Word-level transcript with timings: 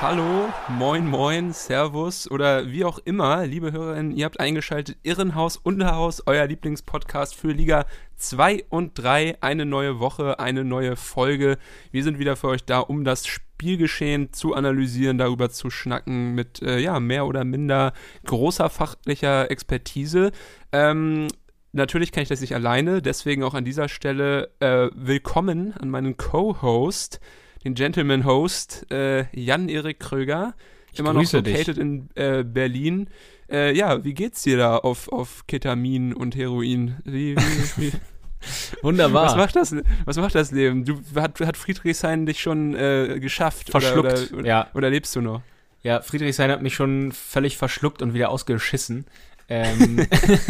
Hallo, 0.00 0.48
moin, 0.68 1.04
moin, 1.08 1.52
Servus 1.52 2.30
oder 2.30 2.70
wie 2.70 2.84
auch 2.84 3.00
immer, 3.00 3.44
liebe 3.44 3.72
Hörerinnen, 3.72 4.12
ihr 4.12 4.26
habt 4.26 4.38
eingeschaltet 4.38 4.96
Irrenhaus 5.02 5.56
Unterhaus, 5.56 6.22
euer 6.24 6.46
Lieblingspodcast 6.46 7.34
für 7.34 7.50
Liga 7.50 7.84
2 8.14 8.66
und 8.68 8.96
3. 8.96 9.38
Eine 9.40 9.66
neue 9.66 9.98
Woche, 9.98 10.38
eine 10.38 10.62
neue 10.62 10.94
Folge. 10.94 11.58
Wir 11.90 12.04
sind 12.04 12.20
wieder 12.20 12.36
für 12.36 12.46
euch 12.46 12.64
da, 12.64 12.78
um 12.78 13.02
das 13.02 13.26
Spielgeschehen 13.26 14.32
zu 14.32 14.54
analysieren, 14.54 15.18
darüber 15.18 15.50
zu 15.50 15.68
schnacken 15.68 16.36
mit 16.36 16.62
äh, 16.62 16.78
ja, 16.78 17.00
mehr 17.00 17.26
oder 17.26 17.42
minder 17.42 17.92
großer 18.24 18.70
fachlicher 18.70 19.50
Expertise. 19.50 20.30
Ähm, 20.70 21.26
Natürlich 21.72 22.12
kann 22.12 22.22
ich 22.22 22.30
das 22.30 22.40
nicht 22.40 22.54
alleine, 22.54 23.02
deswegen 23.02 23.42
auch 23.42 23.52
an 23.52 23.64
dieser 23.64 23.88
Stelle 23.88 24.50
äh, 24.60 24.88
willkommen 24.94 25.74
an 25.74 25.90
meinen 25.90 26.16
Co-Host, 26.16 27.20
den 27.68 27.74
Gentleman-Host 27.74 28.86
äh, 28.90 29.26
Jan-Erik 29.38 30.00
Kröger, 30.00 30.54
Ich 30.92 30.98
immer 30.98 31.12
noch 31.12 31.20
grüße 31.20 31.42
dich. 31.42 31.54
located 31.54 31.78
in 31.78 32.08
äh, 32.14 32.42
Berlin. 32.44 33.08
Äh, 33.50 33.76
ja, 33.76 34.04
wie 34.04 34.14
geht's 34.14 34.42
dir 34.42 34.56
da 34.58 34.76
auf, 34.76 35.08
auf 35.10 35.46
Ketamin 35.46 36.12
und 36.14 36.36
Heroin? 36.36 36.96
Wie, 37.04 37.36
wie, 37.36 37.82
wie, 37.82 37.92
Wunderbar. 38.82 39.26
was, 39.26 39.36
macht 39.36 39.56
das, 39.56 39.74
was 40.04 40.16
macht 40.16 40.34
das 40.34 40.52
Leben? 40.52 40.84
Du, 40.84 41.00
hat, 41.16 41.40
hat 41.40 41.56
Friedrichshain 41.56 42.24
dich 42.24 42.40
schon 42.40 42.74
äh, 42.74 43.18
geschafft? 43.20 43.70
Verschluckt, 43.70 43.98
Oder, 44.12 44.22
oder, 44.22 44.38
oder, 44.38 44.46
ja. 44.46 44.68
oder 44.74 44.90
lebst 44.90 45.14
du 45.16 45.20
noch? 45.20 45.42
Ja, 45.82 46.02
Friedrichshain 46.02 46.50
hat 46.50 46.62
mich 46.62 46.74
schon 46.74 47.12
völlig 47.12 47.56
verschluckt 47.56 48.02
und 48.02 48.14
wieder 48.14 48.30
ausgeschissen. 48.30 49.06
Ähm, 49.50 50.06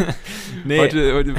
nee, 0.65 0.77
Heute, 0.79 1.13
heute 1.13 1.33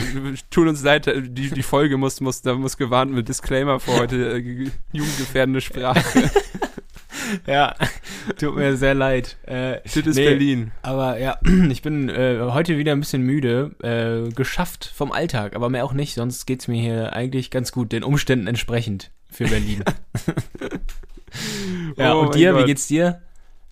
tut 0.49 0.67
uns 0.67 0.83
leid, 0.83 1.07
die, 1.07 1.51
die 1.51 1.63
Folge 1.63 1.99
muss, 1.99 2.21
muss, 2.23 2.41
da 2.41 2.55
muss 2.55 2.77
gewarnt 2.79 3.13
mit 3.13 3.29
Disclaimer 3.29 3.81
vor 3.81 3.99
heute, 3.99 4.37
äh, 4.37 4.43
ge- 4.43 4.71
jugendgefährdende 4.93 5.61
Sprache. 5.61 6.31
ja, 7.47 7.75
tut 8.39 8.57
mir 8.57 8.77
sehr 8.79 8.95
leid. 8.95 9.37
Äh, 9.47 9.81
Das 9.85 9.95
ist 9.97 10.17
Nee. 10.17 10.25
Berlin. 10.25 10.73
aber 10.81 11.19
ja, 11.19 11.39
ich 11.71 11.83
bin 11.83 12.09
äh, 12.09 12.39
heute 12.41 12.79
wieder 12.79 12.93
ein 12.93 13.01
bisschen 13.01 13.23
müde, 13.23 13.73
äh, 13.83 14.33
geschafft 14.33 14.91
vom 14.95 15.13
Alltag, 15.13 15.55
aber 15.55 15.69
mehr 15.69 15.85
auch 15.85 15.93
nicht, 15.93 16.15
sonst 16.15 16.47
geht's 16.47 16.67
mir 16.67 16.81
hier 16.81 17.13
eigentlich 17.13 17.51
ganz 17.51 17.73
gut, 17.73 17.93
den 17.93 18.05
Umständen 18.05 18.47
entsprechend 18.47 19.11
für 19.31 19.45
Berlin. 19.45 19.85
ja, 21.97 22.15
Oh 22.15 22.21
und 22.21 22.35
dir, 22.35 22.57
wie 22.59 22.65
geht's 22.65 22.87
dir? 22.89 23.21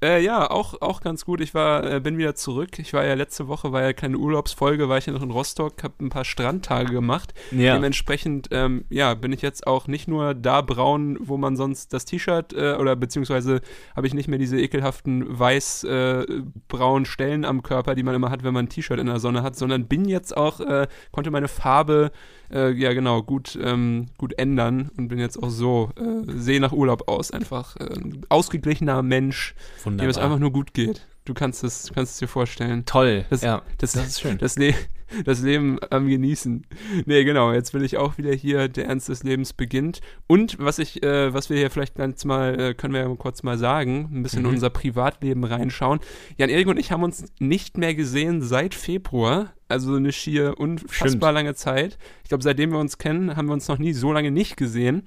Äh, 0.01 0.23
ja, 0.23 0.49
auch, 0.49 0.81
auch 0.81 1.01
ganz 1.01 1.25
gut. 1.25 1.41
Ich 1.41 1.55
war, 1.55 1.85
äh, 1.85 2.01
bin 2.01 2.19
wieder 2.19 2.37
zurück. 2.37 2.79
Ich 2.79 2.93
war 2.93 3.05
ja 3.05 3.15
letzte 3.15 3.49
Woche, 3.49 3.73
war 3.73 3.83
ja 3.83 3.93
keine 3.93 4.17
Urlaubsfolge, 4.17 4.89
war 4.89 4.99
ich 4.99 5.07
ja 5.07 5.13
noch 5.13 5.23
in 5.23 5.33
Rostock, 5.33 5.83
habe 5.83 5.95
ein 6.01 6.09
paar 6.09 6.25
Strandtage 6.25 6.93
gemacht. 6.93 7.35
Ja. 7.51 7.75
Dementsprechend, 7.75 8.49
ähm, 8.53 8.85
ja, 8.91 9.15
bin 9.15 9.33
ich 9.33 9.43
jetzt 9.43 9.67
auch 9.67 9.89
nicht 9.89 10.07
nur 10.07 10.35
da 10.35 10.61
braun, 10.61 11.19
wo 11.21 11.37
man 11.37 11.57
sonst 11.57 11.93
das 11.93 12.05
T-Shirt 12.05 12.53
äh, 12.53 12.75
oder 12.75 12.95
beziehungsweise 12.95 13.61
habe 13.97 14.07
ich 14.07 14.15
nicht 14.15 14.29
mehr 14.29 14.39
diese 14.39 14.61
ekelhaften 14.61 15.37
weiß-braunen 15.37 17.05
Stellen 17.05 17.45
am 17.45 17.65
Körper, 17.65 17.97
die 17.97 18.05
man 18.05 18.15
immer 18.15 18.31
hat, 18.31 18.45
wenn 18.45 18.55
man 18.55 18.67
ein 18.67 18.69
T-Shirt 18.69 19.01
in 19.01 19.07
der 19.07 19.19
Sonne 19.19 19.43
hat, 19.43 19.57
sondern 19.57 19.89
bin 19.89 20.05
jetzt 20.05 20.37
auch, 20.37 20.61
äh, 20.61 20.87
konnte 21.11 21.33
meine 21.33 21.49
Farbe, 21.49 22.13
äh, 22.53 22.71
ja 22.73 22.93
genau, 22.93 23.23
gut, 23.23 23.59
ähm, 23.63 24.07
gut 24.19 24.39
ändern 24.39 24.91
und 24.97 25.09
bin 25.09 25.19
jetzt 25.19 25.43
auch 25.43 25.51
so, 25.51 25.91
äh, 25.97 26.31
sehe 26.37 26.61
nach 26.61 26.73
Urlaub 26.73 27.09
aus, 27.09 27.31
einfach 27.31 27.77
äh, 27.77 27.85
ein 27.95 28.25
ausgeglichener 28.29 29.03
Mensch, 29.03 29.55
dem 29.85 30.01
es 30.09 30.19
einfach 30.19 30.39
nur 30.39 30.53
gut 30.53 30.75
geht. 30.75 31.07
Du 31.25 31.35
kannst 31.35 31.63
es, 31.63 31.83
du 31.85 31.93
kannst 31.95 32.13
es 32.15 32.19
dir 32.21 32.29
vorstellen. 32.29 32.85
Toll. 32.87 33.27
Das- 33.29 33.43
ja, 33.43 33.61
Das, 33.77 33.93
das 33.93 34.07
ist 34.07 34.21
schön. 34.21 34.39
Das, 34.39 34.57
Le 34.57 34.73
das 35.25 35.41
Leben 35.43 35.79
am 35.91 36.07
Genießen. 36.07 36.67
Nee, 37.07 37.25
genau, 37.25 37.53
jetzt 37.53 37.73
will 37.73 37.83
ich 37.83 37.97
auch 37.97 38.19
wieder 38.19 38.33
hier, 38.35 38.69
der 38.69 38.87
Ernst 38.89 39.09
des 39.09 39.23
Lebens 39.25 39.55
beginnt. 39.55 40.01
Und 40.27 40.59
was 40.59 40.79
ich, 40.79 41.03
äh, 41.03 41.33
was 41.33 41.49
wir 41.49 41.57
hier 41.57 41.71
vielleicht 41.71 41.95
ganz 41.97 42.25
mal, 42.27 42.59
äh, 42.61 42.75
können 42.75 42.93
wir 42.95 43.01
ja 43.01 43.15
kurz 43.17 43.43
mal 43.43 43.57
sagen, 43.59 44.09
ein 44.13 44.23
bisschen 44.23 44.41
in 44.41 44.47
Mhm. 44.49 44.55
unser 44.55 44.69
Privatleben 44.71 45.45
reinschauen. 45.45 46.01
Jan-Erik 46.37 46.67
und 46.67 46.79
ich 46.79 46.93
haben 46.93 47.03
uns 47.03 47.25
nicht 47.39 47.77
mehr 47.79 47.95
gesehen 47.95 48.43
seit 48.43 48.75
Februar. 48.75 49.53
Also 49.69 49.95
eine 49.95 50.13
schier 50.13 50.55
unfassbar 50.59 51.09
Stimmt. 51.09 51.23
lange 51.23 51.55
Zeit. 51.55 51.99
Ich 52.23 52.29
glaube, 52.31 52.43
seitdem 52.43 52.73
wir 52.73 52.79
uns 52.79 52.99
kennen, 52.99 53.37
haben 53.37 53.47
wir 53.47 53.53
uns 53.53 53.69
noch 53.69 53.79
nie 53.79 53.93
so 53.93 54.13
lange 54.13 54.31
nicht 54.31 54.57
gesehen. 54.57 55.07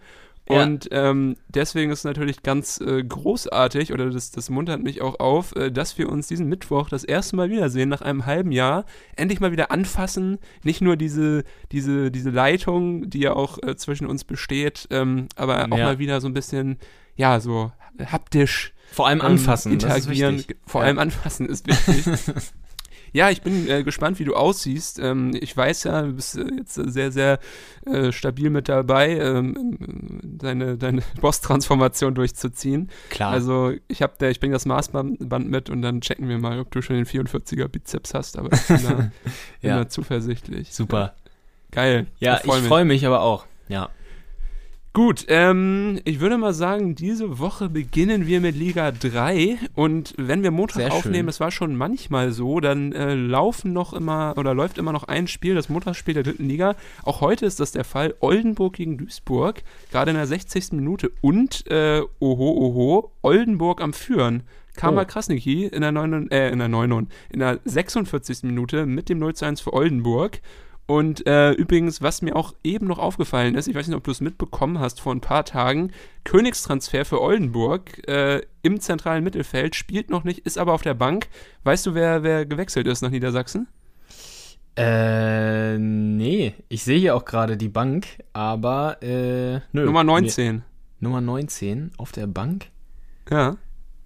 Ja. 0.49 0.63
Und 0.63 0.89
ähm, 0.91 1.38
deswegen 1.49 1.91
ist 1.91 1.99
es 1.99 2.03
natürlich 2.03 2.44
ganz 2.44 2.81
äh, 2.81 3.03
großartig, 3.03 3.94
oder 3.94 4.09
das, 4.09 4.31
das 4.31 4.49
muntert 4.49 4.81
mich 4.83 5.01
auch 5.01 5.19
auf, 5.19 5.55
äh, 5.55 5.72
dass 5.72 5.97
wir 5.97 6.09
uns 6.09 6.27
diesen 6.27 6.47
Mittwoch 6.47 6.89
das 6.89 7.03
erste 7.03 7.35
Mal 7.35 7.49
wiedersehen, 7.49 7.89
nach 7.89 8.01
einem 8.01 8.25
halben 8.25 8.51
Jahr, 8.51 8.85
endlich 9.16 9.39
mal 9.39 9.51
wieder 9.51 9.72
anfassen, 9.72 10.39
nicht 10.63 10.81
nur 10.81 10.97
diese, 10.97 11.43
diese, 11.72 12.11
diese 12.11 12.31
Leitung, 12.31 13.09
die 13.09 13.19
ja 13.19 13.33
auch 13.33 13.59
äh, 13.63 13.75
zwischen 13.78 14.07
uns 14.07 14.23
besteht, 14.23 14.88
ähm, 14.89 15.28
aber 15.35 15.63
auch 15.72 15.78
Ja. 15.78 15.85
mal 15.85 15.99
wieder 15.99 16.19
so 16.22 16.28
ein 16.28 16.33
bisschen, 16.33 16.78
ja, 17.16 17.39
so 17.39 17.72
haptisch 18.03 18.73
Vor 18.91 19.07
allem 19.07 19.19
ähm, 19.19 19.25
anfassen, 19.28 19.72
ist 19.72 19.83
interagieren. 19.83 20.43
Vor 20.66 20.81
Ja. 20.81 20.88
allem 20.88 20.99
anfassen 20.99 21.47
ist 21.47 21.67
wichtig. 21.67 22.05
Ja, 23.13 23.29
ich 23.29 23.41
bin 23.41 23.67
äh, 23.69 23.83
gespannt, 23.83 24.19
wie 24.19 24.23
du 24.23 24.35
aussiehst. 24.35 24.99
Ähm, 24.99 25.31
ich 25.39 25.55
weiß 25.55 25.83
ja, 25.83 26.01
du 26.03 26.13
bist 26.13 26.38
äh, 26.38 26.45
jetzt 26.57 26.75
sehr, 26.75 27.11
sehr 27.11 27.39
äh, 27.85 28.11
stabil 28.11 28.49
mit 28.49 28.69
dabei, 28.69 29.17
ähm, 29.17 29.77
deine, 30.23 30.77
deine 30.77 31.01
Boss-Transformation 31.22 32.16
durchzuziehen. 32.16 32.89
Klar. 33.09 33.31
Also 33.31 33.73
ich 33.89 34.01
habe 34.01 34.29
ich 34.29 34.39
bringe 34.39 34.53
das 34.53 34.66
Maßband 34.66 35.27
Band 35.27 35.49
mit 35.49 35.69
und 35.69 35.81
dann 35.81 35.99
checken 36.01 36.29
wir 36.29 36.38
mal, 36.38 36.59
ob 36.59 36.72
du 36.72 36.81
schon 36.81 36.95
den 36.95 37.05
44er 37.05 37.67
Bizeps 37.67 38.13
hast, 38.13 38.38
aber 38.38 38.49
ich 38.53 38.61
bin 38.67 38.83
da, 38.83 38.94
bin 38.94 39.11
Ja. 39.61 39.78
da 39.79 39.89
zuversichtlich. 39.89 40.73
Super. 40.73 41.16
Geil. 41.72 42.07
Ja, 42.19 42.35
ich 42.38 42.41
freu 42.43 42.59
mich. 42.59 42.67
freue 42.67 42.85
mich 42.85 43.05
aber 43.05 43.22
auch. 43.22 43.45
Ja. 43.67 43.89
Gut, 44.94 45.25
ähm, 45.29 46.02
ich 46.03 46.19
würde 46.19 46.38
mal 46.38 46.53
sagen, 46.53 46.96
diese 46.96 47.40
Woche 47.40 47.69
beginnen 47.69 48.28
wir 48.28 48.41
mit 48.41 48.57
Liga 48.57 48.91
3 48.91 49.57
und 49.74 50.13
wenn 50.18 50.44
wir 50.44 50.52
Montag 50.52 50.75
Sehr 50.75 50.90
schön. 50.90 50.97
aufnehmen, 50.97 51.29
es 51.29 51.40
war 51.40 51.50
schon 51.50 51.78
manchmal 51.78 52.34
so, 52.34 52.59
dann 52.59 52.91
äh, 52.91 53.13
laufen 53.16 53.72
noch 53.72 53.94
immer 53.94 54.34
oder 54.35 54.53
läuft 54.53 54.78
immer 54.78 54.91
noch 54.91 55.06
ein 55.06 55.28
Spiel, 55.29 55.56
das 55.56 55.69
Montagsspiel 55.69 56.13
der 56.13 56.24
dritten 56.24 56.50
Liga. 56.50 56.75
Auch 57.03 57.22
heute 57.22 57.46
ist 57.46 57.62
das 57.62 57.72
der 57.72 57.85
Fall. 57.85 58.16
Oldenburg 58.19 58.74
gegen 58.74 58.97
Duisburg, 58.97 59.63
gerade 59.91 60.12
in 60.12 60.18
der 60.18 60.28
60. 60.28 60.74
Minute 60.74 61.09
und, 61.22 61.66
äh, 61.72 62.02
oho, 62.19 62.52
oho, 62.52 63.12
Oldenburg 63.22 63.79
am 63.79 63.94
Führen. 63.94 64.44
Kama 64.75 65.03
Oh. 65.03 65.06
Krasniki 65.06 65.68
in 65.68 65.81
der 65.81 65.94
9, 65.94 66.29
äh, 66.31 66.50
in 66.50 66.59
der 66.59 66.68
9, 66.68 67.08
in 67.29 67.40
der 67.40 67.59
46. 67.63 68.44
Minute 68.44 68.85
mit 68.85 69.08
dem 69.08 69.19
0 69.19 69.35
zu 69.35 69.46
1 69.46 69.62
für 69.62 69.72
Oldenburg. 69.72 70.41
Und 70.87 71.25
äh, 71.25 71.51
übrigens, 71.51 72.01
was 72.01 72.21
mir 72.21 72.35
auch 72.35 72.53
eben 72.63 72.87
noch 72.87 72.99
aufgefallen 72.99 73.55
ist, 73.55 73.67
ich 73.67 73.75
weiß 73.75 73.87
nicht, 73.87 73.95
ob 73.95 74.03
du 74.03 74.11
es 74.11 74.19
mitbekommen 74.19 74.79
hast 74.79 74.99
vor 74.99 75.13
ein 75.13 75.21
paar 75.21 75.45
Tagen, 75.45 75.91
Königstransfer 76.25 77.05
für 77.05 77.21
Oldenburg 77.21 78.05
äh, 78.09 78.41
im 78.61 78.79
zentralen 78.81 79.23
Mittelfeld, 79.23 79.75
spielt 79.75 80.09
noch 80.09 80.23
nicht, 80.25 80.39
ist 80.39 80.57
aber 80.57 80.73
auf 80.73 80.81
der 80.81 80.93
Bank. 80.93 81.27
Weißt 81.63 81.85
du, 81.85 81.93
wer, 81.93 82.23
wer 82.23 82.45
gewechselt 82.45 82.87
ist 82.87 83.01
nach 83.01 83.09
Niedersachsen? 83.11 83.67
Äh, 84.75 85.77
nee. 85.77 86.55
Ich 86.67 86.83
sehe 86.83 86.99
hier 86.99 87.15
auch 87.15 87.25
gerade 87.25 87.55
die 87.57 87.69
Bank, 87.69 88.07
aber, 88.33 89.01
äh, 89.01 89.59
nö. 89.71 89.85
Nummer 89.85 90.03
Nee. 90.03 90.11
19. 90.11 90.63
Nummer 90.99 91.21
19 91.21 91.91
auf 91.97 92.11
der 92.11 92.27
Bank? 92.27 92.67
Ja, 93.29 93.57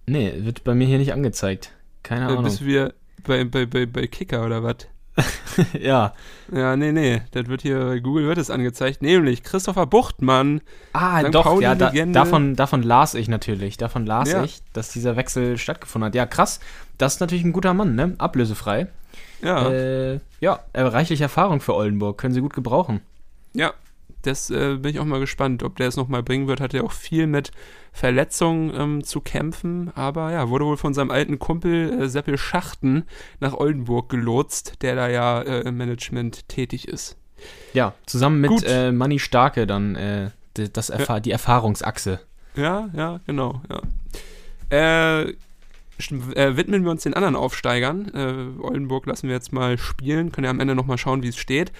Nee, 0.07 0.33
wird 0.37 0.63
bei 0.63 0.75
mir 0.75 0.85
hier 0.87 0.97
nicht 0.99 1.13
angezeigt. 1.13 1.71
Keine 2.03 2.25
äh, 2.25 2.27
Ahnung. 2.29 2.43
bist 2.43 2.61
du 2.61 2.66
wieder 2.66 2.93
bei, 3.23 3.43
bei, 3.43 3.66
bei, 3.66 3.85
bei 3.85 4.07
Kicker 4.07 4.45
oder 4.45 4.63
was? 4.63 4.87
ja. 5.79 6.14
Ja, 6.52 6.76
nee, 6.76 6.91
nee, 6.91 7.22
das 7.32 7.47
wird 7.47 7.62
hier 7.62 7.79
bei 7.79 8.00
Google 8.00 8.28
wird 8.28 8.38
es 8.38 8.50
angezeigt, 8.50 9.02
nämlich 9.02 9.44
Christopher 9.44 9.85
Buchtmann. 9.85 10.62
Ah, 10.94 11.22
St. 11.22 11.34
doch, 11.34 11.62
ja, 11.62 11.73
da, 11.76 11.90
davon, 11.91 12.56
davon 12.56 12.84
las 12.84 13.14
ich 13.16 13.28
natürlich. 13.28 13.78
Davon 13.78 14.06
las 14.06 14.32
Ja. 14.32 14.44
ich, 14.44 14.59
dass 14.73 14.90
dieser 14.90 15.16
Wechsel 15.16 15.58
stattgefunden 15.58 16.08
hat. 16.08 16.16
Ja, 16.16 16.26
krass. 16.26 16.59
Das 16.97 17.16
ist 17.16 17.20
natürlich 17.20 17.44
ein 17.46 17.53
guter 17.53 17.73
Mann, 17.73 17.96
ne? 17.96 18.16
Ablösefrei. 18.17 18.88
Ja, 19.41 19.70
Äh, 19.70 20.20
ja, 20.40 20.59
reichlich 20.73 21.22
Erfahrung 21.22 21.62
für 21.62 21.73
Oldenburg. 21.76 22.17
Können 22.17 22.34
sie 22.34 22.41
gut 22.41 22.53
gebrauchen. 22.53 23.02
ja. 23.53 23.73
Das 24.25 24.49
äh, 24.49 24.77
bin 24.77 24.91
ich 24.91 24.99
auch 24.99 25.05
mal 25.05 25.19
gespannt, 25.19 25.63
ob 25.63 25.75
der 25.77 25.87
es 25.87 25.97
nochmal 25.97 26.23
bringen 26.23 26.47
wird. 26.47 26.61
Hat 26.61 26.73
er 26.73 26.83
auch 26.83 26.91
viel 26.91 27.27
mit 27.27 27.51
Verletzungen 27.91 28.73
ähm, 28.75 29.03
zu 29.03 29.22
kämpfen. 29.22 29.91
Aber 29.95 30.31
ja, 30.31 30.49
wurde 30.49 30.66
wohl 30.66 30.77
von 30.77 30.93
seinem 30.93 31.11
alten 31.11 31.39
Kumpel 31.39 32.01
äh, 32.01 32.09
Seppel 32.09 32.37
Schachten 32.37 33.03
nach 33.39 33.53
Oldenburg 33.53 34.09
gelotst, 34.09 34.81
der 34.81 34.95
da 34.95 35.09
ja 35.09 35.41
äh, 35.41 35.61
im 35.61 35.77
Management 35.77 36.47
tätig 36.49 36.87
ist. 36.87 37.17
Ja, 37.73 37.93
zusammen 38.05 38.41
mit 38.41 38.63
äh, 38.66 38.91
Manni 38.91 39.19
Starke 39.19 39.67
dann 39.67 39.95
äh, 39.95 40.29
das 40.53 40.89
Erfa 40.89 41.19
die 41.19 41.31
Erfahrungsachse. 41.31 42.19
Ja, 42.55 42.89
ja, 42.93 43.19
genau, 43.25 43.61
ja. 43.69 43.81
Äh, 44.71 45.35
äh, 45.99 46.57
widmen 46.57 46.83
wir 46.83 46.91
uns 46.91 47.03
den 47.03 47.13
anderen 47.13 47.35
Aufsteigern. 47.35 48.11
Äh, 48.13 48.61
Oldenburg 48.61 49.05
lassen 49.05 49.28
wir 49.28 49.35
jetzt 49.35 49.53
mal 49.53 49.78
spielen, 49.78 50.31
können 50.31 50.45
ja 50.45 50.51
am 50.51 50.59
Ende 50.59 50.75
nochmal 50.75 50.97
schauen, 50.97 51.23
wie 51.23 51.29
es 51.29 51.37
steht. 51.37 51.71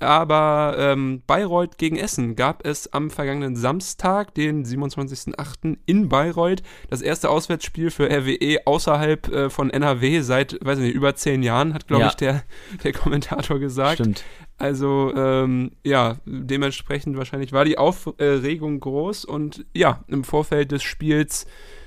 Aber 0.00 0.74
ähm, 0.78 1.22
Bayreuth 1.26 1.78
gegen 1.78 1.96
Essen 1.96 2.36
gab 2.36 2.66
es 2.66 2.92
am 2.92 3.10
vergangenen 3.10 3.56
Samstag, 3.56 4.34
den 4.34 4.64
27.08. 4.64 5.78
in 5.86 6.08
Bayreuth. 6.08 6.62
Das 6.90 7.00
erste 7.00 7.30
Auswärtsspiel 7.30 7.90
für 7.90 8.10
RWE 8.10 8.66
außerhalb 8.66 9.28
äh, 9.28 9.50
von 9.50 9.70
NRW 9.70 10.20
seit, 10.20 10.58
weiß 10.62 10.78
nicht, 10.78 10.94
über 10.94 11.14
zehn 11.14 11.42
Jahren, 11.42 11.72
hat, 11.74 11.86
glaube 11.86 12.02
Ja. 12.02 12.08
ich, 12.08 12.14
der, 12.16 12.42
der 12.82 12.92
Kommentator 12.92 13.58
gesagt. 13.58 13.94
Stimmt. 13.94 14.24
Also, 14.58 15.12
ähm, 15.16 15.72
ja, 15.84 16.16
dementsprechend 16.26 17.16
wahrscheinlich 17.16 17.52
war 17.52 17.64
die 17.64 17.78
Aufregung 17.78 18.78
groß 18.80 19.24
und 19.24 19.64
ja, 19.74 20.04
im 20.06 20.22
Vorfeld 20.22 20.70
des 20.70 20.82
Spiels 20.82 21.46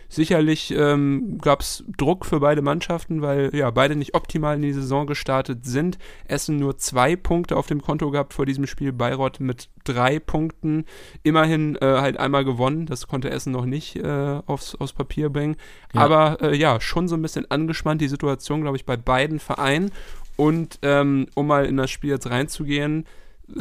sicherlich 0.10 0.72
ähm, 0.72 1.38
gab 1.40 1.62
es 1.62 1.84
Druck 1.98 2.26
für 2.26 2.40
beide 2.40 2.62
Mannschaften, 2.62 3.22
weil 3.22 3.54
ja, 3.54 3.70
beide 3.72 3.96
nicht 3.96 4.16
optimal 4.16 4.56
in 4.56 4.62
die 4.62 4.74
Saison 4.74 5.08
gestartet 5.08 5.66
sind. 5.66 5.98
Essen 6.28 6.58
nur 6.58 6.78
zwei 6.78 7.16
Punkte 7.16 7.58
auf 7.58 7.68
dem 7.68 7.82
Konto 7.82 8.12
gehabt 8.12 8.34
vor 8.34 8.46
diesem 8.46 8.68
Spiel, 8.68 8.94
Bayreuth 8.94 9.40
mit 9.40 9.70
drei 9.84 10.20
Punkten. 10.20 10.86
Immerhin 11.24 11.76
äh, 11.78 11.86
halt 11.86 12.18
einmal 12.18 12.46
gewonnen, 12.46 12.86
das 12.86 13.08
konnte 13.08 13.30
Essen 13.30 13.52
noch 13.52 13.66
nicht 13.66 13.98
äh, 13.98 14.42
aufs, 14.46 14.76
aufs 14.76 14.94
Papier 14.94 15.30
bringen. 15.30 15.56
Ja. 15.94 16.02
Aber 16.02 16.42
äh, 16.42 16.56
ja, 16.56 16.80
schon 16.80 17.08
so 17.08 17.16
ein 17.16 17.22
bisschen 17.22 17.50
angespannt 17.52 18.02
die 18.02 18.08
Situation, 18.08 18.62
glaube 18.62 18.78
ich, 18.78 18.86
bei 18.86 18.98
beiden 18.98 19.40
Vereinen. 19.40 19.92
Und 20.36 20.80
ähm, 20.84 21.28
um 21.34 21.48
mal 21.48 21.66
in 21.66 21.78
das 21.78 21.90
Spiel 21.90 22.12
jetzt 22.12 22.30
reinzugehen, 22.30 23.06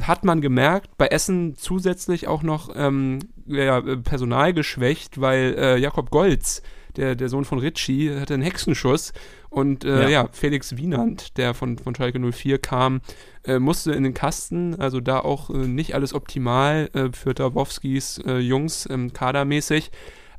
hat 0.00 0.24
man 0.24 0.40
gemerkt, 0.40 0.96
bei 0.98 1.06
Essen 1.08 1.54
zusätzlich 1.56 2.26
auch 2.26 2.42
noch 2.42 2.70
ähm, 2.74 3.20
ja, 3.46 3.78
äh, 3.78 3.96
Personal 3.96 4.52
geschwächt, 4.52 5.20
weil 5.20 5.54
äh, 5.58 5.76
Jakob 5.78 6.10
Golz, 6.10 6.62
der, 6.96 7.14
der 7.14 7.28
Sohn 7.28 7.44
von 7.44 7.58
Ritchie, 7.58 8.14
hatte 8.18 8.34
einen 8.34 8.42
Hexenschuss 8.42 9.12
und 9.48 9.84
äh, 9.84 10.02
ja. 10.02 10.08
Ja. 10.08 10.28
Felix 10.32 10.76
Wienand, 10.76 11.38
der 11.38 11.54
von, 11.54 11.78
von 11.78 11.94
Schalke 11.94 12.18
04 12.18 12.58
kam, 12.58 13.00
äh, 13.44 13.58
musste 13.58 13.92
in 13.92 14.02
den 14.02 14.14
Kasten, 14.14 14.74
also 14.80 15.00
da 15.00 15.20
auch 15.20 15.50
äh, 15.50 15.58
nicht 15.58 15.94
alles 15.94 16.14
optimal 16.14 16.90
äh, 16.92 17.08
für 17.12 17.34
Dabowskis 17.34 18.22
Jungs 18.26 18.88
ähm, 18.90 19.12
kadermäßig. 19.12 19.90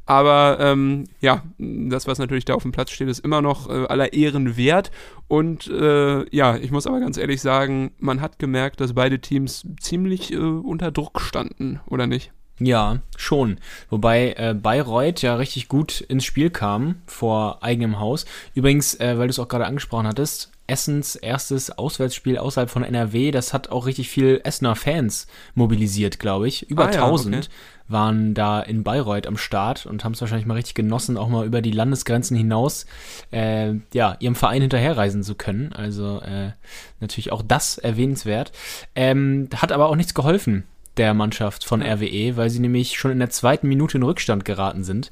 Aber 0.07 0.57
ähm, 0.59 1.04
ja, 1.19 1.44
das, 1.59 2.07
was 2.07 2.18
natürlich 2.18 2.45
da 2.45 2.56
auf 2.56 2.63
dem 2.63 2.71
Platz 2.71 2.92
steht, 2.92 3.09
ist 3.09 3.19
immer 3.19 3.42
noch 3.42 3.69
äh, 3.69 3.86
aller 3.88 4.13
Ehren 4.13 4.57
wert. 4.57 4.89
Und 5.27 5.68
äh, 5.68 6.25
ja, 6.36 6.56
ich 6.56 6.71
muss 6.71 6.88
aber 6.88 7.01
ganz 7.01 7.18
ehrlich 7.18 7.42
sagen, 7.42 7.92
man 8.00 8.21
hat 8.21 8.39
gemerkt, 8.39 8.80
dass 8.80 8.94
beide 8.94 9.19
Teams 9.19 9.68
ziemlich 9.80 10.31
äh, 10.31 10.38
unter 10.38 10.92
Druck 10.92 11.19
standen, 11.19 11.81
oder 11.88 12.07
nicht? 12.07 12.31
Ja, 12.59 13.00
schon. 13.18 13.59
Wobei 13.89 14.33
äh, 14.38 14.56
Bayreuth 14.56 15.21
ja 15.21 15.36
richtig 15.36 15.68
gut 15.68 16.01
ins 16.01 16.25
Spiel 16.25 16.50
kam 16.50 16.95
vor 17.06 17.62
eigenem 17.62 18.00
Haus. 18.00 18.25
Übrigens, 18.56 18.95
äh, 18.95 19.18
weil 19.18 19.27
du 19.27 19.31
es 19.31 19.39
auch 19.39 19.48
gerade 19.48 19.65
angesprochen 19.65 20.07
hattest, 20.07 20.51
Essens 20.65 21.15
erstes 21.15 21.77
Auswärtsspiel 21.77 22.38
außerhalb 22.38 22.69
von 22.69 22.83
NRW, 22.83 23.31
das 23.31 23.54
hat 23.54 23.69
auch 23.69 23.86
richtig 23.86 24.09
viel 24.09 24.42
Essener 24.44 24.75
Fans 24.75 25.27
mobilisiert, 25.56 26.19
glaube 26.19 26.48
ich. 26.48 26.69
Über 26.69 26.88
Ah 26.88 26.92
ja, 26.92 27.06
1000 27.06 27.36
okay. 27.36 27.48
Waren 27.87 28.33
da 28.33 28.61
in 28.61 28.83
Bayreuth 28.83 29.27
am 29.27 29.37
Start 29.37 29.85
und 29.85 30.03
haben 30.03 30.13
es 30.13 30.21
wahrscheinlich 30.21 30.45
mal 30.45 30.55
richtig 30.55 30.75
genossen, 30.75 31.17
auch 31.17 31.29
mal 31.29 31.45
über 31.45 31.61
die 31.61 31.71
Landesgrenzen 31.71 32.35
hinaus 32.35 32.85
äh, 33.31 33.73
ja, 33.93 34.17
ihrem 34.19 34.35
Verein 34.35 34.61
hinterherreisen 34.61 35.23
zu 35.23 35.35
können. 35.35 35.73
Also 35.73 36.21
äh, 36.21 36.51
natürlich 36.99 37.31
auch 37.31 37.41
das 37.41 37.77
erwähnenswert. 37.77 38.51
Ähm, 38.95 39.49
hat 39.55 39.71
aber 39.71 39.87
auch 39.87 39.95
nichts 39.95 40.13
geholfen 40.13 40.63
der 40.97 41.13
Mannschaft 41.13 41.63
von 41.63 41.81
RWE, 41.81 42.37
weil 42.37 42.49
sie 42.49 42.59
nämlich 42.59 42.97
schon 42.97 43.11
in 43.11 43.19
der 43.19 43.29
zweiten 43.29 43.67
Minute 43.67 43.97
in 43.97 44.03
Rückstand 44.03 44.45
geraten 44.45 44.83
sind. 44.83 45.11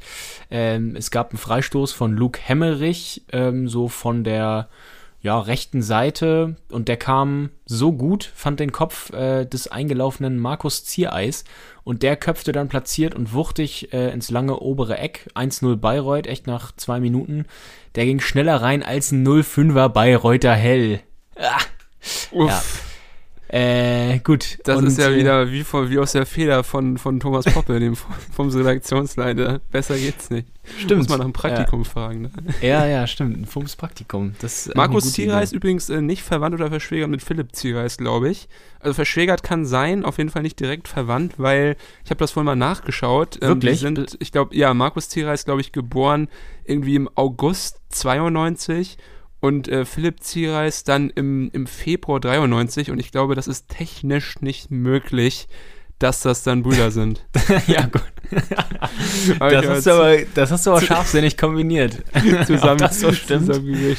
Ähm, 0.50 0.96
es 0.96 1.12
gab 1.12 1.30
einen 1.30 1.38
Freistoß 1.38 1.92
von 1.92 2.14
Luke 2.14 2.40
Hemmerich, 2.44 3.24
ähm, 3.32 3.70
so 3.70 3.88
von 3.88 4.24
der 4.24 4.68
ja, 5.26 5.40
rechten 5.40 5.82
Seite 5.82 6.56
und 6.70 6.88
der 6.88 6.98
kam 6.98 7.50
so 7.66 7.92
gut, 7.92 8.32
fand 8.36 8.60
den 8.60 8.72
Kopf 8.72 9.12
äh, 9.12 9.44
des 9.46 9.68
eingelaufenen 9.68 10.38
Markus 10.38 10.86
Ziereis 10.86 11.46
und 11.84 12.04
der 12.04 12.16
köpfte 12.16 12.52
dann 12.52 12.70
platziert 12.70 13.16
und 13.16 13.34
wuchtig 13.34 13.92
äh, 13.92 14.12
ins 14.14 14.30
lange 14.30 14.60
obere 14.60 15.00
Eck. 15.00 15.28
1-0 15.34 15.78
Bayreuth, 15.78 16.28
echt 16.28 16.46
nach 16.46 16.74
zwei 16.76 17.00
Minuten. 17.00 17.46
Der 17.96 18.06
ging 18.06 18.20
schneller 18.20 18.62
rein 18.62 18.84
als 18.84 19.12
ein 19.12 19.28
0-5er 19.28 19.90
Bayreuther 19.90 20.54
Hell. 20.54 21.00
Ah, 21.38 21.58
Uff, 22.32 22.84
äh, 23.56 24.20
gut. 24.20 24.60
das 24.66 24.80
Und, 24.80 24.88
ist 24.88 24.98
ja 24.98 25.10
äh, 25.10 25.16
wieder 25.16 25.50
wie, 25.50 25.64
von, 25.64 25.90
wie 25.90 25.98
aus 25.98 26.12
der 26.12 26.26
Feder 26.26 26.66
von, 26.66 26.98
von 26.98 27.22
Thomas 27.22 27.46
Poppe, 27.46 27.80
dem 27.80 27.96
vom 27.96 28.50
Redaktionsleiter. 28.50 29.62
Besser 29.72 29.98
geht's 29.98 30.30
nicht. 30.30 30.48
Stimmt. 30.78 30.98
Muss 30.98 31.10
man 31.10 31.20
nach 31.20 31.26
dem 31.26 31.34
Praktikum 31.34 31.86
fragen. 31.86 32.24
Ne? 32.24 32.32
Ja, 32.62 32.86
ja, 32.86 33.08
stimmt. 33.08 33.38
Ein 33.38 33.46
Fums 33.46 33.78
Praktikum. 33.78 34.36
Das 34.42 34.68
ist 34.68 34.76
Markus 34.76 35.14
Ziereis 35.14 35.54
übrigens 35.54 35.90
äh, 35.90 36.02
nicht 36.02 36.24
verwandt 36.24 36.56
oder 36.56 36.68
verschwägert 36.70 37.10
mit 37.10 37.22
Philipp 37.22 37.56
Ziereis, 37.56 37.98
glaube 37.98 38.30
ich. 38.30 38.50
Also 38.82 38.96
verschwägert 38.96 39.42
kann 39.42 39.66
sein, 39.66 40.04
auf 40.04 40.18
jeden 40.18 40.30
Fall 40.30 40.42
nicht 40.42 40.60
direkt 40.60 40.90
verwandt, 40.90 41.36
weil 41.38 41.78
ich 42.04 42.10
habe 42.10 42.20
das 42.20 42.32
vorhin 42.32 42.48
mal 42.48 42.56
nachgeschaut. 42.56 43.38
Ähm, 43.42 43.50
Wirklich? 43.50 43.80
Sind, 43.80 44.18
ich 44.20 44.34
glaube, 44.34 44.56
ja, 44.56 44.74
Markus 44.74 45.08
Ziereis, 45.08 45.46
glaube 45.46 45.62
ich, 45.62 45.72
geboren 45.72 46.28
irgendwie 46.66 46.96
im 46.96 47.10
August 47.16 47.80
92 47.90 48.98
und 49.46 49.68
äh, 49.68 49.86
Philipp 49.86 50.24
Ziereis 50.24 50.84
dann 50.84 51.12
im, 51.12 51.52
im 51.54 51.68
Februar 51.68 52.20
93 52.20 52.90
und 52.90 53.00
ich 53.00 53.12
glaube, 53.12 53.36
das 53.36 53.48
ist 53.48 53.70
technisch 53.70 54.42
nicht 54.42 54.72
möglich, 54.72 55.48
dass 56.00 56.22
das 56.22 56.42
dann 56.42 56.64
Brüder 56.64 56.90
sind. 56.90 57.28
ja, 57.68 57.86
gut. 57.86 58.04
Das 59.40 59.68
hast, 59.68 59.88
du 59.88 59.92
aber, 59.92 60.18
das 60.34 60.52
hast 60.52 60.66
du 60.66 60.72
aber 60.72 60.82
scharfsinnig 60.82 61.38
kombiniert. 61.38 61.98
zusammen, 62.48 62.78
das 62.80 63.00
so 63.00 63.12
stimmt. 63.12 63.50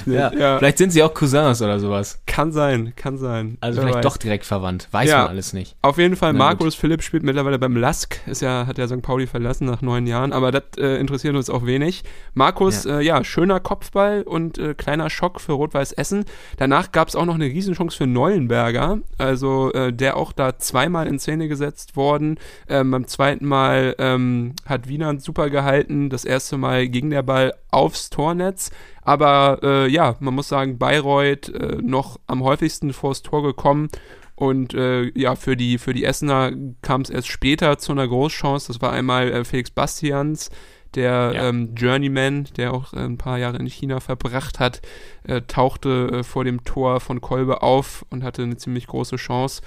Ja. 0.06 0.32
Ja, 0.32 0.58
Vielleicht 0.58 0.78
sind 0.78 0.90
sie 0.90 1.02
auch 1.02 1.12
Cousins 1.14 1.60
oder 1.62 1.78
sowas. 1.80 2.20
kann 2.26 2.52
sein, 2.52 2.92
kann 2.96 3.18
sein. 3.18 3.58
Also 3.60 3.78
Wer 3.78 3.82
vielleicht 3.88 3.96
weiß. 4.04 4.12
doch 4.12 4.16
direkt 4.16 4.44
verwandt. 4.44 4.88
Weiß 4.90 5.08
Ja. 5.08 5.22
man 5.22 5.28
alles 5.28 5.52
nicht. 5.52 5.76
Auf 5.82 5.98
jeden 5.98 6.16
Fall, 6.16 6.32
Na 6.32 6.38
Markus 6.38 6.74
Philipp 6.74 7.02
spielt 7.02 7.22
mittlerweile 7.22 7.58
beim 7.58 7.76
Lask, 7.76 8.20
ist 8.26 8.42
ja, 8.42 8.66
hat 8.66 8.78
ja 8.78 8.86
St. 8.86 9.02
Pauli 9.02 9.26
verlassen 9.26 9.66
nach 9.66 9.82
neun 9.82 10.06
Jahren, 10.06 10.32
aber 10.32 10.50
das 10.52 10.62
äh, 10.78 10.96
interessiert 11.00 11.34
uns 11.34 11.50
auch 11.50 11.66
wenig. 11.66 12.04
Markus, 12.34 12.84
ja, 12.84 13.18
äh, 13.18 13.24
schöner 13.24 13.60
Kopfball 13.60 14.22
und 14.22 14.58
äh, 14.58 14.74
kleiner 14.74 15.10
Schock 15.10 15.40
für 15.40 15.52
Rot-Weiß 15.52 15.92
Essen. 15.92 16.24
Danach 16.58 16.92
gab 16.92 17.08
es 17.08 17.16
auch 17.16 17.24
noch 17.24 17.34
eine 17.34 17.46
Riesenchance 17.46 17.96
für 17.96 18.06
Neulenberger, 18.06 18.98
also 19.18 19.72
äh, 19.72 19.92
der 19.92 20.16
auch 20.16 20.32
da 20.32 20.58
zweimal 20.58 21.06
in 21.06 21.18
Szene 21.18 21.48
gesetzt 21.48 21.96
worden. 21.96 22.38
Ähm, 22.68 22.90
beim 22.90 23.06
zweiten 23.06 23.46
Mal 23.46 23.94
ähm, 24.16 24.54
hat 24.64 24.88
Wieland 24.88 25.22
super 25.22 25.50
gehalten, 25.50 26.10
das 26.10 26.24
erste 26.24 26.56
Mal 26.56 26.88
ging 26.88 27.10
der 27.10 27.22
Ball 27.22 27.54
aufs 27.70 28.10
Tornetz. 28.10 28.70
Aber 29.02 29.60
äh, 29.62 29.88
ja, 29.88 30.16
man 30.20 30.34
muss 30.34 30.48
sagen, 30.48 30.78
Bayreuth 30.78 31.48
äh, 31.50 31.76
noch 31.80 32.18
am 32.26 32.42
häufigsten 32.42 32.92
vors 32.92 33.22
Tor 33.22 33.42
gekommen. 33.42 33.88
Und 34.34 34.74
äh, 34.74 35.10
ja, 35.18 35.34
für 35.34 35.56
die, 35.56 35.78
für 35.78 35.94
die 35.94 36.04
Essener 36.04 36.52
kam 36.82 37.00
es 37.00 37.10
erst 37.10 37.28
später 37.28 37.78
zu 37.78 37.92
einer 37.92 38.06
Großchance. 38.06 38.68
Das 38.68 38.82
war 38.82 38.92
einmal 38.92 39.30
äh, 39.32 39.44
Felix 39.44 39.70
Bastians, 39.70 40.50
der 40.94 41.32
Ja. 41.34 41.48
ähm, 41.48 41.74
Journeyman, 41.74 42.48
der 42.56 42.74
auch 42.74 42.92
äh, 42.92 42.98
ein 42.98 43.16
paar 43.16 43.38
Jahre 43.38 43.56
in 43.58 43.66
China 43.66 44.00
verbracht 44.00 44.60
hat, 44.60 44.82
äh, 45.24 45.40
tauchte 45.42 46.22
vor 46.22 46.44
dem 46.44 46.64
Tor 46.64 47.00
von 47.00 47.20
Kolbe 47.22 47.62
auf 47.62 48.04
und 48.10 48.22
hatte 48.24 48.42
eine 48.42 48.56
ziemlich 48.56 48.86
große 48.86 49.16
Chance. 49.16 49.62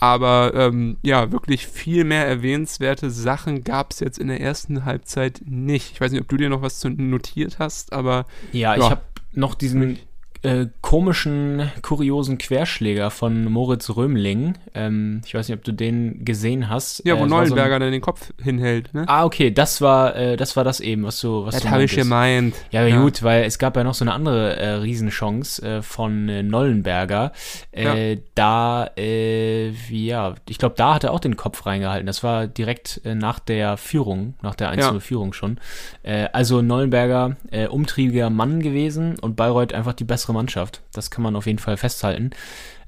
Aber 0.00 0.52
ähm, 0.54 0.96
ja, 1.02 1.30
wirklich 1.30 1.66
viel 1.66 2.04
mehr 2.04 2.26
erwähnenswerte 2.26 3.10
Sachen 3.10 3.62
gab 3.64 3.92
es 3.92 4.00
jetzt 4.00 4.18
in 4.18 4.28
der 4.28 4.40
ersten 4.40 4.86
Halbzeit 4.86 5.42
nicht. 5.44 5.92
Ich 5.92 6.00
weiß 6.00 6.10
nicht, 6.10 6.22
ob 6.22 6.28
du 6.28 6.38
dir 6.38 6.48
noch 6.48 6.62
was 6.62 6.80
zu 6.80 6.88
notiert 6.88 7.58
hast, 7.58 7.92
aber 7.92 8.24
Ja, 8.52 8.74
Ja. 8.74 8.84
ich 8.84 8.90
habe 8.90 9.02
noch 9.32 9.54
diesen 9.54 9.98
äh, 10.42 10.66
komischen, 10.80 11.70
kuriosen 11.82 12.38
Querschläger 12.38 13.10
von 13.10 13.44
Moritz 13.44 13.90
Römling. 13.90 14.54
Ähm, 14.74 15.20
ich 15.26 15.34
weiß 15.34 15.48
nicht, 15.48 15.58
ob 15.58 15.64
du 15.64 15.72
den 15.72 16.24
gesehen 16.24 16.68
hast. 16.68 17.02
ja, 17.04 17.14
Äh, 17.14 17.20
wo 17.20 17.24
es 17.26 17.30
war 17.30 17.38
so 17.38 17.42
ein- 17.42 17.48
Neuenberger 17.58 17.78
dann 17.78 17.92
den 17.92 18.00
Kopf 18.00 18.32
hinhält, 18.42 18.92
ne? 18.94 19.04
Ah, 19.06 19.24
okay, 19.24 19.50
das 19.50 19.80
war, 19.80 20.16
äh, 20.16 20.36
das 20.36 20.56
war 20.56 20.64
das 20.64 20.80
eben, 20.80 21.04
was 21.04 21.20
du, 21.20 21.44
was 21.46 21.54
das 21.56 21.68
habe 21.70 21.84
ich 21.84 21.94
gemeint. 21.94 22.54
Ja, 22.70 22.80
aber 22.80 22.90
gut, 23.02 23.22
weil 23.22 23.44
es 23.44 23.58
gab 23.58 23.76
ja 23.76 23.84
noch 23.84 23.94
so 23.94 24.04
eine 24.04 24.12
andere 24.12 24.56
äh, 24.56 24.68
Riesenchance 24.74 25.62
äh, 25.62 25.82
von 25.82 26.28
äh, 26.28 26.42
Nollenberger. 26.42 27.32
Äh, 27.72 28.18
Da, 28.34 28.86
äh, 28.96 29.72
wie, 29.88 30.06
ja, 30.06 30.34
ich 30.48 30.56
glaube, 30.58 30.74
da 30.78 30.94
hat 30.94 31.04
er 31.04 31.12
auch 31.12 31.20
den 31.20 31.36
Kopf 31.36 31.66
reingehalten. 31.66 32.06
Das 32.06 32.22
war 32.22 32.46
direkt 32.46 33.02
äh, 33.04 33.14
nach 33.14 33.38
der 33.38 33.76
Führung, 33.76 34.34
nach 34.42 34.54
der 34.54 34.72
1-0-Führung 34.72 35.32
schon. 35.34 35.58
Äh, 36.02 36.28
also 36.32 36.62
Nollenberger, 36.62 37.36
äh, 37.50 37.66
umtriebiger 37.66 38.30
Mann 38.30 38.60
gewesen 38.62 39.18
und 39.20 39.36
Bayreuth 39.36 39.74
einfach 39.74 39.92
die 39.92 40.04
bessere 40.04 40.29
Mannschaft. 40.34 40.82
Das 40.92 41.10
kann 41.10 41.22
man 41.22 41.36
auf 41.36 41.46
jeden 41.46 41.58
Fall 41.58 41.76
festhalten. 41.76 42.30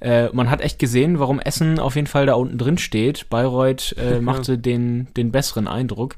Äh, 0.01 0.29
man 0.33 0.51
hat 0.51 0.61
echt 0.61 0.79
gesehen, 0.79 1.19
warum 1.19 1.39
Essen 1.41 1.79
auf 1.79 1.95
jeden 1.95 2.07
Fall 2.07 2.27
da 2.27 2.35
unten 2.35 2.59
drin 2.59 2.79
steht. 2.79 3.31
Bayreuth 3.31 3.95
äh, 3.99 4.21
machte 4.21 4.59
den, 4.59 5.09
den 5.17 5.31
besseren 5.31 5.69
Eindruck. 5.69 6.17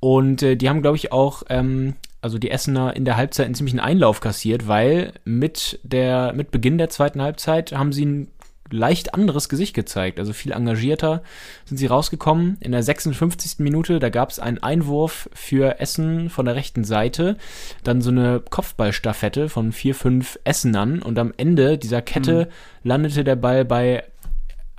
Und 0.00 0.42
äh, 0.42 0.56
die 0.56 0.68
haben, 0.68 0.82
glaube 0.82 0.96
ich, 0.96 1.12
auch, 1.12 1.42
ähm, 1.50 1.94
also 2.22 2.38
die 2.38 2.50
Essener 2.50 2.96
in 2.96 3.04
der 3.04 3.16
Halbzeit 3.16 3.46
einen 3.46 3.54
ziemlichen 3.54 3.80
Einlauf 3.80 4.20
kassiert, 4.20 4.66
weil 4.66 5.12
mit 5.24 5.78
der, 5.82 6.32
mit 6.32 6.50
Beginn 6.50 6.78
der 6.78 6.90
zweiten 6.90 7.20
Halbzeit 7.20 7.72
haben 7.72 7.92
sie 7.92 8.02
einen 8.02 8.28
leicht 8.70 9.14
anderes 9.14 9.48
Gesicht 9.48 9.74
gezeigt. 9.74 10.18
Also 10.18 10.32
viel 10.32 10.52
engagierter 10.52 11.22
sind 11.64 11.76
sie 11.76 11.86
rausgekommen. 11.86 12.56
In 12.60 12.72
der 12.72 12.82
56. 12.82 13.58
Minute, 13.58 13.98
da 13.98 14.10
gab 14.10 14.30
es 14.30 14.38
einen 14.38 14.62
Einwurf 14.62 15.28
für 15.32 15.80
Essen 15.80 16.30
von 16.30 16.46
der 16.46 16.54
rechten 16.54 16.84
Seite. 16.84 17.36
Dann 17.84 18.02
so 18.02 18.10
eine 18.10 18.40
Kopfballstaffette 18.40 19.48
von 19.48 19.72
vier, 19.72 19.94
fünf 19.94 20.38
Essenern. 20.44 21.02
Und 21.02 21.18
am 21.18 21.32
Ende 21.36 21.78
dieser 21.78 22.02
Kette 22.02 22.46
mhm. 22.46 22.88
landete 22.88 23.24
der 23.24 23.36
Ball 23.36 23.64
bei 23.64 24.04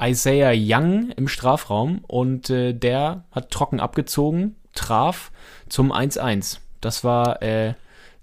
Isaiah 0.02 0.54
Young 0.56 1.12
im 1.12 1.28
Strafraum 1.28 2.04
und 2.08 2.50
äh, 2.50 2.74
der 2.74 3.26
hat 3.32 3.52
trocken 3.52 3.80
abgezogen, 3.80 4.56
traf 4.74 5.32
zum 5.68 5.92
1-1. 5.92 6.60
Das 6.80 7.04
war 7.04 7.42
äh, 7.42 7.74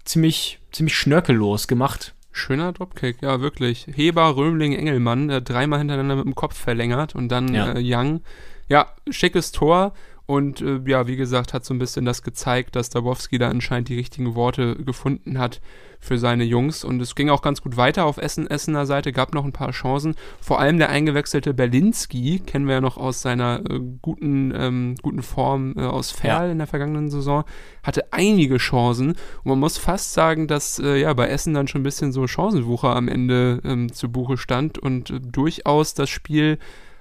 ziemlich, 0.03 0.59
ziemlich 0.71 0.95
schnörkellos 0.95 1.67
gemacht. 1.67 2.13
Schöner 2.37 2.71
Dropkick, 2.71 3.21
ja, 3.21 3.41
wirklich. 3.41 3.87
Heber, 3.91 4.35
Römling, 4.37 4.73
Engelmann, 4.73 5.29
äh, 5.29 5.41
dreimal 5.41 5.79
hintereinander 5.79 6.17
mit 6.17 6.25
dem 6.25 6.35
Kopf 6.35 6.55
verlängert 6.55 7.15
und 7.15 7.29
dann 7.29 7.53
ja. 7.53 7.73
äh, 7.73 7.81
Young. 7.83 8.21
Ja, 8.69 8.93
schickes 9.09 9.51
Tor 9.51 9.93
und 10.27 10.61
äh, 10.61 10.79
ja, 10.85 11.07
wie 11.07 11.15
gesagt, 11.15 11.53
hat 11.53 11.65
so 11.65 11.73
ein 11.73 11.79
bisschen 11.79 12.05
das 12.05 12.21
gezeigt, 12.21 12.75
dass 12.75 12.89
Dabowski 12.89 13.39
da 13.39 13.49
anscheinend 13.49 13.89
die 13.89 13.95
richtigen 13.95 14.35
Worte 14.35 14.75
gefunden 14.75 15.39
hat 15.39 15.61
für 15.99 16.17
seine 16.17 16.43
Jungs. 16.43 16.83
Und 16.83 17.01
es 17.01 17.15
ging 17.15 17.29
auch 17.29 17.41
ganz 17.41 17.61
gut 17.61 17.77
weiter 17.77 18.05
auf 18.05 18.17
Essen, 18.17 18.47
Essener 18.47 18.85
Seite, 18.85 19.11
gab 19.11 19.33
noch 19.33 19.45
ein 19.45 19.51
paar 19.51 19.71
Chancen. 19.71 20.15
Vor 20.41 20.59
allem 20.59 20.77
der 20.77 20.89
eingewechselte 20.89 21.53
Berlinski, 21.53 22.39
kennen 22.45 22.67
wir 22.67 22.75
ja 22.75 22.81
noch 22.81 22.97
aus 22.97 23.21
seiner 23.21 23.61
äh, 23.69 23.79
guten, 24.01 24.53
ähm, 24.55 24.95
guten 25.01 25.21
Form 25.21 25.73
äh, 25.77 25.81
aus 25.81 26.11
Ferl 26.11 26.47
ja. 26.47 26.51
in 26.51 26.57
der 26.57 26.67
vergangenen 26.67 27.09
Saison, 27.09 27.43
hatte 27.83 28.11
einige 28.11 28.57
Chancen. 28.57 29.09
Und 29.09 29.45
man 29.45 29.59
muss 29.59 29.77
fast 29.77 30.13
sagen, 30.13 30.47
dass 30.47 30.79
äh, 30.79 31.01
ja 31.01 31.13
bei 31.13 31.27
Essen 31.27 31.53
dann 31.53 31.67
schon 31.67 31.81
ein 31.81 31.83
bisschen 31.83 32.11
so 32.11 32.27
Chancenwucher 32.27 32.95
am 32.95 33.07
Ende 33.07 33.61
ähm, 33.63 33.91
zu 33.91 34.11
Buche 34.11 34.37
stand 34.37 34.77
und 34.77 35.09
äh, 35.09 35.19
durchaus 35.19 35.93
das 35.93 36.09
Spiel 36.09 36.57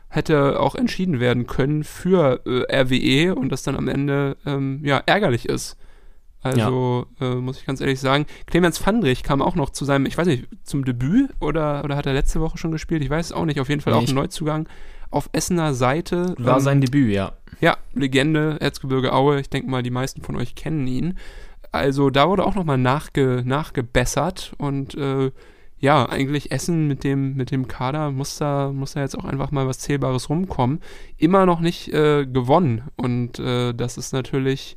hätte 0.08 0.60
auch 0.60 0.74
entschieden 0.74 1.20
werden 1.20 1.46
können 1.46 1.84
für 1.84 2.40
äh, 2.46 2.82
RWE 2.82 3.34
und 3.34 3.50
das 3.50 3.62
dann 3.62 3.76
am 3.76 3.88
Ende 3.88 4.36
ähm, 4.46 4.80
ja 4.82 5.02
ärgerlich 5.04 5.48
ist. 5.48 5.76
Also 6.46 7.06
ja. 7.20 7.32
äh, 7.32 7.34
muss 7.36 7.58
ich 7.58 7.66
ganz 7.66 7.80
ehrlich 7.80 8.00
sagen, 8.00 8.26
Clemens 8.46 8.78
Fandrich 8.78 9.22
kam 9.22 9.42
auch 9.42 9.54
noch 9.54 9.70
zu 9.70 9.84
seinem, 9.84 10.06
ich 10.06 10.16
weiß 10.16 10.26
nicht, 10.26 10.46
zum 10.64 10.84
Debüt 10.84 11.30
oder, 11.40 11.82
oder 11.84 11.96
hat 11.96 12.06
er 12.06 12.14
letzte 12.14 12.40
Woche 12.40 12.58
schon 12.58 12.72
gespielt? 12.72 13.02
Ich 13.02 13.10
weiß 13.10 13.26
es 13.26 13.32
auch 13.32 13.44
nicht. 13.44 13.60
Auf 13.60 13.68
jeden 13.68 13.80
Fall 13.80 13.94
nee, 13.94 13.98
auch 14.00 14.08
ein 14.08 14.14
Neuzugang 14.14 14.68
auf 15.10 15.28
Essener 15.32 15.74
Seite. 15.74 16.34
War 16.38 16.56
ähm, 16.56 16.62
sein 16.62 16.80
Debüt, 16.80 17.12
ja. 17.12 17.32
Ja, 17.60 17.76
Legende, 17.94 18.58
Erzgebirge 18.60 19.12
Aue. 19.12 19.40
Ich 19.40 19.50
denke 19.50 19.70
mal, 19.70 19.82
die 19.82 19.90
meisten 19.90 20.22
von 20.22 20.36
euch 20.36 20.54
kennen 20.54 20.86
ihn. 20.86 21.18
Also 21.72 22.10
da 22.10 22.28
wurde 22.28 22.44
auch 22.46 22.54
nochmal 22.54 22.78
nachge, 22.78 23.42
nachgebessert 23.44 24.52
und 24.58 24.94
äh, 24.94 25.30
ja, 25.78 26.08
eigentlich 26.08 26.52
Essen 26.52 26.88
mit 26.88 27.04
dem, 27.04 27.34
mit 27.34 27.50
dem 27.50 27.68
Kader 27.68 28.10
muss 28.10 28.38
da, 28.38 28.72
muss 28.72 28.94
da 28.94 29.00
jetzt 29.00 29.16
auch 29.16 29.24
einfach 29.24 29.50
mal 29.50 29.66
was 29.66 29.78
Zählbares 29.78 30.30
rumkommen. 30.30 30.80
Immer 31.18 31.44
noch 31.44 31.60
nicht 31.60 31.92
äh, 31.92 32.24
gewonnen. 32.24 32.82
Und 32.96 33.38
äh, 33.38 33.74
das 33.74 33.98
ist 33.98 34.12
natürlich 34.12 34.76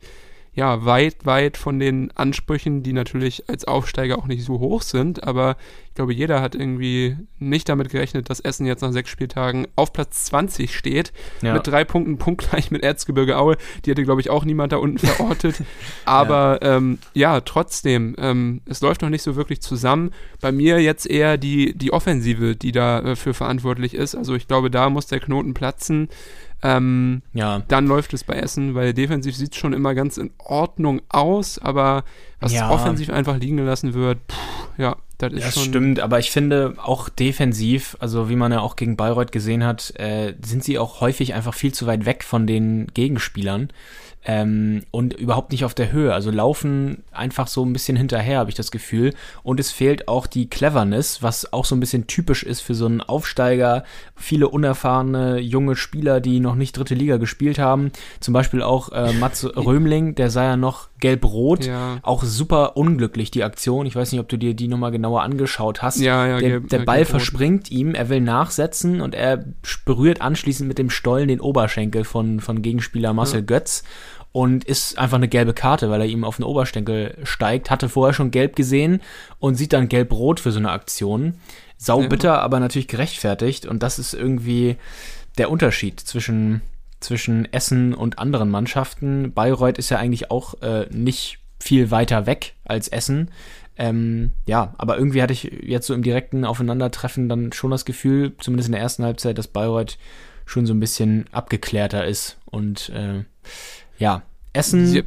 ja, 0.60 0.84
weit, 0.84 1.26
weit 1.26 1.56
von 1.56 1.80
den 1.80 2.12
Ansprüchen, 2.16 2.84
die 2.84 2.92
natürlich 2.92 3.48
als 3.48 3.64
Aufsteiger 3.64 4.18
auch 4.18 4.28
nicht 4.28 4.44
so 4.44 4.60
hoch 4.60 4.82
sind. 4.82 5.24
Aber 5.24 5.56
ich 5.88 5.96
glaube, 5.96 6.14
jeder 6.14 6.42
hat 6.42 6.54
irgendwie 6.54 7.16
nicht 7.38 7.70
damit 7.70 7.88
gerechnet, 7.88 8.30
dass 8.30 8.42
Essen 8.42 8.66
jetzt 8.66 8.82
nach 8.82 8.92
sechs 8.92 9.10
Spieltagen 9.10 9.70
auf 9.78 9.94
Platz 9.94 10.26
20 10.26 10.76
steht. 10.76 11.14
Ja. 11.42 11.54
Mit 11.54 11.66
drei 11.66 11.86
Punkten 11.86 12.18
punktgleich 12.18 12.72
mit 12.72 12.84
Erzgebirge 12.84 13.38
Aue. 13.38 13.56
Die 13.86 13.92
hätte, 13.92 14.04
glaube 14.04 14.20
ich, 14.20 14.30
auch 14.30 14.44
niemand 14.44 14.74
da 14.74 14.78
unten 14.78 14.98
verortet. 14.98 15.64
Aber 16.04 16.60
ja. 16.62 16.76
Ähm, 16.76 17.00
ja, 17.14 17.40
trotzdem, 17.40 18.18
ähm, 18.18 18.60
es 18.66 18.82
läuft 18.82 19.02
noch 19.02 19.10
nicht 19.10 19.24
so 19.24 19.38
wirklich 19.38 19.62
zusammen. 19.62 20.12
Bei 20.42 20.52
mir 20.52 20.82
jetzt 20.82 21.10
eher 21.10 21.38
die, 21.38 21.74
die 21.74 21.94
Offensive, 21.94 22.58
die 22.58 22.74
dafür 22.74 23.32
äh, 23.32 23.34
verantwortlich 23.34 23.94
ist. 23.94 24.14
Also 24.14 24.36
ich 24.36 24.50
glaube, 24.50 24.70
da 24.70 24.90
muss 24.90 25.08
der 25.08 25.22
Knoten 25.22 25.54
platzen. 25.54 26.10
Ähm, 26.62 27.22
ja. 27.34 27.64
Dann 27.68 27.88
läuft 27.88 28.14
es 28.14 28.24
bei 28.24 28.36
Essen, 28.36 28.76
weil 28.76 28.94
defensiv 28.94 29.36
sieht 29.36 29.54
es 29.54 29.58
schon 29.58 29.74
immer 29.74 29.96
ganz 29.96 30.18
in 30.18 30.32
Ordnung 30.38 31.02
aus, 31.10 31.60
aber 31.60 32.04
was 32.40 32.54
ja. 32.54 32.70
offensiv 32.70 33.10
einfach 33.10 33.38
liegen 33.38 33.58
gelassen 33.58 33.94
wird, 33.94 34.20
pff, 34.30 34.38
ja, 34.78 34.98
das 35.18 35.34
ist 35.34 35.46
das 35.46 35.54
schon. 35.56 35.64
stimmt, 35.66 36.00
aber 36.00 36.20
ich 36.20 36.32
finde 36.32 36.76
auch 36.78 37.10
defensiv, 37.10 37.98
also 38.00 38.30
wie 38.30 38.36
man 38.36 38.52
ja 38.52 38.62
auch 38.62 38.76
gegen 38.76 38.98
Bayreuth 38.98 39.32
gesehen 39.32 39.66
hat, 39.66 39.94
äh, 40.00 40.34
sind 40.44 40.64
sie 40.64 40.80
auch 40.80 41.02
häufig 41.02 41.34
einfach 41.34 41.54
viel 41.54 41.74
zu 41.74 41.88
weit 41.88 42.06
weg 42.06 42.24
von 42.24 42.48
den 42.48 42.88
Gegenspielern 42.94 43.70
ähm, 44.26 44.84
und 44.92 45.14
überhaupt 45.14 45.52
nicht 45.52 45.66
auf 45.66 45.74
der 45.74 45.92
Höhe. 45.92 46.14
Also 46.14 46.32
laufen 46.32 47.04
einfach 47.12 47.48
so 47.48 47.64
ein 47.64 47.74
bisschen 47.74 47.96
hinterher, 47.96 48.40
habe 48.40 48.50
ich 48.50 48.56
das 48.56 48.72
Gefühl. 48.72 49.14
Und 49.44 49.60
es 49.60 49.72
fehlt 49.72 50.08
auch 50.08 50.28
die 50.28 50.50
Cleverness, 50.50 51.24
was 51.24 51.54
auch 51.54 51.66
so 51.66 51.76
ein 51.76 51.80
bisschen 51.80 52.08
typisch 52.08 52.44
ist 52.44 52.62
für 52.62 52.76
so 52.76 52.86
einen 52.86 53.02
Aufsteiger. 53.02 53.84
Viele 54.16 54.50
unerfahrene 54.50 55.40
junge 55.40 55.76
Spieler, 55.76 56.20
die 56.20 56.40
noch 56.40 56.56
nicht 56.56 56.78
dritte 56.78 56.96
Liga 56.96 57.18
gespielt 57.18 57.60
haben. 57.60 57.92
Zum 58.20 58.34
Beispiel 58.34 58.62
auch 58.62 58.92
äh, 58.92 59.14
Mats 59.14 59.46
Römling, 59.56 60.16
der 60.16 60.30
sei 60.30 60.46
ja 60.46 60.58
noch 60.58 60.89
gelb-rot. 61.00 61.66
Ja. 61.66 62.00
Auch 62.02 62.24
super 62.24 62.78
unglücklich, 62.78 63.32
die 63.32 63.44
Aktion. 63.44 63.86
Ich 63.86 63.96
weiß 63.96 64.12
nicht, 64.12 64.22
ob 64.22 64.30
du 64.30 64.38
dir 64.38 64.54
die 64.54 64.68
nochmal 64.68 64.92
genauer 64.92 65.24
angeschaut 65.24 65.82
hast. 65.82 66.00
Ja, 66.00 66.28
ja, 66.28 66.40
der, 66.40 66.60
der 66.60 66.80
Ball 66.80 67.06
verspringt 67.06 67.72
ihm, 67.72 67.96
er 67.96 68.10
will 68.10 68.22
nachsetzen 68.22 69.02
und 69.02 69.16
er 69.16 69.46
berührt 69.86 70.22
anschließend 70.22 70.68
mit 70.68 70.78
dem 70.78 70.90
Stollen 70.90 71.28
den 71.28 71.40
Oberschenkel 71.40 72.04
von, 72.04 72.40
von 72.40 72.62
Gegenspieler 72.62 73.14
Marcel 73.14 73.42
ja. 73.42 73.46
Götz 73.46 73.84
und 74.32 74.64
ist 74.64 74.98
einfach 74.98 75.18
eine 75.18 75.28
gelbe 75.28 75.54
Karte, 75.54 75.90
weil 75.90 76.02
er 76.02 76.08
ihm 76.08 76.24
auf 76.24 76.38
den 76.38 76.46
Oberschenkel 76.46 77.18
steigt. 77.24 77.72
Hatte 77.72 77.90
vorher 77.90 78.14
schon 78.14 78.32
gelb 78.32 78.56
gesehen 78.56 79.02
und 79.40 79.56
sieht 79.56 79.74
dann 79.74 79.90
gelb-rot 79.90 80.40
für 80.40 80.52
so 80.52 80.60
eine 80.60 80.72
Aktion. 80.72 81.36
Sau 81.78 82.08
bitter, 82.08 82.34
ja. 82.34 82.40
aber 82.40 82.60
natürlich 82.60 82.88
gerechtfertigt. 82.88 83.66
Und 83.66 83.82
das 83.84 84.00
ist 84.00 84.14
irgendwie 84.14 84.76
der 85.38 85.50
Unterschied 85.50 86.00
zwischen, 86.00 86.62
zwischen 87.00 87.52
Essen 87.52 87.94
und 87.94 88.20
anderen 88.20 88.50
Mannschaften. 88.50 89.34
Bayreuth 89.34 89.78
ist 89.78 89.90
ja 89.90 89.98
eigentlich 89.98 90.32
auch 90.32 90.62
äh, 90.62 90.88
nicht 90.92 91.40
viel 91.60 91.92
weiter 91.92 92.26
weg 92.26 92.56
als 92.66 92.88
Essen. 92.88 93.32
Ähm, 93.78 94.32
ja, 94.46 94.74
aber 94.78 94.98
irgendwie 94.98 95.22
hatte 95.22 95.34
ich 95.34 95.44
jetzt 95.62 95.88
so 95.88 95.94
im 95.94 96.04
direkten 96.04 96.44
Aufeinandertreffen 96.44 97.30
dann 97.30 97.54
schon 97.54 97.72
das 97.72 97.86
Gefühl, 97.86 98.34
zumindest 98.40 98.68
in 98.68 98.74
der 98.74 98.82
ersten 98.82 99.04
Halbzeit, 99.04 99.38
dass 99.38 99.48
Bayreuth 99.48 99.98
schon 100.46 100.66
so 100.66 100.74
ein 100.74 100.80
bisschen 100.80 101.26
abgeklärter 101.32 102.06
ist. 102.06 102.38
Und 102.46 102.90
äh, 102.90 103.24
ja, 103.98 104.24
Essen 104.52 105.04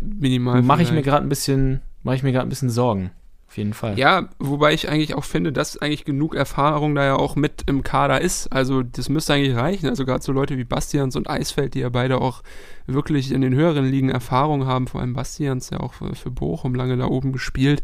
mache 0.64 0.82
ich 0.82 0.92
mir 0.92 1.02
gerade 1.02 1.26
ein 1.26 1.28
bisschen, 1.28 1.82
mache 2.02 2.16
ich 2.16 2.22
mir 2.22 2.32
gerade 2.32 2.46
ein 2.46 2.50
bisschen 2.50 2.70
Sorgen. 2.70 3.10
Auf 3.52 3.58
jeden 3.58 3.74
Fall. 3.74 3.98
Ja, 3.98 4.30
wobei 4.38 4.72
ich 4.72 4.88
eigentlich 4.88 5.14
auch 5.14 5.24
finde, 5.24 5.52
dass 5.52 5.76
eigentlich 5.76 6.06
genug 6.06 6.34
Erfahrung 6.34 6.94
da 6.94 7.04
ja 7.04 7.16
auch 7.16 7.36
mit 7.36 7.64
im 7.66 7.82
Kader 7.82 8.18
ist. 8.18 8.50
Also 8.50 8.82
das 8.82 9.10
müsste 9.10 9.34
eigentlich 9.34 9.54
reichen. 9.54 9.90
Also 9.90 10.06
gerade 10.06 10.24
so 10.24 10.32
Leute 10.32 10.56
wie 10.56 10.64
Bastians 10.64 11.16
und 11.16 11.28
Eisfeld, 11.28 11.74
die 11.74 11.80
ja 11.80 11.90
beide 11.90 12.22
auch 12.22 12.42
wirklich 12.86 13.30
in 13.30 13.42
den 13.42 13.54
höheren 13.54 13.84
Ligen 13.84 14.08
Erfahrung 14.08 14.66
haben, 14.66 14.86
vor 14.86 15.02
allem 15.02 15.12
Bastians 15.12 15.68
ja 15.68 15.80
auch 15.80 15.92
für, 15.92 16.30
Bochum 16.30 16.74
lange 16.74 16.96
da 16.96 17.04
oben 17.04 17.30
gespielt. 17.30 17.82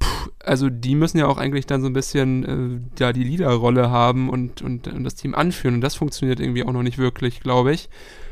Puh, 0.00 0.30
also 0.40 0.70
die 0.70 0.96
müssen 0.96 1.18
ja 1.18 1.28
auch 1.28 1.38
eigentlich 1.38 1.66
dann 1.66 1.82
so 1.82 1.86
ein 1.86 1.92
bisschen 1.92 2.90
äh, 2.98 3.00
ja, 3.00 3.12
die 3.12 3.22
Leaderrolle 3.22 3.88
haben 3.88 4.28
und, 4.28 4.60
und, 4.60 4.88
und 4.88 5.04
das 5.04 5.14
Team 5.14 5.36
anführen. 5.36 5.76
Und 5.76 5.82
das 5.82 5.94
funktioniert 5.94 6.40
irgendwie 6.40 6.64
auch 6.64 6.72
noch 6.72 6.82
nicht 6.82 6.98
wirklich, 6.98 7.38
glaube 7.38 7.72
ich. 7.72 7.90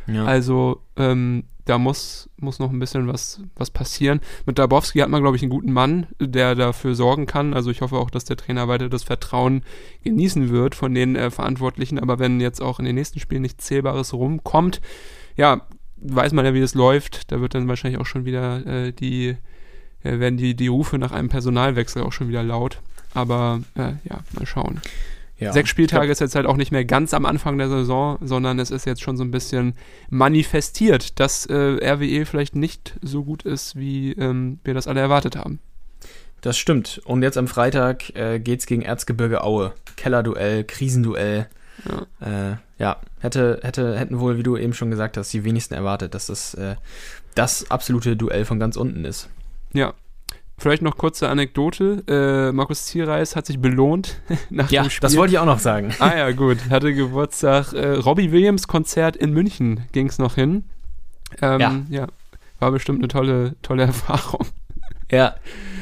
Ja. 0.08 0.24
Also 0.24 0.82
ähm, 0.96 1.44
da 1.64 1.78
muss, 1.78 2.28
muss 2.37 2.59
noch 2.59 2.71
ein 2.71 2.78
bisschen 2.78 3.09
was, 3.09 3.40
was 3.56 3.71
passieren. 3.71 4.21
Mit 4.44 4.59
Dabowski 4.59 4.99
hat 4.99 5.09
man, 5.09 5.23
glaube 5.23 5.37
ich, 5.37 5.42
einen 5.42 5.50
guten 5.50 5.73
Mann, 5.73 6.06
der 6.21 6.54
dafür 6.54 6.94
sorgen 6.94 7.26
kann. 7.26 7.54
Also 7.54 7.71
ich 7.71 7.80
hoffe 7.80 7.97
auch, 7.97 8.11
dass 8.11 8.25
der 8.25 8.37
Trainer 8.37 8.68
weiter 8.68 8.88
das 8.88 9.02
Vertrauen 9.02 9.62
genießen 10.02 10.50
wird 10.50 10.75
von 10.75 10.94
den 10.94 11.16
äh, 11.16 11.30
Verantwortlichen. 11.30 11.99
Aber 11.99 12.18
wenn 12.18 12.40
jetzt 12.40 12.61
auch 12.61 12.78
in 12.78 12.85
den 12.85 12.94
nächsten 12.94 13.18
Spielen 13.18 13.42
nichts 13.42 13.64
Zählbares 13.64 14.12
rumkommt, 14.12 14.80
ja, 15.37 15.62
weiß 15.97 16.33
man 16.33 16.44
ja, 16.44 16.52
wie 16.52 16.61
das 16.61 16.75
läuft. 16.75 17.33
Da 17.33 17.40
wird 17.40 17.54
dann 17.54 17.68
wahrscheinlich 17.68 18.00
auch 18.00 18.06
schon 18.06 18.26
wieder 18.26 18.66
äh, 18.66 18.92
die, 18.92 19.37
äh, 20.02 20.18
werden 20.18 20.37
die, 20.37 20.54
die 20.54 20.68
Rufe 20.68 20.99
nach 20.99 21.12
einem 21.12 21.30
Personalwechsel 21.30 22.02
auch 22.02 22.12
schon 22.12 22.28
wieder 22.28 22.42
laut. 22.42 22.80
Aber 23.14 23.62
äh, 23.75 23.94
ja, 24.04 24.21
mal 24.33 24.44
schauen. 24.44 24.83
Ja, 25.38 25.52
Sechs 25.52 25.68
Spieltage 25.68 26.12
ist 26.12 26.20
jetzt 26.20 26.36
halt 26.36 26.46
auch 26.46 26.56
nicht 26.56 26.70
mehr 26.70 26.84
ganz 26.84 27.12
am 27.12 27.26
Anfang 27.26 27.58
der 27.58 27.68
Saison, 27.68 28.18
sondern 28.20 28.60
es 28.60 28.70
ist 28.70 28.86
jetzt 28.86 29.02
schon 29.02 29.16
so 29.16 29.24
ein 29.24 29.32
bisschen 29.32 29.74
manifestiert, 30.08 31.18
dass 31.18 31.46
äh, 31.46 31.54
RWE 31.54 32.24
vielleicht 32.24 32.54
nicht 32.54 32.94
so 33.02 33.24
gut 33.24 33.42
ist, 33.42 33.74
wie 33.74 34.12
ähm, 34.12 34.60
wir 34.62 34.74
das 34.74 34.86
alle 34.86 35.00
erwartet 35.00 35.36
haben. 35.36 35.58
Das 36.40 36.56
stimmt. 36.56 37.00
Und 37.04 37.22
jetzt 37.22 37.36
am 37.36 37.48
Freitag 37.48 38.14
äh, 38.14 38.36
es 38.38 38.66
gegen 38.66 38.82
Erzgebirge 38.82 39.42
Aue. 39.42 39.72
Kellerduell, 39.96 40.62
Krisenduell. 40.62 41.48
Ja. 42.20 42.52
Äh, 42.52 42.56
ja, 42.78 43.00
hätte, 43.18 43.60
hätte, 43.62 43.98
hätten 43.98 44.20
wohl, 44.20 44.38
wie 44.38 44.42
du 44.42 44.56
eben 44.56 44.74
schon 44.74 44.90
gesagt 44.90 45.16
hast, 45.16 45.32
die 45.32 45.44
wenigsten 45.44 45.74
erwartet, 45.74 46.14
dass 46.14 46.26
das 46.26 46.54
äh, 46.54 46.76
das 47.34 47.70
absolute 47.70 48.16
Duell 48.16 48.44
von 48.44 48.60
ganz 48.60 48.76
unten 48.76 49.04
ist. 49.04 49.28
Ja, 49.72 49.94
Vielleicht 50.56 50.82
noch 50.82 50.96
kurze 50.96 51.28
Anekdote. 51.28 52.04
Äh, 52.06 52.52
Markus 52.52 52.87
Zierreis 52.87 53.34
hat 53.34 53.46
sich 53.46 53.58
belohnt 53.58 54.20
nach 54.50 54.70
ja, 54.70 54.82
dem 54.82 54.90
Spiel. 54.90 55.00
das 55.02 55.16
wollte 55.16 55.32
ich 55.34 55.38
auch 55.38 55.46
noch 55.46 55.58
sagen. 55.58 55.92
Ah 55.99 56.16
ja, 56.16 56.30
gut. 56.30 56.58
Hatte 56.70 56.94
Geburtstag. 56.94 57.73
Äh, 57.73 57.94
Robbie 57.96 58.30
Williams 58.30 58.68
Konzert 58.68 59.16
in 59.16 59.32
München 59.32 59.84
ging 59.92 60.06
es 60.08 60.18
noch 60.18 60.37
hin. 60.37 60.64
Ähm, 61.42 61.61
ja. 61.61 61.82
ja. 61.90 62.06
War 62.61 62.70
bestimmt 62.70 63.00
eine 63.00 63.08
tolle, 63.08 63.56
tolle 63.62 63.82
Erfahrung. 63.87 64.46
Ja. 65.11 65.34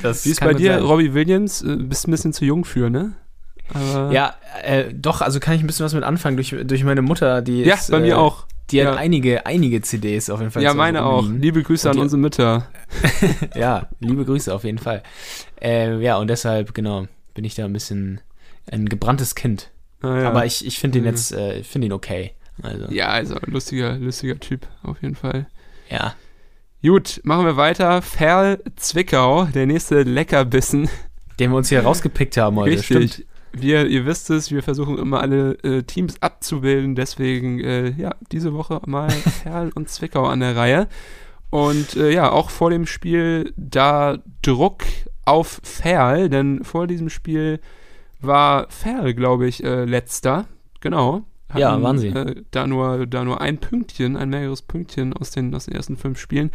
Das 0.02 0.24
Wie 0.24 0.30
ist 0.30 0.40
bei 0.40 0.54
dir, 0.54 0.74
sein. 0.74 0.82
Robbie 0.84 1.12
Williams? 1.14 1.62
Äh, 1.62 1.76
bist 1.76 2.08
ein 2.08 2.10
bisschen 2.10 2.32
zu 2.32 2.44
jung 2.44 2.64
für, 2.64 2.88
ne? 2.88 3.12
Aber 3.74 4.10
Ja, 4.10 4.34
äh, 4.62 4.92
doch, 4.92 5.20
also 5.20 5.38
kann 5.38 5.54
ich 5.54 5.62
ein 5.62 5.66
bisschen 5.66 5.84
was 5.84 5.94
mit 5.94 6.02
anfangen 6.02 6.36
durch, 6.36 6.54
durch 6.64 6.82
meine 6.84 7.02
Mutter, 7.02 7.42
die 7.42 7.62
ja 7.62 7.74
ist, 7.74 7.90
bei 7.90 8.00
mir 8.00 8.14
äh, 8.14 8.16
auch. 8.16 8.46
Die 8.72 8.80
hat 8.80 8.94
Ja. 8.94 9.00
einige, 9.00 9.46
einige 9.46 9.80
CDs 9.82 10.30
auf 10.30 10.40
jeden 10.40 10.50
Fall. 10.50 10.62
Ja, 10.62 10.74
meine 10.74 11.04
auch. 11.04 11.26
Liebe 11.28 11.62
Grüße 11.62 11.88
Und 11.90 11.96
an 11.96 12.02
unsere 12.02 12.20
Mütter. 12.20 12.68
Ja, 13.54 13.88
liebe 14.00 14.24
Grüße 14.24 14.52
auf 14.54 14.64
jeden 14.64 14.78
Fall. 14.78 15.02
Äh, 15.60 15.98
ja, 16.00 16.16
und 16.18 16.28
deshalb, 16.28 16.74
genau, 16.74 17.06
bin 17.34 17.44
ich 17.44 17.54
da 17.54 17.64
ein 17.64 17.72
bisschen 17.72 18.20
ein 18.70 18.88
gebranntes 18.88 19.34
Kind. 19.34 19.70
Ah, 20.02 20.18
ja. 20.22 20.28
Aber 20.30 20.44
ich, 20.46 20.66
ich 20.66 20.78
finde 20.78 20.98
ihn 20.98 21.04
Mhm. 21.04 21.10
jetzt, 21.10 21.32
äh, 21.32 21.58
ich 21.58 21.68
finde 21.68 21.86
ihn 21.86 21.92
okay. 21.92 22.32
Also, 22.62 22.86
Ja, 22.90 23.08
also 23.08 23.36
lustiger, 23.46 23.96
lustiger 23.96 24.38
Typ, 24.38 24.66
auf 24.82 25.00
jeden 25.02 25.14
Fall. 25.14 25.46
ja. 25.90 26.14
Gut, 26.84 27.20
machen 27.22 27.44
wir 27.46 27.56
weiter. 27.56 28.02
Ferl 28.02 28.58
Zwickau, 28.74 29.44
der 29.44 29.66
nächste 29.66 30.02
Leckerbissen. 30.02 30.88
Den 31.38 31.50
wir 31.52 31.56
uns 31.56 31.68
hier 31.68 31.80
rausgepickt 31.84 32.36
haben 32.36 32.56
heute. 32.56 32.72
Richtig. 32.72 33.12
Stimmt. 33.12 33.26
Wir, 33.52 33.86
ihr 33.86 34.06
wisst 34.06 34.30
es, 34.30 34.50
wir 34.50 34.62
versuchen 34.62 34.98
immer 34.98 35.20
alle 35.20 35.52
äh, 35.62 35.82
Teams 35.82 36.20
abzubilden. 36.20 36.94
Deswegen, 36.94 37.60
äh, 37.60 37.90
ja, 37.90 38.14
diese 38.30 38.54
Woche 38.54 38.80
mal 38.86 39.10
Ferl 39.42 39.70
und 39.74 39.88
Zwickau 39.88 40.24
an 40.26 40.40
der 40.40 40.56
Reihe. 40.56 40.88
Und 41.50 41.96
äh, 41.96 42.10
ja, 42.10 42.30
auch 42.30 42.50
vor 42.50 42.70
dem 42.70 42.86
Spiel 42.86 43.52
da 43.56 44.18
Druck 44.40 44.84
auf 45.24 45.60
Ferl, 45.62 46.30
denn 46.30 46.64
vor 46.64 46.86
diesem 46.86 47.10
Spiel 47.10 47.60
war 48.20 48.66
Ferl, 48.70 49.12
glaube 49.14 49.46
ich, 49.46 49.62
äh, 49.62 49.84
letzter. 49.84 50.46
Genau. 50.80 51.24
Ja, 51.54 51.80
waren 51.82 51.98
sie. 51.98 52.08
Äh, 52.08 52.42
da, 52.50 52.66
nur, 52.66 53.06
da 53.06 53.24
nur 53.24 53.40
ein 53.40 53.58
Pünktchen, 53.58 54.16
ein 54.16 54.30
mehreres 54.30 54.62
Pünktchen 54.62 55.12
aus 55.12 55.30
den, 55.30 55.54
aus 55.54 55.66
den 55.66 55.74
ersten 55.74 55.96
fünf 55.96 56.18
Spielen. 56.18 56.50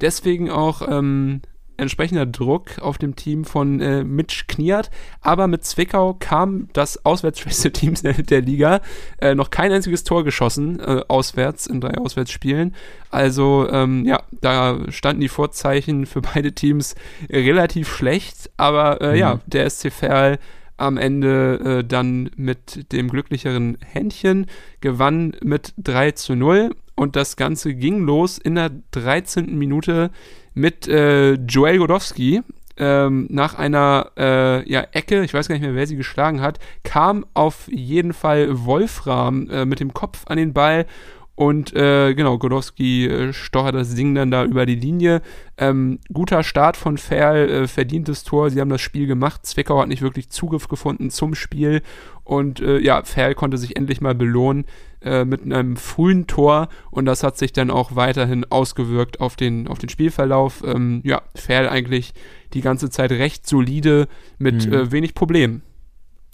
Deswegen 0.00 0.50
auch 0.50 0.82
ähm, 0.86 1.40
entsprechender 1.76 2.26
Druck 2.26 2.78
auf 2.80 2.98
dem 2.98 3.16
Team 3.16 3.44
von 3.44 3.80
äh, 3.80 4.04
Mitch 4.04 4.44
Kniat. 4.48 4.90
Aber 5.20 5.46
mit 5.46 5.64
Zwickau 5.64 6.14
kam 6.18 6.68
das 6.72 7.04
auswärtsschwächste 7.04 7.72
Team 7.72 7.94
der, 7.94 8.14
der 8.14 8.40
Liga 8.40 8.80
äh, 9.20 9.34
noch 9.34 9.50
kein 9.50 9.72
einziges 9.72 10.04
Tor 10.04 10.24
geschossen, 10.24 10.80
äh, 10.80 11.02
auswärts, 11.08 11.66
in 11.66 11.80
drei 11.80 11.96
Auswärtsspielen. 11.98 12.74
Also, 13.10 13.68
ähm, 13.70 14.04
ja, 14.06 14.22
da 14.40 14.78
standen 14.90 15.20
die 15.20 15.28
Vorzeichen 15.28 16.06
für 16.06 16.22
beide 16.22 16.52
Teams 16.52 16.94
relativ 17.30 17.94
schlecht. 17.94 18.50
Aber 18.56 19.00
äh, 19.00 19.12
Mhm. 19.12 19.18
ja, 19.18 19.40
der 19.46 19.68
SC 19.68 19.90
Verl 19.90 20.38
am 20.78 20.96
Ende 20.96 21.80
äh, 21.80 21.84
dann 21.84 22.30
mit 22.36 22.92
dem 22.92 23.08
glücklicheren 23.08 23.78
Händchen 23.84 24.46
gewann 24.80 25.36
mit 25.42 25.74
3 25.78 26.12
zu 26.12 26.34
0 26.34 26.74
und 27.02 27.16
das 27.16 27.36
Ganze 27.36 27.74
ging 27.74 28.04
los 28.04 28.38
in 28.38 28.54
der 28.54 28.70
13. 28.92 29.58
Minute 29.58 30.10
mit 30.54 30.86
äh, 30.86 31.32
Joel 31.32 31.78
Godowski. 31.78 32.42
Ähm, 32.78 33.26
nach 33.28 33.54
einer 33.54 34.12
äh, 34.16 34.70
ja, 34.70 34.86
Ecke, 34.92 35.22
ich 35.24 35.34
weiß 35.34 35.48
gar 35.48 35.54
nicht 35.54 35.62
mehr, 35.62 35.74
wer 35.74 35.86
sie 35.86 35.96
geschlagen 35.96 36.40
hat, 36.40 36.58
kam 36.84 37.26
auf 37.34 37.68
jeden 37.68 38.14
Fall 38.14 38.64
Wolfram 38.64 39.50
äh, 39.50 39.66
mit 39.66 39.80
dem 39.80 39.92
Kopf 39.92 40.22
an 40.26 40.38
den 40.38 40.54
Ball 40.54 40.86
und 41.34 41.74
äh, 41.74 42.14
genau, 42.14 42.36
Godowski 42.36 43.06
äh, 43.06 43.32
stochert 43.32 43.74
das 43.74 43.94
Ding 43.94 44.14
dann 44.14 44.30
da 44.30 44.44
über 44.44 44.66
die 44.66 44.74
Linie. 44.74 45.22
Ähm, 45.56 45.98
guter 46.12 46.42
Start 46.42 46.76
von 46.76 46.98
Ferl, 46.98 47.48
äh, 47.48 47.68
verdientes 47.68 48.22
Tor. 48.22 48.50
Sie 48.50 48.60
haben 48.60 48.68
das 48.68 48.82
Spiel 48.82 49.06
gemacht. 49.06 49.46
Zwickau 49.46 49.80
hat 49.80 49.88
nicht 49.88 50.02
wirklich 50.02 50.28
Zugriff 50.28 50.68
gefunden 50.68 51.10
zum 51.10 51.34
Spiel. 51.34 51.80
Und 52.22 52.60
äh, 52.60 52.78
ja, 52.78 53.02
Ferl 53.04 53.34
konnte 53.34 53.56
sich 53.56 53.76
endlich 53.76 54.02
mal 54.02 54.14
belohnen 54.14 54.66
äh, 55.00 55.24
mit 55.24 55.42
einem 55.42 55.76
frühen 55.76 56.26
Tor. 56.26 56.68
Und 56.90 57.06
das 57.06 57.22
hat 57.22 57.38
sich 57.38 57.52
dann 57.54 57.70
auch 57.70 57.96
weiterhin 57.96 58.44
ausgewirkt 58.50 59.20
auf 59.20 59.34
den, 59.34 59.68
auf 59.68 59.78
den 59.78 59.88
Spielverlauf. 59.88 60.62
Ähm, 60.66 61.00
ja, 61.02 61.22
Ferl 61.34 61.66
eigentlich 61.68 62.12
die 62.52 62.60
ganze 62.60 62.90
Zeit 62.90 63.10
recht 63.10 63.48
solide 63.48 64.06
mit 64.38 64.66
Mhm. 64.66 64.72
äh, 64.72 64.92
wenig 64.92 65.14
Problemen. 65.14 65.62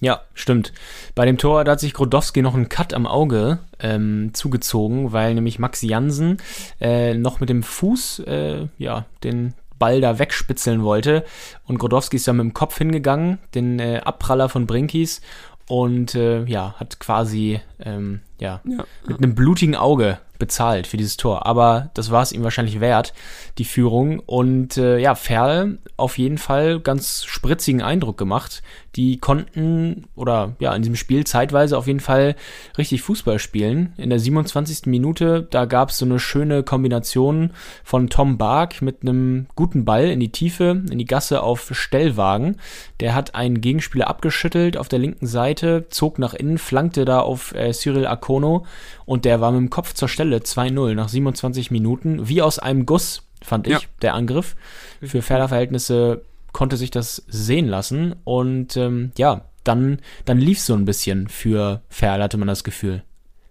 Ja, 0.00 0.22
stimmt. 0.34 0.72
Bei 1.14 1.26
dem 1.26 1.38
Tor, 1.38 1.64
da 1.64 1.72
hat 1.72 1.80
sich 1.80 1.92
Grodowski 1.92 2.40
noch 2.40 2.54
einen 2.54 2.68
Cut 2.68 2.94
am 2.94 3.06
Auge 3.06 3.58
ähm, 3.80 4.30
zugezogen, 4.32 5.12
weil 5.12 5.34
nämlich 5.34 5.58
Max 5.58 5.82
Jansen 5.82 6.36
äh, 6.80 7.14
noch 7.14 7.40
mit 7.40 7.48
dem 7.48 7.64
Fuß 7.64 8.20
äh, 8.20 8.68
ja, 8.78 9.06
den 9.24 9.54
Ball 9.78 10.00
da 10.00 10.18
wegspitzeln 10.18 10.84
wollte. 10.84 11.24
Und 11.66 11.78
Grodowski 11.78 12.16
ist 12.16 12.28
dann 12.28 12.36
mit 12.36 12.44
dem 12.44 12.54
Kopf 12.54 12.78
hingegangen, 12.78 13.38
den 13.54 13.80
äh, 13.80 14.00
Abpraller 14.04 14.48
von 14.48 14.66
Brinkis, 14.66 15.20
und 15.68 16.14
äh, 16.14 16.44
ja, 16.44 16.74
hat 16.78 16.98
quasi 16.98 17.60
ähm, 17.80 18.20
ja, 18.40 18.60
Ja, 18.64 18.84
mit 19.06 19.18
einem 19.18 19.34
blutigen 19.34 19.74
Auge 19.74 20.18
bezahlt 20.38 20.86
für 20.86 20.96
dieses 20.96 21.16
Tor. 21.16 21.46
Aber 21.46 21.90
das 21.94 22.10
war 22.10 22.22
es 22.22 22.32
ihm 22.32 22.42
wahrscheinlich 22.44 22.80
wert, 22.80 23.12
die 23.58 23.64
Führung. 23.64 24.20
Und 24.20 24.76
äh, 24.76 24.98
ja, 24.98 25.14
Ferl 25.14 25.78
auf 25.96 26.18
jeden 26.18 26.38
Fall 26.38 26.80
ganz 26.80 27.24
spritzigen 27.24 27.82
Eindruck 27.82 28.16
gemacht. 28.16 28.62
Die 28.96 29.18
konnten 29.18 30.06
oder 30.14 30.56
ja, 30.58 30.74
in 30.74 30.82
diesem 30.82 30.96
Spiel 30.96 31.24
zeitweise 31.24 31.76
auf 31.76 31.86
jeden 31.86 32.00
Fall 32.00 32.36
richtig 32.78 33.02
Fußball 33.02 33.38
spielen. 33.38 33.92
In 33.96 34.10
der 34.10 34.18
27. 34.18 34.86
Minute, 34.86 35.46
da 35.50 35.66
gab 35.66 35.90
es 35.90 35.98
so 35.98 36.04
eine 36.04 36.18
schöne 36.18 36.62
Kombination 36.62 37.52
von 37.84 38.08
Tom 38.08 38.38
Bark 38.38 38.80
mit 38.82 39.02
einem 39.02 39.46
guten 39.54 39.84
Ball 39.84 40.06
in 40.06 40.20
die 40.20 40.32
Tiefe, 40.32 40.82
in 40.90 40.98
die 40.98 41.04
Gasse 41.04 41.42
auf 41.42 41.70
Stellwagen. 41.72 42.56
Der 43.00 43.14
hat 43.14 43.34
einen 43.34 43.60
Gegenspieler 43.60 44.08
abgeschüttelt 44.08 44.76
auf 44.76 44.88
der 44.88 44.98
linken 44.98 45.26
Seite, 45.26 45.86
zog 45.90 46.18
nach 46.18 46.34
innen, 46.34 46.58
flankte 46.58 47.04
da 47.04 47.20
auf 47.20 47.54
äh, 47.54 47.72
Cyril 47.72 48.06
Akono 48.28 48.66
und 49.06 49.24
der 49.24 49.40
war 49.40 49.50
mit 49.52 49.60
dem 49.60 49.70
Kopf 49.70 49.94
zur 49.94 50.08
Stelle 50.08 50.38
2-0 50.38 50.94
nach 50.94 51.08
27 51.08 51.70
Minuten. 51.70 52.28
Wie 52.28 52.42
aus 52.42 52.58
einem 52.58 52.84
Guss, 52.86 53.22
fand 53.42 53.66
ich, 53.66 53.72
Ja. 53.72 53.80
der 54.02 54.14
Angriff. 54.14 54.54
Für 55.02 55.22
Ferler-Verhältnisse 55.22 56.22
konnte 56.52 56.76
sich 56.76 56.90
das 56.90 57.24
sehen 57.28 57.66
lassen 57.68 58.14
und 58.24 58.76
ähm, 58.76 59.12
ja, 59.16 59.44
dann, 59.64 60.00
dann 60.24 60.38
lief 60.38 60.60
so 60.60 60.74
ein 60.74 60.84
bisschen 60.84 61.28
für 61.28 61.82
Ferl, 61.88 62.22
hatte 62.22 62.38
man 62.38 62.48
das 62.48 62.64
Gefühl. 62.64 63.02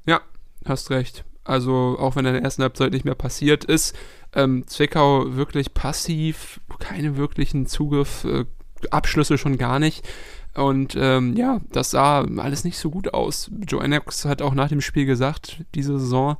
Ja, 0.06 0.22
hast 0.66 0.90
recht. 0.90 1.24
Also 1.44 1.96
auch 2.00 2.16
wenn 2.16 2.26
in 2.26 2.34
der 2.34 2.44
ersten 2.44 2.62
Halbzeit 2.63 2.92
nicht 2.92 3.06
mehr 3.06 3.16
passiert 3.16 3.63
ist, 3.63 3.96
ähm, 4.36 4.66
Zwickau 4.68 5.36
wirklich 5.36 5.74
passiv, 5.74 6.60
keine 6.80 7.18
wirklichen 7.18 7.66
Zugriff, 7.66 8.26
äh, 8.26 8.46
Abschlüsse 8.92 9.38
schon 9.38 9.58
gar 9.58 9.80
nicht. 9.80 10.08
Und 10.58 10.98
ähm, 11.00 11.36
ja, 11.36 11.62
das 11.72 11.91
sah 11.91 12.26
alles 12.38 12.63
nicht 12.63 12.80
so 12.80 12.89
gut 12.89 13.13
aus. 13.13 13.52
Joe 13.67 13.84
Ennox 13.84 14.26
hat 14.26 14.41
auch 14.41 14.56
nach 14.56 14.70
dem 14.70 14.82
Spiel 14.82 15.06
gesagt, 15.06 15.63
diese 15.76 16.00
Saison 16.00 16.38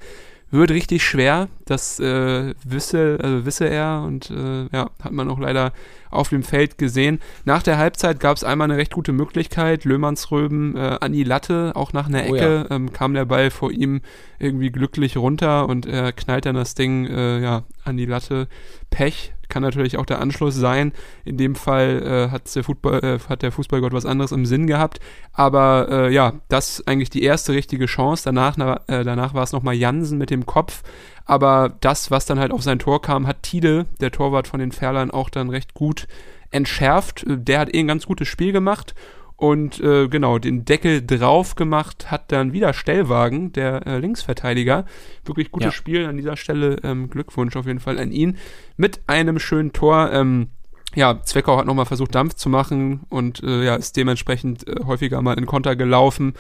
wird 0.50 0.72
richtig 0.72 1.06
schwer. 1.06 1.50
Das 1.68 2.00
äh, 2.00 2.56
wisse, 2.64 3.20
äh, 3.20 3.46
wisse 3.46 3.70
er 3.70 4.04
und 4.06 4.32
äh, 4.32 4.68
ja, 4.72 4.90
hat 5.04 5.12
man 5.12 5.30
auch 5.30 5.40
leider 5.40 5.74
auf 6.10 6.30
dem 6.30 6.44
Feld 6.44 6.78
gesehen. 6.78 7.20
Nach 7.46 7.62
der 7.62 7.78
Halbzeit 7.78 8.20
gab 8.20 8.38
es 8.38 8.44
einmal 8.44 8.72
eine 8.72 8.80
recht 8.80 8.94
gute 8.94 9.12
Möglichkeit. 9.12 9.86
Löhmannsröben 9.86 10.76
äh, 10.76 10.98
an 11.02 11.12
die 11.12 11.24
Latte, 11.24 11.74
auch 11.76 11.94
nach 11.94 12.08
einer 12.08 12.24
Oh 12.30 12.36
Ecke, 12.36 12.68
ähm, 12.70 12.94
kam 12.94 13.14
der 13.14 13.26
Ball 13.26 13.52
vor 13.52 13.72
ihm 13.72 14.02
irgendwie 14.40 14.72
glücklich 14.72 15.18
runter 15.18 15.68
und 15.68 15.86
er 15.86 16.14
knallt 16.14 16.46
dann 16.46 16.56
das 16.56 16.74
Ding 16.74 17.06
äh, 17.06 17.42
ja, 17.42 17.64
an 17.84 17.98
die 17.98 18.06
Latte. 18.06 18.48
Pech 18.90 19.34
kann 19.50 19.64
natürlich 19.64 19.98
auch 19.98 20.06
der 20.06 20.20
Anschluss 20.20 20.56
sein. 20.56 20.92
In 21.26 21.38
dem 21.38 21.56
Fall 21.56 22.04
äh, 22.04 22.32
hat's 22.32 22.54
der 22.54 22.64
Fußball, 22.64 23.04
äh, 23.04 23.20
hat 23.30 23.42
der 23.42 23.52
Fußballgott 23.52 23.94
was 23.94 24.06
anderes 24.06 24.32
im 24.32 24.46
Sinn 24.46 24.68
gehabt. 24.68 25.00
Aber 25.34 25.88
äh, 25.90 26.14
ja, 26.14 26.34
das 26.50 26.80
ist 26.80 26.88
eigentlich 26.88 27.10
die 27.10 27.24
erste 27.24 27.54
richtige 27.54 27.86
Chance. 27.86 28.24
Danach, 28.26 28.58
na, 28.58 28.82
äh, 28.88 29.04
danach 29.04 29.34
war 29.34 29.44
es 29.44 29.54
nochmal 29.54 29.76
Jansen 29.76 30.18
mit 30.18 30.30
dem 30.30 30.46
Kopf. 30.46 30.84
Aber 31.28 31.76
das, 31.82 32.10
was 32.10 32.26
dann 32.26 32.40
halt 32.40 32.52
auf 32.52 32.64
sein 32.64 32.80
Tor 32.80 33.02
kam, 33.02 33.28
hat 33.28 33.44
Tide, 33.44 33.86
der 34.00 34.12
Torwart 34.12 34.48
von 34.48 34.62
den 34.62 34.72
Ferlern, 34.72 35.12
auch 35.12 35.30
dann 35.30 35.50
recht 35.50 35.74
gut 35.74 36.08
entschärft. 36.52 37.26
Der 37.28 37.60
hat 37.60 37.74
eh 37.74 37.80
ein 37.82 37.88
ganz 37.88 38.06
gutes 38.06 38.30
Spiel 38.30 38.54
gemacht 38.54 38.96
und 39.36 39.80
äh, 39.82 40.08
genau 40.08 40.40
den 40.40 40.64
Deckel 40.64 41.06
drauf 41.06 41.56
gemacht 41.56 42.10
hat 42.10 42.32
dann 42.32 42.54
wieder 42.54 42.74
Stellwagen, 42.74 43.52
der 43.52 43.86
äh, 43.86 44.00
Linksverteidiger. 44.00 44.86
Wirklich 45.26 45.52
gutes 45.52 45.66
Ja. 45.68 45.72
Spiel 45.74 46.06
an 46.06 46.16
dieser 46.16 46.38
Stelle. 46.38 46.78
Ähm, 46.84 47.10
Glückwunsch 47.10 47.56
auf 47.58 47.68
jeden 47.68 47.82
Fall 47.82 48.00
an 48.00 48.12
ihn 48.12 48.38
mit 48.78 49.02
einem 49.06 49.38
schönen 49.38 49.74
Tor. 49.74 50.12
Ähm, 50.14 50.48
ja, 50.98 51.22
Zweckau 51.22 51.58
hat 51.58 51.68
nochmal 51.68 51.86
versucht, 51.86 52.16
Dampf 52.16 52.34
zu 52.34 52.50
machen 52.50 53.02
und 53.10 53.44
äh, 53.44 53.64
ja, 53.64 53.76
ist 53.76 53.96
dementsprechend 53.98 54.68
äh, 54.68 54.84
häufiger 54.84 55.22
mal 55.22 55.38
in 55.38 55.46
Konter 55.46 55.76
gelaufen. 55.76 56.34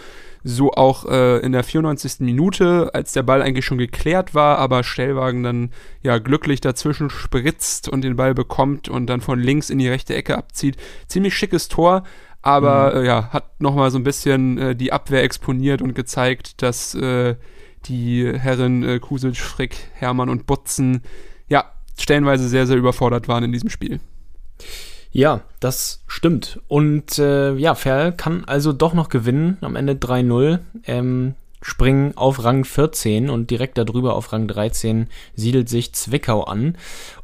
So 0.43 0.71
auch 0.71 1.05
äh, 1.05 1.37
in 1.41 1.51
der 1.51 1.63
94. 1.63 2.21
Minute, 2.21 2.89
als 2.91 3.13
der 3.13 3.21
Ball 3.21 3.43
eigentlich 3.43 3.65
schon 3.65 3.77
geklärt 3.77 4.33
war, 4.33 4.57
aber 4.57 4.83
Stellwagen 4.83 5.43
dann 5.43 5.69
ja 6.01 6.17
glücklich 6.17 6.59
dazwischen 6.59 7.11
spritzt 7.11 7.87
und 7.87 8.01
den 8.01 8.15
Ball 8.15 8.33
bekommt 8.33 8.89
und 8.89 9.05
dann 9.05 9.21
von 9.21 9.39
links 9.39 9.69
in 9.69 9.77
die 9.77 9.89
rechte 9.89 10.15
Ecke 10.15 10.35
abzieht. 10.35 10.77
Ziemlich 11.05 11.35
schickes 11.35 11.67
Tor, 11.67 12.01
aber 12.41 12.95
äh, 12.95 13.05
ja, 13.05 13.29
hat 13.29 13.61
nochmal 13.61 13.91
so 13.91 13.99
ein 13.99 14.03
bisschen 14.03 14.57
äh, 14.57 14.75
die 14.75 14.91
Abwehr 14.91 15.21
exponiert 15.21 15.83
und 15.83 15.93
gezeigt, 15.93 16.63
dass 16.63 16.95
äh, 16.95 17.35
die 17.85 18.27
Herren 18.35 18.99
Kusic, 19.01 19.37
Frick, 19.37 19.77
Hermann 19.93 20.29
und 20.29 20.47
Butzen 20.47 21.03
ja 21.47 21.65
stellenweise 21.99 22.47
sehr, 22.49 22.65
sehr 22.65 22.77
überfordert 22.77 23.27
waren 23.27 23.43
in 23.43 23.51
diesem 23.51 23.69
Spiel. 23.69 23.99
Ja, 25.11 25.41
das 25.59 26.03
stimmt. 26.07 26.59
Und 26.67 27.17
äh, 27.17 27.53
ja, 27.55 27.75
Ferl 27.75 28.11
kann 28.11 28.45
also 28.45 28.73
doch 28.73 28.93
noch 28.93 29.09
gewinnen. 29.09 29.57
Am 29.61 29.75
Ende 29.75 29.93
3-0. 29.93 30.59
Ähm, 30.85 31.35
springen 31.61 32.15
auf 32.15 32.43
Rang 32.43 32.63
14 32.65 33.29
und 33.29 33.49
direkt 33.49 33.77
darüber 33.77 34.15
auf 34.15 34.31
Rang 34.31 34.47
13 34.47 35.07
siedelt 35.35 35.69
sich 35.69 35.93
Zwickau 35.93 36.43
an. 36.43 36.77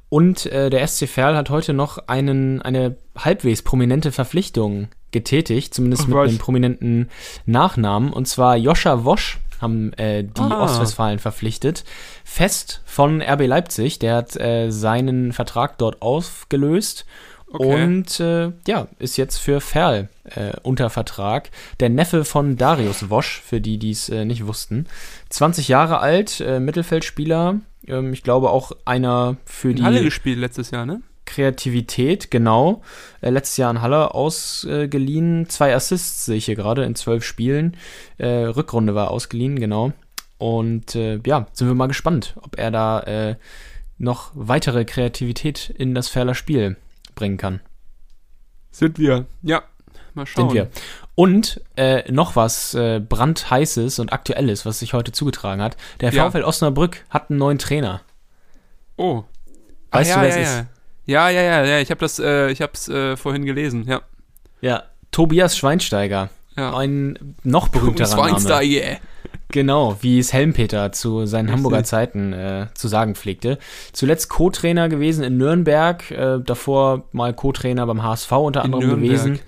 Und 0.09 0.45
äh, 0.47 0.69
der 0.69 0.85
SC 0.87 1.07
Verl 1.07 1.35
hat 1.35 1.49
heute 1.49 1.73
noch 1.73 2.07
einen, 2.07 2.61
eine 2.61 2.97
halbwegs 3.17 3.61
prominente 3.61 4.11
Verpflichtung 4.11 4.87
getätigt, 5.11 5.73
zumindest 5.73 6.03
Oh 6.03 6.07
mit 6.07 6.13
Gott. 6.15 6.27
einem 6.29 6.37
prominenten 6.39 7.09
Nachnamen. 7.45 8.11
Und 8.11 8.27
zwar 8.27 8.57
Joscha 8.57 9.05
Wosch 9.05 9.39
haben 9.63 9.93
äh, 9.93 10.23
die 10.23 10.41
Ah. 10.41 10.63
Ostwestfalen 10.63 11.17
verpflichtet. 11.17 11.83
Fest 12.23 12.81
von 12.85 13.21
RB 13.21 13.47
Leipzig, 13.47 13.97
der 13.97 14.17
hat 14.17 14.35
äh, 14.39 14.69
seinen 14.69 15.33
Vertrag 15.33 15.79
dort 15.79 16.03
aufgelöst. 16.03 17.05
Okay. 17.51 17.83
Und 17.83 18.19
äh, 18.19 18.51
ja, 18.67 18.87
ist 18.97 19.17
jetzt 19.17 19.37
für 19.37 19.61
Ferl 19.61 20.09
äh, 20.23 20.53
unter 20.63 20.89
Vertrag. 20.89 21.51
Der 21.79 21.89
Neffe 21.89 22.25
von 22.25 22.57
Darius 22.57 23.09
Wosch, 23.11 23.41
für 23.41 23.61
die, 23.61 23.77
die 23.77 23.91
es 23.91 24.09
äh, 24.09 24.25
nicht 24.25 24.47
wussten. 24.47 24.87
20 25.29 25.67
Jahre 25.67 25.99
alt, 25.99 26.39
äh, 26.39 26.59
Mittelfeldspieler. 26.59 27.59
Ähm, 27.87 28.13
ich 28.13 28.23
glaube 28.23 28.49
auch 28.49 28.71
einer 28.85 29.37
für 29.45 29.69
In 29.69 29.75
die 29.75 29.83
Halle 29.83 30.03
gespielt 30.03 30.39
letztes 30.39 30.71
Jahr, 30.71 30.85
ne? 30.85 31.01
Kreativität, 31.25 32.31
genau. 32.31 32.81
Äh, 33.21 33.29
letztes 33.29 33.57
Jahr 33.57 33.71
in 33.71 33.81
Halle 33.81 34.13
ausgeliehen. 34.13 35.49
Zwei 35.49 35.75
Assists 35.75 36.25
sehe 36.25 36.37
ich 36.37 36.45
hier 36.45 36.55
gerade 36.55 36.83
in 36.83 36.95
zwölf 36.95 37.23
Spielen. 37.23 37.77
Äh, 38.17 38.27
Rückrunde 38.27 38.95
war 38.95 39.11
ausgeliehen, 39.11 39.59
genau. 39.59 39.93
Und 40.37 40.95
äh, 40.95 41.19
ja, 41.25 41.47
sind 41.53 41.67
wir 41.67 41.75
mal 41.75 41.87
gespannt, 41.87 42.35
ob 42.41 42.57
er 42.57 42.71
da 42.71 42.99
äh, 43.01 43.35
noch 43.97 44.31
weitere 44.33 44.85
Kreativität 44.85 45.69
in 45.69 45.95
das 45.95 46.09
Ferler 46.09 46.35
Spiel 46.35 46.77
bringen 47.15 47.37
kann. 47.37 47.61
Sind 48.71 48.97
wir. 48.97 49.25
Ja, 49.41 49.63
mal 50.13 50.25
schauen. 50.25 50.49
Sind 50.49 50.53
wir. 50.55 50.69
Und 51.15 51.61
äh, 51.77 52.11
noch 52.11 52.35
was 52.35 52.73
äh, 52.73 52.99
brandheißes 52.99 53.99
und 53.99 54.11
aktuelles, 54.11 54.65
was 54.65 54.79
sich 54.79 54.93
heute 54.93 55.11
zugetragen 55.11 55.61
hat. 55.61 55.77
Der 56.01 56.11
Ja. 56.11 56.29
VfL 56.29 56.43
Osnabrück 56.43 57.05
hat 57.09 57.29
einen 57.29 57.39
neuen 57.39 57.59
Trainer. 57.59 58.01
Oh. 58.97 59.23
Weißt 59.91 60.11
ah, 60.11 60.21
du, 60.21 60.21
ja, 60.21 60.21
wer 60.21 60.29
es 60.29 60.35
ja, 60.35 60.59
ist? 60.61 60.67
Ja. 61.05 61.29
Ja, 61.29 61.29
ja, 61.29 61.41
ja, 61.41 61.65
ja. 61.65 61.79
Ich 61.79 61.89
habe 61.91 61.99
das, 61.99 62.19
äh, 62.19 62.49
ich 62.51 62.61
hab's 62.61 62.87
äh, 62.89 63.15
vorhin 63.17 63.45
gelesen. 63.45 63.85
Ja. 63.87 64.01
Ja, 64.61 64.83
Tobias 65.11 65.57
Schweinsteiger. 65.57 66.29
Ja. 66.55 66.75
Ein 66.77 67.35
noch 67.43 67.67
berühmterer 67.67 68.09
Name. 68.15 68.29
Schweinsteiger. 68.29 68.97
Genau, 69.49 69.97
wie 70.01 70.17
es 70.19 70.33
Helmpeter 70.33 70.91
zu 70.93 71.25
seinen 71.25 71.45
Richtig. 71.45 71.57
Hamburger 71.57 71.83
Zeiten 71.83 72.33
äh, 72.33 72.67
zu 72.73 72.87
sagen 72.87 73.13
pflegte. 73.15 73.59
Zuletzt 73.91 74.29
Co-Trainer 74.29 74.89
gewesen 74.89 75.23
in 75.23 75.37
Nürnberg, 75.37 76.09
äh, 76.11 76.39
davor 76.43 77.03
mal 77.11 77.33
Co-Trainer 77.33 77.85
beim 77.85 78.01
HSV 78.01 78.31
unter 78.31 78.61
In 78.61 78.73
anderem 78.73 78.99
Nürnberg. 78.99 79.09
gewesen. 79.11 79.39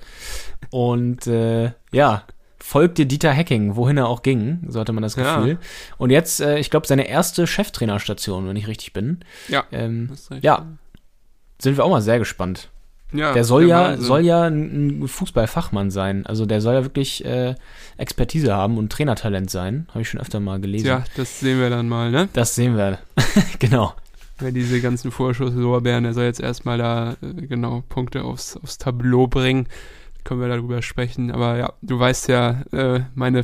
Und 0.70 1.26
äh, 1.28 1.72
ja, 1.92 2.24
folgte 2.60 3.06
Dieter 3.06 3.32
Hecking, 3.32 3.76
wohin 3.76 3.98
er 3.98 4.08
auch 4.08 4.22
ging, 4.22 4.60
so 4.68 4.80
hatte 4.80 4.94
man 4.94 5.02
das 5.04 5.16
Ja. 5.16 5.38
Gefühl. 5.38 5.58
Und 5.98 6.10
jetzt, 6.12 6.40
äh, 6.42 6.58
ich 6.60 6.70
glaube, 6.70 6.86
seine 6.88 7.08
erste 7.08 7.48
Cheftrainerstation, 7.48 8.48
wenn 8.48 8.56
ich 8.56 8.68
richtig 8.68 8.94
bin. 8.94 9.20
Ja. 9.48 9.64
Ähm, 9.72 10.10
Hast 10.12 10.32
recht. 10.32 10.44
ja, 10.44 10.66
sind 11.60 11.78
wir 11.78 11.84
auch 11.86 11.90
mal 11.90 12.02
sehr 12.02 12.20
gespannt. 12.20 12.70
ja 13.12 13.34
Der 13.34 13.44
soll 13.44 13.68
ja, 13.68 13.86
Wahnsinn. 13.90 14.06
soll 14.06 14.22
ja 14.22 14.44
ein 14.44 15.08
Fußballfachmann 15.08 15.92
sein. 15.92 16.26
Also 16.26 16.46
der 16.46 16.62
soll 16.62 16.74
ja 16.74 16.84
wirklich 16.84 17.24
äh, 17.26 17.56
Expertise 17.98 18.54
haben 18.54 18.78
und 18.78 18.92
Trainertalent 18.92 19.50
sein. 19.50 19.88
Habe 19.90 20.02
ich 20.02 20.10
schon 20.10 20.20
öfter 20.20 20.40
mal 20.40 20.60
gelesen. 20.60 20.86
Tja, 20.86 21.04
das 21.16 21.40
sehen 21.40 21.60
wir 21.60 21.70
dann 21.70 21.88
mal, 21.88 22.12
ne? 22.12 22.30
Das 22.34 22.56
sehen 22.56 22.76
wir. 22.78 23.00
genau. 23.60 23.94
Weil 24.40 24.52
diese 24.52 24.82
ganzen 24.82 25.12
Vorschusslorbeeren, 25.12 26.04
der 26.04 26.14
soll 26.14 26.26
jetzt 26.26 26.42
erstmal 26.42 26.78
da 26.78 27.16
äh, 27.22 27.48
genau 27.48 27.84
Punkte 27.88 28.24
aufs, 28.24 28.58
aufs 28.58 28.78
Tableau 28.78 29.28
bringen. 29.28 29.68
Können 30.26 30.42
wir 30.42 30.50
darüber 30.50 30.82
sprechen. 30.82 31.32
Aber 31.32 31.58
ja, 31.58 31.74
du 31.82 32.00
weißt 32.00 32.28
ja, 32.28 32.64
äh, 32.74 33.02
meine 33.14 33.44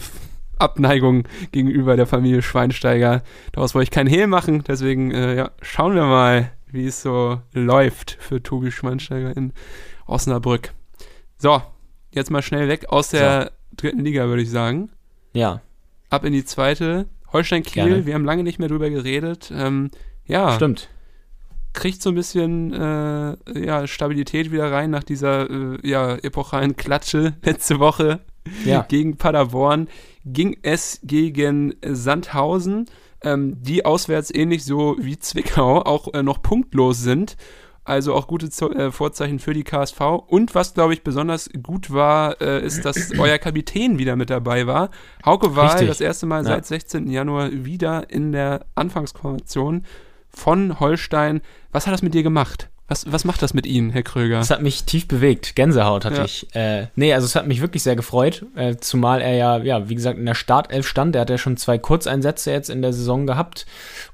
Abneigung 0.58 1.24
gegenüber 1.52 1.96
der 1.96 2.08
Familie 2.08 2.42
Schweinsteiger. 2.42 3.24
Daraus 3.52 3.74
wollte 3.74 3.86
ich 3.86 3.92
keinen 3.92 4.08
Hehl 4.08 4.28
machen. 4.28 4.64
Deswegen, 4.68 5.12
äh, 5.12 5.36
ja, 5.36 5.52
schauen 5.62 5.96
wir 5.96 6.06
mal, 6.06 6.52
wie 6.74 6.86
es 6.88 7.02
so 7.02 7.42
läuft 7.54 8.18
für 8.20 8.42
Tobi 8.42 8.72
Schweinsteiger 8.72 9.36
in 9.36 9.54
Osnabrück. 10.06 10.74
So, 11.38 11.62
jetzt 12.14 12.30
mal 12.32 12.42
schnell 12.42 12.68
weg 12.68 12.88
aus 12.90 13.10
der 13.10 13.52
dritten 13.76 14.04
Liga, 14.04 14.28
würde 14.28 14.42
ich 14.44 14.50
sagen. 14.50 14.90
Ja, 15.34 15.62
Ab 16.10 16.26
in 16.26 16.34
die 16.34 16.44
zweite. 16.44 17.06
Holstein 17.32 17.64
Kiel, 17.64 17.86
Gerne. 17.86 18.06
wir 18.06 18.14
haben 18.16 18.26
lange 18.26 18.44
nicht 18.44 18.60
mehr 18.60 18.68
drüber 18.68 18.90
geredet. 18.90 19.50
Ähm, 19.56 19.92
ja, 20.26 20.52
stimmt. 20.56 20.90
kriegt 21.72 22.02
so 22.02 22.10
ein 22.10 22.16
bisschen 22.16 22.74
äh, 22.74 23.38
ja, 23.66 23.88
Stabilität 23.88 24.52
wieder 24.52 24.70
rein 24.70 24.90
nach 24.92 25.06
dieser 25.06 25.50
äh, 25.50 25.78
ja, 25.88 26.16
epochalen 26.16 26.76
Klatsche 26.76 27.34
letzte 27.44 27.80
Woche 27.80 28.20
Ja. 28.66 28.82
gegen 28.90 29.16
Paderborn. 29.16 29.88
Ging 30.26 30.58
es 30.64 31.00
gegen 31.04 31.76
Sandhausen, 31.82 32.88
ähm, 33.24 33.58
die 33.62 33.86
auswärts 33.86 34.34
ähnlich 34.34 34.64
so 34.66 34.96
wie 35.00 35.18
Zwickau 35.20 35.82
auch 35.82 36.14
äh, 36.14 36.24
noch 36.24 36.42
punktlos 36.42 37.00
sind. 37.02 37.38
Also 37.84 38.14
auch 38.14 38.28
gute 38.28 38.50
Zo 38.52 38.70
äh, 38.72 38.92
Vorzeichen 38.92 39.40
für 39.40 39.54
die 39.54 39.64
KSV. 39.64 40.00
Und 40.28 40.54
was, 40.54 40.76
glaube 40.76 40.94
ich, 40.94 41.04
besonders 41.04 41.50
gut 41.64 41.92
war, 41.92 42.40
äh, 42.40 42.64
ist, 42.64 42.86
dass 42.86 43.12
euer 43.20 43.38
Kapitän 43.40 43.98
wieder 43.98 44.16
mit 44.16 44.30
dabei 44.30 44.68
war. 44.68 44.92
Hauke 45.26 45.56
Wahl, 45.56 45.70
Richtig. 45.72 45.88
das 45.88 46.02
erste 46.02 46.26
Mal 46.28 46.44
Ja. 46.44 46.50
seit 46.50 46.66
16. 46.68 47.10
Januar 47.10 47.50
wieder 47.52 48.10
in 48.12 48.32
der 48.32 48.66
Anfangsformation 48.76 49.86
von 50.30 50.80
Holstein. 50.80 51.42
Was 51.72 51.88
hat 51.88 51.94
das 51.94 52.02
mit 52.04 52.14
dir 52.14 52.24
gemacht? 52.24 52.70
Was, 52.92 53.10
was 53.10 53.24
macht 53.24 53.42
das 53.42 53.54
mit 53.54 53.66
Ihnen, 53.66 53.90
Herr 53.92 54.04
Kröger? 54.04 54.40
Das 54.40 54.50
hat 54.50 54.62
mich 54.62 54.84
tief 54.84 55.08
bewegt. 55.08 55.56
Gänsehaut 55.56 56.04
hatte 56.04 56.18
Ja. 56.18 56.26
ich. 56.26 56.54
Äh, 56.54 56.88
nee, 56.96 57.14
also 57.14 57.24
es 57.26 57.36
hat 57.38 57.48
mich 57.48 57.62
wirklich 57.62 57.84
sehr 57.84 57.96
gefreut. 57.96 58.46
Äh, 58.56 58.76
zumal 58.82 59.22
er 59.22 59.34
ja, 59.34 59.58
ja, 59.60 59.88
wie 59.88 59.96
gesagt, 59.96 60.20
in 60.20 60.26
der 60.26 60.34
Startelf 60.36 60.86
stand. 60.86 61.16
Er 61.16 61.22
hat 61.22 61.30
ja 61.30 61.38
schon 61.38 61.56
zwei 61.56 61.78
Kurzeinsätze 61.78 62.52
jetzt 62.52 62.70
in 62.70 62.82
der 62.82 62.92
Saison 62.92 63.26
gehabt. 63.28 63.66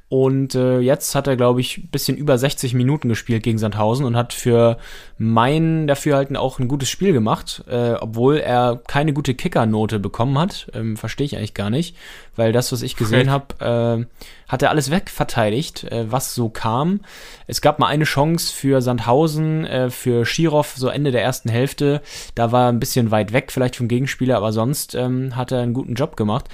Und 0.10 0.56
äh, 0.56 0.80
jetzt 0.80 1.16
hat 1.16 1.28
er, 1.28 1.36
glaube 1.36 1.60
ich, 1.60 1.80
ein 1.80 1.90
bisschen 1.90 2.16
über 2.16 2.38
60 2.38 2.74
Minuten 2.74 3.10
gespielt 3.10 3.44
gegen 3.44 3.58
Sandhausen 3.58 4.06
und 4.06 4.16
hat 4.16 4.32
für 4.32 4.78
mein 5.18 5.86
Dafürhalten 5.86 6.38
auch 6.38 6.60
ein 6.60 6.70
gutes 6.70 6.90
Spiel 6.90 7.12
gemacht, 7.12 7.66
äh, 7.68 7.94
obwohl 7.94 8.38
er 8.38 8.82
keine 8.88 9.12
gute 9.12 9.36
Kickernote 9.36 10.00
bekommen 10.00 10.40
hat. 10.40 10.72
Ähm, 10.74 10.96
Verstehe 10.96 11.26
ich 11.26 11.36
eigentlich 11.36 11.56
gar 11.56 11.70
nicht, 11.70 11.98
weil 12.38 12.54
das, 12.54 12.72
was 12.72 12.84
ich 12.84 12.96
gesehen 12.96 13.30
habe, 13.30 14.06
äh, 14.06 14.06
hat 14.48 14.62
er 14.62 14.70
alles 14.70 14.92
wegverteidigt, 14.92 15.84
äh, 15.92 16.10
was 16.10 16.34
so 16.34 16.48
kam. 16.48 17.02
Es 17.46 17.60
gab 17.60 17.78
mal 17.80 17.88
eine 17.88 18.06
Chance 18.06 18.54
für 18.54 18.82
Sandhausen, 18.82 19.66
äh, 19.66 19.90
für 19.90 20.26
Schirov, 20.26 20.76
so 20.78 20.88
Ende 20.88 21.12
der 21.12 21.24
ersten 21.24 21.50
Hälfte. 21.50 22.02
Da 22.34 22.54
war 22.54 22.68
er 22.68 22.70
ein 22.70 22.80
bisschen 22.80 23.12
weit 23.12 23.34
weg 23.34 23.52
vielleicht 23.52 23.76
vom 23.76 23.90
Gegenspieler, 23.90 24.38
aber 24.38 24.54
sonst 24.54 24.96
ähm, 24.96 25.36
hat 25.36 25.52
er 25.52 25.60
einen 25.60 25.74
guten 25.74 25.96
Job 25.96 26.16
gemacht. 26.16 26.46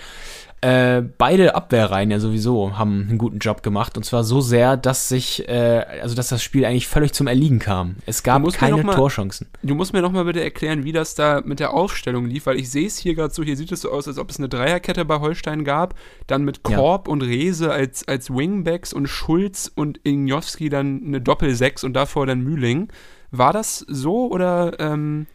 Äh, 0.64 1.04
beide 1.18 1.56
Abwehrreihen 1.56 2.10
ja 2.10 2.20
sowieso 2.22 2.78
haben 2.78 3.08
einen 3.10 3.18
guten 3.18 3.40
Job 3.40 3.64
gemacht 3.64 3.98
und 3.98 4.04
zwar 4.06 4.24
so 4.24 4.40
sehr, 4.40 4.78
dass 4.78 5.10
sich, 5.10 5.48
äh, 5.50 5.86
also 6.02 6.16
dass 6.16 6.30
das 6.30 6.42
Spiel 6.42 6.64
eigentlich 6.64 6.88
völlig 6.88 7.12
zum 7.12 7.28
Erliegen 7.28 7.60
kam. 7.60 7.98
Es 8.06 8.24
gab 8.24 8.42
keine 8.54 8.82
mal- 8.82 8.96
Torchancen. 8.96 9.48
Du 9.62 9.76
musst 9.76 9.92
mir 9.92 10.02
noch 10.02 10.14
mal 10.14 10.24
bitte 10.24 10.42
erklären, 10.42 10.86
wie 10.86 10.94
das 10.94 11.16
da 11.16 11.42
mit 11.44 11.60
der 11.60 11.74
Aufstellung 11.74 12.28
lief, 12.28 12.46
weil 12.46 12.58
ich 12.58 12.70
sehe 12.72 12.88
es 12.88 12.98
hier 12.98 13.14
gerade 13.14 13.34
so, 13.34 13.44
hier 13.44 13.58
sieht 13.58 13.74
es 13.74 13.82
so 13.82 13.92
aus, 13.92 14.08
als 14.08 14.18
ob 14.18 14.30
es 14.30 14.38
eine 14.38 14.48
Dreierkette 14.48 15.04
bei 15.04 15.20
Holstein 15.20 15.66
gab, 15.66 15.96
dann 16.28 16.44
mit 16.46 16.62
Ja. 16.70 16.78
Korb 16.78 17.10
und 17.10 17.22
Rehse 17.24 17.70
als, 17.72 18.08
als 18.08 18.30
Wingbacks 18.30 18.94
und 18.94 19.08
Schulz 19.08 19.70
und 19.76 19.98
Injowski 20.04 20.70
dann 20.70 21.02
eine 21.06 21.20
Doppel-Sechs 21.20 21.84
und 21.84 21.92
davor 21.94 22.26
dann 22.26 22.40
Mühling. 22.42 22.88
War 23.32 23.52
das 23.52 23.80
so 23.90 24.28
oder 24.32 24.80
ähm, 24.80 25.28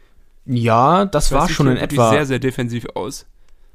Ja, 0.46 1.04
das 1.04 1.32
war 1.32 1.48
schon 1.50 1.66
in 1.68 1.76
etwa. 1.76 2.08
sehr, 2.10 2.24
sehr 2.24 2.38
defensiv 2.38 2.86
aus. 2.94 3.26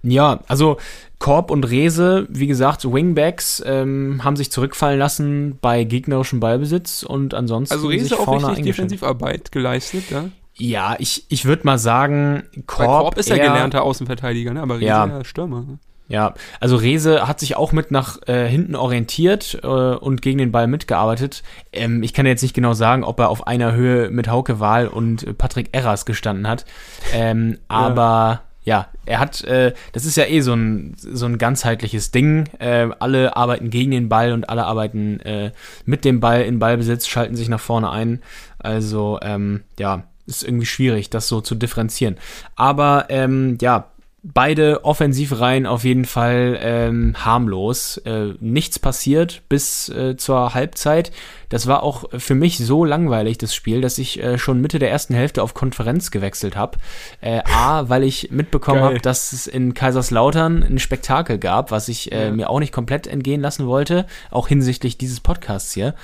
Ja, 0.03 0.41
also 0.47 0.77
Korb 1.17 1.49
und 1.49 1.69
Rese, 1.69 2.27
wie 2.29 2.47
gesagt, 2.47 2.83
Wingbacks 2.83 3.63
ähm, 3.65 4.21
haben 4.23 4.35
sich 4.35 4.51
zurückfallen 4.51 4.99
lassen 4.99 5.57
bei 5.61 5.85
gegnerischem 5.85 6.41
Ballbesitz 6.41 7.03
und 7.03 7.33
ansonsten 7.33 7.73
Also 7.73 7.89
sich 7.89 8.01
Rehse 8.01 8.19
auch 8.19 8.49
richtig. 8.49 8.65
Defensivarbeit 8.65 9.51
geleistet, 9.51 10.03
ja? 10.11 10.25
Ja, 10.55 10.95
ich, 10.99 11.25
ich 11.29 11.45
würde 11.45 11.65
mal 11.65 11.79
sagen, 11.79 12.43
Korb, 12.67 12.87
Korb, 12.87 13.17
ist 13.17 13.29
ja 13.29 13.37
gelernter 13.37 13.83
Außenverteidiger, 13.83 14.53
ne? 14.53 14.61
aber 14.61 14.75
Rehse 14.75 14.85
Ja. 14.85 15.07
ja, 15.07 15.23
Stürmer. 15.23 15.61
ne? 15.61 15.79
Ja, 16.09 16.33
also 16.59 16.75
Rese 16.75 17.27
hat 17.27 17.39
sich 17.39 17.55
auch 17.55 17.71
mit 17.71 17.89
nach 17.89 18.19
äh, 18.27 18.47
hinten 18.47 18.75
orientiert 18.75 19.59
äh, 19.63 19.67
und 19.67 20.21
gegen 20.21 20.37
den 20.37 20.51
Ball 20.51 20.67
mitgearbeitet. 20.67 21.41
Ähm, 21.71 22.03
ich 22.03 22.13
kann 22.13 22.25
jetzt 22.25 22.41
nicht 22.41 22.53
genau 22.53 22.73
sagen, 22.73 23.03
ob 23.03 23.19
er 23.19 23.29
auf 23.29 23.47
einer 23.47 23.73
Höhe 23.73 24.09
mit 24.09 24.27
Hauke 24.27 24.59
Wahl 24.59 24.87
und 24.87 25.23
äh, 25.23 25.33
Patrick 25.33 25.69
Erras 25.71 26.05
gestanden 26.05 26.47
hat. 26.47 26.65
Ähm, 27.13 27.57
aber 27.69 28.41
ja, 28.63 28.87
er 29.05 29.19
hat, 29.19 29.43
äh, 29.43 29.73
das 29.91 30.05
ist 30.05 30.15
ja 30.15 30.25
eh 30.25 30.41
so 30.41 30.53
ein, 30.53 30.95
so 30.97 31.25
ein 31.25 31.37
ganzheitliches 31.37 32.11
Ding. 32.11 32.45
Äh, 32.59 32.89
alle 32.99 33.35
arbeiten 33.35 33.69
gegen 33.69 33.91
den 33.91 34.09
Ball 34.09 34.31
und 34.31 34.49
alle 34.49 34.65
arbeiten 34.65 35.19
äh, 35.21 35.51
mit 35.85 36.05
dem 36.05 36.19
Ball 36.19 36.41
in 36.43 36.59
Ballbesitz, 36.59 37.07
schalten 37.07 37.35
sich 37.35 37.49
nach 37.49 37.59
vorne 37.59 37.89
ein. 37.89 38.21
Also 38.59 39.19
ähm, 39.21 39.63
ja, 39.77 40.03
ist 40.25 40.43
irgendwie 40.43 40.65
schwierig, 40.65 41.09
das 41.09 41.27
so 41.27 41.41
zu 41.41 41.55
differenzieren. 41.55 42.17
Aber 42.55 43.07
ähm, 43.09 43.57
ja, 43.61 43.89
beide 44.23 44.85
Offensivreihen 44.85 45.65
auf 45.65 45.83
jeden 45.83 46.05
Fall 46.05 46.57
ähm, 46.61 47.13
harmlos. 47.17 47.97
Äh, 47.97 48.33
nichts 48.39 48.79
passiert 48.79 49.41
bis 49.49 49.89
äh, 49.89 50.15
zur 50.15 50.53
Halbzeit. 50.53 51.11
Das 51.49 51.67
war 51.67 51.83
auch 51.83 52.05
für 52.17 52.33
mich 52.33 52.57
so 52.57 52.85
langweilig, 52.85 53.37
das 53.37 53.53
Spiel, 53.53 53.81
dass 53.81 53.97
ich 53.97 54.23
äh, 54.23 54.37
schon 54.37 54.61
Mitte 54.61 54.79
der 54.79 54.89
ersten 54.89 55.13
Hälfte 55.13 55.43
auf 55.43 55.53
Konferenz 55.53 56.09
gewechselt 56.09 56.55
habe. 56.55 56.77
Äh, 57.19 57.41
A, 57.53 57.89
weil 57.89 58.03
ich 58.03 58.31
mitbekommen 58.31 58.81
habe, 58.81 58.99
dass 58.99 59.33
es 59.33 59.45
in 59.45 59.73
Kaiserslautern 59.73 60.63
ein 60.63 60.79
Spektakel 60.79 61.37
gab, 61.37 61.71
was 61.71 61.89
ich 61.89 62.11
äh, 62.11 62.27
Ja. 62.27 62.31
mir 62.31 62.49
auch 62.49 62.59
nicht 62.59 62.71
komplett 62.71 63.07
entgehen 63.07 63.41
lassen 63.41 63.67
wollte, 63.67 64.05
auch 64.31 64.47
hinsichtlich 64.47 64.97
dieses 64.97 65.19
Podcasts 65.19 65.73
hier. 65.73 65.95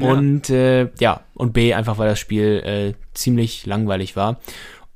Ja. 0.00 0.10
Und 0.10 0.50
äh, 0.50 0.88
ja, 0.98 1.20
und 1.34 1.52
B, 1.52 1.74
einfach 1.74 1.98
weil 1.98 2.08
das 2.08 2.18
Spiel 2.18 2.62
äh, 2.64 2.94
ziemlich 3.14 3.66
langweilig 3.66 4.16
war. 4.16 4.38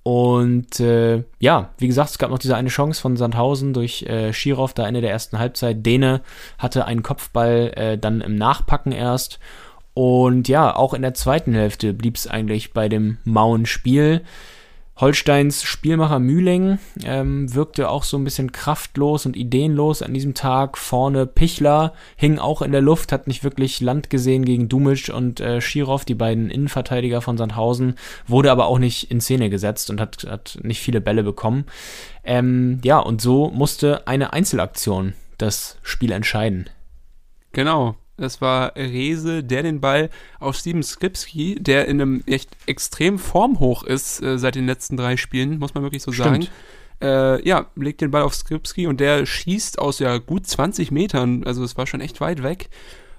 Und 0.05 0.81
äh, 0.81 1.23
ja, 1.39 1.71
wie 1.79 1.87
gesagt, 1.87 2.11
es 2.11 2.19
gab 2.19 2.31
noch 2.31 2.39
diese 2.39 2.57
eine 2.57 2.71
Chance 2.71 3.01
von 3.01 3.17
Sandhausen 3.17 3.73
durch 3.73 4.03
äh, 4.03 4.33
Schirov, 4.33 4.75
da 4.75 4.87
Ende 4.87 5.01
der 5.01 5.13
ersten 5.13 5.39
Halbzeit. 5.39 5.87
Dene 5.87 6.23
hatte 6.59 6.87
einen 6.87 7.05
Kopfball 7.05 7.73
äh, 7.77 7.99
dann 7.99 8.21
im 8.21 8.35
Nachpacken 8.35 8.93
erst. 8.93 9.39
Und 9.95 10.49
ja, 10.49 10.75
auch 10.75 10.95
in 10.95 11.03
der 11.03 11.15
zweiten 11.15 11.55
Hälfte 11.55 11.93
blieb 11.93 12.17
es 12.17 12.27
eigentlich 12.27 12.73
bei 12.73 12.89
dem 12.89 13.19
mauen 13.25 13.67
Spiel. 13.67 14.23
Holsteins 14.97 15.63
Spielmacher 15.63 16.19
Mühling 16.19 16.79
ähm, 17.05 17.53
wirkte 17.55 17.89
auch 17.89 18.05
so 18.05 18.19
ein 18.19 18.25
bisschen 18.25 18.53
kraftlos 18.53 19.25
und 19.25 19.37
ideenlos 19.37 20.03
an 20.03 20.13
diesem 20.13 20.35
Tag. 20.35 20.77
Vorne 20.77 21.27
Pichler 21.27 21.95
hing 22.17 22.39
auch 22.39 22.61
in 22.61 22.73
der 22.73 22.83
Luft, 22.83 23.11
hat 23.11 23.27
nicht 23.27 23.43
wirklich 23.43 23.81
Land 23.81 24.11
gesehen 24.11 24.45
gegen 24.45 24.69
Dumic 24.69 25.11
und 25.13 25.41
äh, 25.41 25.61
Schirov, 25.63 26.05
die 26.05 26.15
beiden 26.15 26.51
Innenverteidiger 26.51 27.23
von 27.23 27.39
Sandhausen, 27.39 27.97
wurde 28.27 28.53
aber 28.53 28.67
auch 28.67 28.79
nicht 28.79 29.11
in 29.11 29.21
Szene 29.21 29.49
gesetzt 29.49 29.89
und 29.89 30.01
hat, 30.01 30.25
hat 30.29 30.59
nicht 30.63 30.81
viele 30.81 31.01
Bälle 31.01 31.23
bekommen. 31.23 31.65
Ähm, 32.23 32.81
ja, 32.85 32.99
und 32.99 33.23
so 33.23 33.51
musste 33.51 34.07
eine 34.07 34.35
Einzelaktion 34.35 35.15
das 35.39 35.79
Spiel 35.83 36.13
entscheiden. 36.13 36.69
Genau. 37.53 37.97
Das 38.17 38.41
war 38.41 38.77
Rese, 38.77 39.43
der 39.43 39.63
den 39.63 39.81
Ball 39.81 40.11
auf 40.39 40.57
Steven 40.57 40.83
Skripski, 40.83 41.57
der 41.59 41.89
in 41.89 42.01
einem 42.01 42.23
echt 42.27 42.51
extrem 42.67 43.19
formhoch 43.19 43.85
ist 43.85 44.23
äh, 44.23 44.39
seit 44.39 44.55
den 44.55 44.67
letzten 44.67 44.97
drei 44.97 45.17
Spielen, 45.17 45.59
muss 45.59 45.75
man 45.75 45.83
wirklich 45.83 46.03
so 46.03 46.13
Stimmt. 46.13 46.45
sagen. 46.45 46.49
Äh, 47.01 47.49
ja, 47.49 47.67
legt 47.75 48.01
den 48.01 48.11
Ball 48.11 48.23
auf 48.23 48.35
Skripski 48.35 48.87
und 48.87 49.01
der 49.01 49.27
schießt 49.27 49.79
aus 49.79 49.99
ja 49.99 50.19
gut 50.19 50.47
20 50.47 50.93
Metern, 50.93 51.43
also 51.45 51.65
es 51.65 51.77
war 51.77 51.87
schon 51.87 52.01
echt 52.01 52.21
weit 52.21 52.43
weg. 52.43 52.69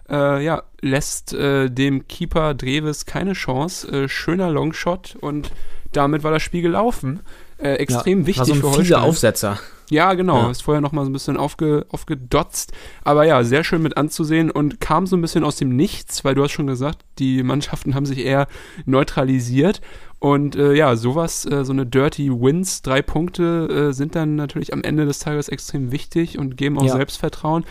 Äh, 0.10 0.44
ja, 0.44 0.64
lässt 0.82 1.34
äh, 1.34 1.70
dem 1.70 2.08
Keeper 2.08 2.54
Dreves 2.54 3.06
keine 3.06 3.34
Chance. 3.34 4.04
Äh, 4.04 4.10
schöner 4.10 4.52
Longshot 4.52 5.18
und 5.20 5.52
damit 5.92 6.24
war 6.24 6.32
das 6.32 6.44
Spiel 6.44 6.62
gelaufen. 6.62 7.22
Äh, 7.58 7.76
extrem 7.76 8.22
ja, 8.22 8.28
wichtig 8.28 8.40
war 8.40 8.46
so 8.46 8.54
ein 8.54 8.60
für 8.60 8.72
Holstein. 8.72 9.02
Aufsetzer. 9.02 9.60
Ja, 9.90 10.14
genau. 10.14 10.44
Ja. 10.44 10.52
Ist 10.52 10.64
vorher 10.64 10.82
noch 10.82 10.92
mal 10.92 11.04
so 11.04 11.10
ein 11.10 11.14
bisschen 11.14 11.38
aufge, 11.38 11.86
aufgedotzt. 11.90 12.72
Aber 13.04 13.26
ja, 13.26 13.44
sehr 13.44 13.64
schön 13.64 13.82
mit 13.82 13.98
anzusehen 13.98 14.50
und 14.52 14.80
kam 14.80 15.08
so 15.08 15.16
ein 15.16 15.22
bisschen 15.22 15.44
aus 15.44 15.56
dem 15.58 15.76
Nichts, 15.76 16.24
weil 16.24 16.36
du 16.36 16.44
hast 16.44 16.52
schon 16.52 16.68
gesagt, 16.68 17.00
die 17.20 17.44
Mannschaften 17.44 17.96
haben 17.96 18.06
sich 18.06 18.20
eher 18.20 18.48
neutralisiert. 18.86 19.82
Und 20.20 20.56
äh, 20.56 20.74
ja, 20.74 20.96
sowas, 20.96 21.46
äh, 21.46 21.66
so 21.66 21.74
eine 21.74 21.86
Dirty 21.86 22.30
Wins, 22.32 22.82
drei 22.82 23.02
Punkte 23.02 23.90
äh, 23.90 23.94
sind 23.94 24.16
dann 24.16 24.36
natürlich 24.36 24.72
am 24.72 24.82
Ende 24.82 25.06
des 25.06 25.20
Tages 25.20 25.50
extrem 25.50 25.92
wichtig 25.92 26.40
und 26.40 26.56
geben 26.56 26.78
auch 26.80 26.86
Ja. 26.86 26.94
Selbstvertrauen. 26.94 27.66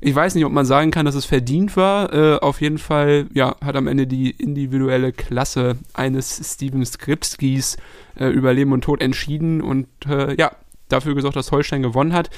Ich 0.00 0.14
weiß 0.14 0.34
nicht, 0.36 0.44
ob 0.44 0.52
man 0.52 0.64
sagen 0.64 0.90
kann, 0.90 1.06
dass 1.06 1.16
es 1.16 1.24
verdient 1.24 1.76
war. 1.76 2.12
Äh, 2.14 2.38
auf 2.38 2.60
jeden 2.60 2.78
Fall, 2.78 3.26
ja, 3.34 3.56
hat 3.62 3.76
am 3.76 3.88
Ende 3.88 4.06
die 4.06 4.30
individuelle 4.30 5.12
Klasse 5.12 5.76
eines 5.92 6.40
Steven 6.54 6.86
Skripskis 6.86 7.76
äh, 8.16 8.28
über 8.28 8.54
Leben 8.54 8.72
und 8.72 8.84
Tod 8.84 9.02
entschieden 9.02 9.60
und 9.60 9.88
äh, 10.08 10.34
ja, 10.38 10.52
dafür 10.88 11.14
gesorgt, 11.14 11.36
dass 11.36 11.52
Holstein 11.52 11.82
gewonnen 11.82 12.12
hat. 12.12 12.30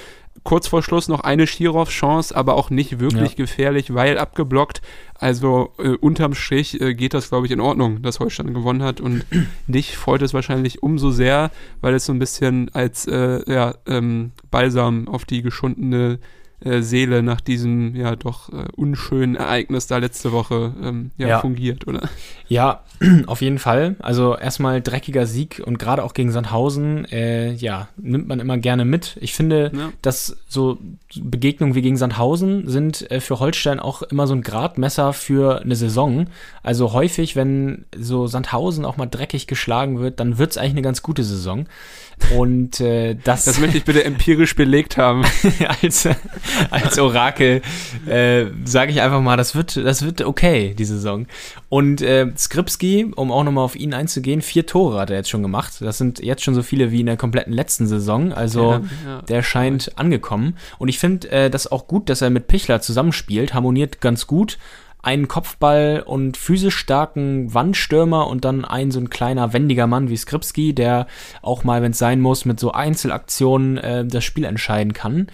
Kurz 0.45 0.69
vor 0.69 0.83
Schluss 0.83 1.09
noch 1.09 1.21
eine 1.21 1.47
Schirov-Chance, 1.47 2.35
aber 2.37 2.55
auch 2.55 2.71
nicht 2.71 3.01
wirklich 3.01 3.33
Ja. 3.33 3.37
gefährlich, 3.37 3.95
weil 3.95 4.19
abgeblockt. 4.19 4.81
Also 5.15 5.73
äh, 5.79 5.89
unterm 5.91 6.35
Strich 6.35 6.81
äh, 6.81 6.95
geht 6.95 7.15
das, 7.15 7.29
glaube 7.29 7.47
ich, 7.47 7.53
in 7.53 7.61
Ordnung, 7.61 8.01
dass 8.03 8.21
Holstein 8.21 8.55
gewonnen 8.55 8.83
hat. 8.83 9.01
Und 9.01 9.25
dich 9.67 9.97
freut 9.97 10.23
es 10.23 10.33
wahrscheinlich 10.35 10.83
umso 10.83 11.11
sehr, 11.11 11.51
weil 11.81 11.95
es 11.95 12.07
so 12.07 12.13
ein 12.13 12.19
bisschen 12.19 12.71
als 12.75 13.07
äh, 13.07 13.41
ja, 13.53 13.75
ähm, 13.87 14.33
Balsam 14.51 15.09
auf 15.09 15.25
die 15.25 15.43
geschundene 15.43 16.19
äh, 16.65 16.83
Seele 16.83 17.23
nach 17.23 17.41
diesem 17.41 17.95
ja 17.97 18.17
doch 18.17 18.51
äh, 18.53 18.67
unschönen 18.77 19.35
Ereignis 19.37 19.87
da 19.87 19.99
letzte 19.99 20.33
Woche 20.33 20.75
ähm, 20.83 21.11
ja, 21.17 21.29
Ja. 21.29 21.39
fungiert, 21.41 21.87
oder? 21.87 22.09
Ja, 22.49 22.83
auf 23.27 23.41
jeden 23.41 23.59
Fall. 23.59 23.97
Also 24.01 24.37
erstmal 24.37 24.83
dreckiger 24.83 25.27
Sieg 25.27 25.63
und 25.65 25.79
gerade 25.79 26.05
auch 26.05 26.15
gegen 26.15 26.33
Sandhausen, 26.33 27.05
äh, 27.07 27.53
ja, 27.53 27.89
nimmt 27.97 28.29
man 28.29 28.41
immer 28.41 28.59
gerne 28.59 28.85
mit. 28.85 29.17
Ich 29.21 29.33
finde, 29.35 29.71
Ja. 29.75 29.93
dass 30.03 30.37
so 30.49 30.79
Begegnungen 31.21 31.75
wie 31.75 31.83
gegen 31.83 31.97
Sandhausen 31.97 32.69
sind 32.69 33.11
äh, 33.11 33.21
für 33.21 33.41
Holstein 33.41 33.81
auch 33.81 34.03
immer 34.03 34.27
so 34.27 34.35
ein 34.35 34.43
Gradmesser 34.43 35.13
für 35.13 35.63
eine 35.63 35.77
Saison. 35.77 36.27
Also 36.63 36.93
häufig, 36.93 37.37
wenn 37.37 37.85
so 37.97 38.27
Sandhausen 38.27 38.85
auch 38.85 38.97
mal 38.97 39.07
dreckig 39.07 39.47
geschlagen 39.47 40.01
wird, 40.01 40.21
dann 40.21 40.39
wird 40.39 40.51
es 40.53 40.59
eigentlich 40.59 40.73
eine 40.73 40.83
ganz 40.83 41.03
gute 41.03 41.25
Saison. 41.25 41.67
Und 42.37 42.81
äh, 42.81 43.17
das, 43.23 43.45
Das 43.45 43.59
möchte 43.59 43.79
ich 43.79 43.85
bitte 43.85 44.05
empirisch 44.05 44.55
belegt 44.55 44.97
haben. 44.97 45.25
als, 45.83 46.09
als 46.71 46.99
Orakel 46.99 47.63
äh, 48.07 48.47
sage 48.65 48.93
ich 48.93 49.01
einfach 49.01 49.21
mal, 49.21 49.37
das 49.37 49.55
wird, 49.55 49.77
das 49.77 50.03
wird 50.03 50.23
okay, 50.23 50.75
die 50.79 50.85
Saison. 50.85 51.27
Und 51.69 52.03
äh, 52.03 52.31
Skripski, 52.37 53.13
um 53.15 53.33
auch 53.33 53.45
nochmal 53.45 53.65
auf 53.65 53.77
ihn 53.77 53.95
einzugehen, 53.95 54.43
vier 54.43 54.67
Tore 54.67 55.01
hat 55.01 55.11
er 55.11 55.17
jetzt 55.17 55.31
schon 55.31 55.43
gemacht. 55.43 55.75
Das 55.81 55.99
sind 55.99 56.21
jetzt 56.21 56.45
schon 56.45 56.55
so 56.55 56.63
viele 56.63 56.91
wie 56.91 57.01
in 57.01 57.07
der 57.07 57.17
kompletten 57.17 57.53
letzten 57.53 57.87
Saison. 57.87 58.33
Also 58.33 58.73
Ja, 58.73 58.83
ja. 59.07 59.23
der 59.23 59.43
scheint 59.43 59.93
angekommen. 59.97 60.57
Und 60.79 60.89
ich 60.89 60.99
finde 60.99 61.31
äh, 61.31 61.51
das 61.51 61.71
auch 61.71 61.87
gut, 61.87 62.09
dass 62.09 62.23
er 62.23 62.31
mit 62.31 62.47
Pichler 62.47 62.81
zusammenspielt. 62.81 63.55
Harmoniert 63.55 64.01
ganz 64.01 64.27
gut. 64.27 64.59
Einen 65.03 65.29
Kopfball 65.29 66.03
und 66.05 66.37
physisch 66.37 66.77
starken 66.77 67.53
Wandstürmer 67.55 68.27
und 68.27 68.45
dann 68.45 68.65
ein 68.65 68.91
so 68.91 69.01
ein 69.01 69.11
kleiner, 69.11 69.53
wendiger 69.53 69.87
Mann 69.87 70.09
wie 70.09 70.17
Skripski, 70.17 70.75
der 70.75 71.07
auch 71.43 71.65
mal, 71.65 71.83
wenn 71.83 71.93
es 71.93 71.99
sein 71.99 72.21
muss, 72.21 72.45
mit 72.45 72.61
so 72.61 72.73
Einzelaktionen 72.73 73.79
äh, 73.79 74.05
das 74.05 74.25
Spiel 74.25 74.45
entscheiden 74.45 74.93
kann. 74.93 75.29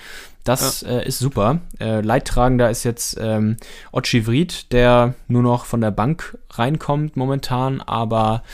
Das 0.47 0.85
äh, 0.85 1.05
ist 1.05 1.19
super. 1.19 1.59
Äh, 1.81 2.03
Leidtragender 2.03 2.71
ist 2.71 2.85
jetzt 2.85 3.19
ähm, 3.21 3.57
Ochi 3.91 4.27
Vried, 4.27 4.73
der 4.73 5.15
nur 5.27 5.43
noch 5.43 5.65
von 5.65 5.81
der 5.81 5.91
Bank 5.91 6.39
reinkommt 6.51 7.17
momentan, 7.17 7.81
aber 7.81 8.45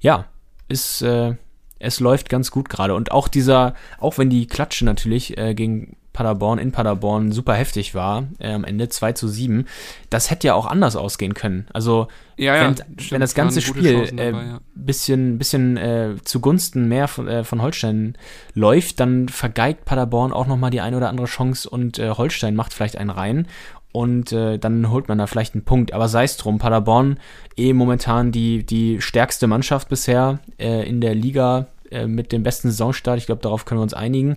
ja, 0.00 0.24
ist, 0.68 1.02
äh, 1.02 1.34
es 1.78 2.00
läuft 2.00 2.30
ganz 2.30 2.50
gut 2.50 2.70
gerade. 2.70 2.94
Und 2.94 3.12
auch 3.12 3.28
dieser, 3.28 3.74
auch 3.98 4.16
wenn 4.16 4.30
die 4.30 4.46
Klatsche 4.46 4.86
natürlich 4.86 5.36
äh, 5.36 5.54
gegen 5.54 5.96
Paderborn 6.12 6.58
in 6.58 6.72
Paderborn 6.72 7.32
super 7.32 7.54
heftig 7.54 7.94
war, 7.94 8.24
äh, 8.38 8.52
am 8.52 8.64
Ende 8.64 8.88
2 8.88 9.12
zu 9.12 9.28
7, 9.28 9.66
das 10.10 10.30
hätte 10.30 10.48
ja 10.48 10.54
auch 10.54 10.66
anders 10.66 10.96
ausgehen 10.96 11.34
können. 11.34 11.66
Also 11.72 12.08
Ja, 12.36 12.56
ja, 12.56 12.66
wenn, 12.66 12.76
stimmt, 12.76 13.12
wenn 13.12 13.20
das 13.20 13.34
ganze 13.34 13.60
Spiel 13.60 13.98
Chancen 13.98 14.18
äh, 14.18 14.30
ja. 14.32 14.60
bisschen, 14.74 15.38
bisschen 15.38 15.76
äh, 15.76 16.14
zugunsten 16.24 16.88
mehr 16.88 17.08
von, 17.08 17.28
äh, 17.28 17.44
von 17.44 17.62
Holstein 17.62 18.16
läuft, 18.54 19.00
dann 19.00 19.28
vergeigt 19.28 19.84
Paderborn 19.84 20.32
auch 20.32 20.46
nochmal 20.46 20.70
die 20.70 20.80
eine 20.80 20.96
oder 20.96 21.08
andere 21.08 21.26
Chance 21.26 21.68
und 21.68 21.98
äh, 21.98 22.10
Holstein 22.10 22.54
macht 22.54 22.74
vielleicht 22.74 22.96
einen 22.96 23.10
rein 23.10 23.46
und 23.92 24.32
äh, 24.32 24.58
dann 24.58 24.90
holt 24.90 25.08
man 25.08 25.18
da 25.18 25.26
vielleicht 25.26 25.54
einen 25.54 25.64
Punkt. 25.64 25.92
Aber 25.92 26.08
sei 26.08 26.24
es 26.24 26.38
drum, 26.38 26.58
Paderborn 26.58 27.18
eh 27.56 27.72
momentan 27.74 28.32
die, 28.32 28.64
die 28.64 29.00
stärkste 29.00 29.46
Mannschaft 29.46 29.88
bisher 29.88 30.40
äh, 30.58 30.88
in 30.88 31.00
der 31.00 31.14
Liga 31.14 31.66
äh, 31.90 32.06
mit 32.06 32.32
dem 32.32 32.42
besten 32.42 32.70
Saisonstart. 32.70 33.18
Ich 33.18 33.26
glaube, 33.26 33.42
darauf 33.42 33.66
können 33.66 33.80
wir 33.80 33.84
uns 33.84 33.94
einigen. 33.94 34.36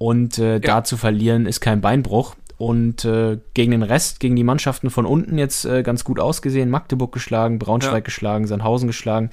Und 0.00 0.38
äh, 0.38 0.60
da 0.60 0.82
zu 0.82 0.96
verlieren 0.96 1.44
ist 1.44 1.60
kein 1.60 1.82
Beinbruch. 1.82 2.34
Und 2.56 3.04
äh, 3.04 3.38
gegen 3.52 3.70
den 3.70 3.82
Rest, 3.82 4.18
gegen 4.18 4.34
die 4.34 4.44
Mannschaften 4.44 4.88
von 4.88 5.04
unten 5.04 5.36
jetzt 5.36 5.66
äh, 5.66 5.82
ganz 5.82 6.04
gut 6.04 6.18
ausgesehen. 6.18 6.70
Magdeburg 6.70 7.12
geschlagen, 7.12 7.58
Braunschweig 7.58 7.92
Ja. 7.92 8.00
geschlagen, 8.00 8.46
Sandhausen 8.46 8.86
geschlagen. 8.86 9.28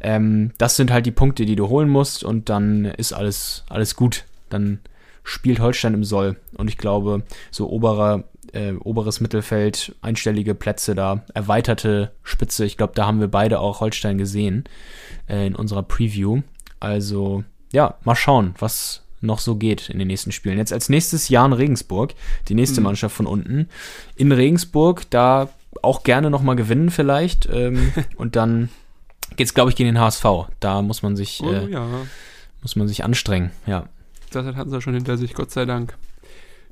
Ähm, 0.00 0.52
das 0.56 0.76
sind 0.76 0.90
halt 0.90 1.04
die 1.04 1.10
Punkte, 1.10 1.44
die 1.44 1.56
du 1.56 1.68
holen 1.68 1.90
musst 1.90 2.24
und 2.24 2.48
dann 2.48 2.86
ist 2.86 3.12
alles, 3.12 3.64
alles 3.68 3.96
gut. 3.96 4.24
Dann 4.48 4.78
spielt 5.24 5.60
Holstein 5.60 5.92
im 5.92 6.04
Soll. 6.04 6.36
Und 6.56 6.68
ich 6.68 6.78
glaube, 6.78 7.22
so 7.50 7.68
oberer, 7.68 8.24
äh, 8.52 8.72
oberes 8.72 9.20
Mittelfeld, 9.20 9.94
einstellige 10.00 10.54
Plätze 10.54 10.94
da, 10.94 11.22
erweiterte 11.34 12.12
Spitze. 12.22 12.64
Ich 12.64 12.78
glaube, 12.78 12.94
da 12.94 13.06
haben 13.06 13.20
wir 13.20 13.28
beide 13.28 13.60
auch 13.60 13.80
Holstein 13.80 14.16
gesehen 14.16 14.64
äh, 15.28 15.46
in 15.46 15.54
unserer 15.54 15.82
Preview. 15.82 16.40
Also, 16.80 17.44
ja, 17.72 17.96
mal 18.04 18.14
schauen, 18.14 18.54
was 18.58 19.02
noch 19.20 19.38
so 19.40 19.56
geht 19.56 19.88
in 19.88 19.98
den 19.98 20.08
nächsten 20.08 20.32
Spielen. 20.32 20.58
Jetzt 20.58 20.72
als 20.72 20.88
nächstes 20.88 21.28
Jan 21.28 21.52
Regensburg, 21.52 22.14
die 22.48 22.54
nächste 22.54 22.80
Mhm. 22.80 22.84
Mannschaft 22.84 23.14
von 23.16 23.26
unten. 23.26 23.68
In 24.16 24.32
Regensburg, 24.32 25.08
da 25.10 25.48
auch 25.82 26.02
gerne 26.02 26.30
nochmal 26.30 26.56
gewinnen 26.56 26.90
vielleicht. 26.90 27.48
Ähm, 27.52 27.92
und 28.16 28.36
dann 28.36 28.68
geht's, 29.36 29.54
glaube 29.54 29.70
ich, 29.70 29.76
gegen 29.76 29.88
den 29.94 30.00
HSV. 30.00 30.24
Da 30.60 30.82
muss 30.82 31.02
man 31.02 31.16
sich, 31.16 31.40
Oh 31.42 31.50
äh, 31.50 31.70
ja, 31.70 31.86
muss 32.62 32.76
man 32.76 32.88
sich 32.88 33.04
anstrengen, 33.04 33.50
ja. 33.66 33.88
das 34.30 34.44
hatten 34.56 34.70
sie 34.70 34.80
schon 34.80 34.94
hinter 34.94 35.16
sich, 35.16 35.34
Gott 35.34 35.50
sei 35.50 35.64
Dank. 35.64 35.96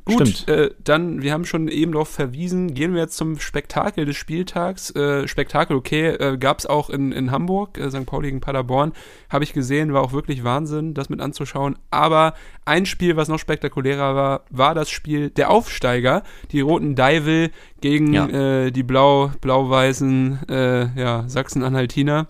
Gut. 0.07 0.47
Äh, 0.47 0.71
dann, 0.85 1.21
wir 1.21 1.33
haben 1.33 1.45
schon 1.45 1.67
eben 1.67 1.91
darauf 1.93 2.09
verwiesen, 2.09 2.75
gehen 2.75 2.95
wir 2.95 3.01
jetzt 3.03 3.17
zum 3.17 3.41
Spektakel 3.41 4.05
des 4.05 4.17
Spieltags. 4.17 4.95
Äh, 4.95 5.27
Spektakel, 5.27 5.77
okay, 5.77 6.11
äh, 6.11 6.39
gab 6.39 6.61
es 6.61 6.67
auch 6.67 6.91
in, 6.91 7.11
in 7.11 7.33
Hamburg, 7.33 7.77
äh, 7.77 7.91
St. 7.91 8.07
Pauli 8.07 8.29
gegen 8.29 8.41
Paderborn, 8.41 8.93
habe 9.31 9.43
ich 9.43 9.53
gesehen, 9.53 9.93
war 9.93 10.03
auch 10.03 10.13
wirklich 10.13 10.45
Wahnsinn, 10.45 10.95
das 10.95 11.09
mit 11.09 11.21
anzuschauen. 11.21 11.77
Aber 11.91 12.35
ein 12.65 12.87
Spiel, 12.87 13.17
was 13.17 13.27
noch 13.29 13.41
spektakulärer 13.41 14.15
war, 14.15 14.45
war 14.51 14.75
das 14.77 14.91
Spiel 14.91 15.31
der 15.31 15.51
Aufsteiger, 15.51 16.23
die 16.53 16.61
Roten 16.61 16.95
Deivel 16.95 17.51
gegen 17.81 18.13
Ja. 18.13 18.29
äh, 18.29 18.71
die 18.71 18.85
blau, 18.85 19.33
blau-weißen 19.41 20.39
äh, 20.49 21.01
ja, 21.01 21.25
Sachsen-Anhaltiner. 21.27 22.29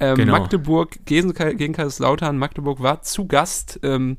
Ähm, 0.00 0.16
Genau. 0.16 0.32
Magdeburg 0.32 0.98
gegen, 1.06 1.32
gegen 1.32 1.74
Kaiserslautern. 1.74 2.36
Magdeburg 2.36 2.82
war 2.82 3.02
zu 3.02 3.26
Gast 3.28 3.78
ähm, 3.84 4.16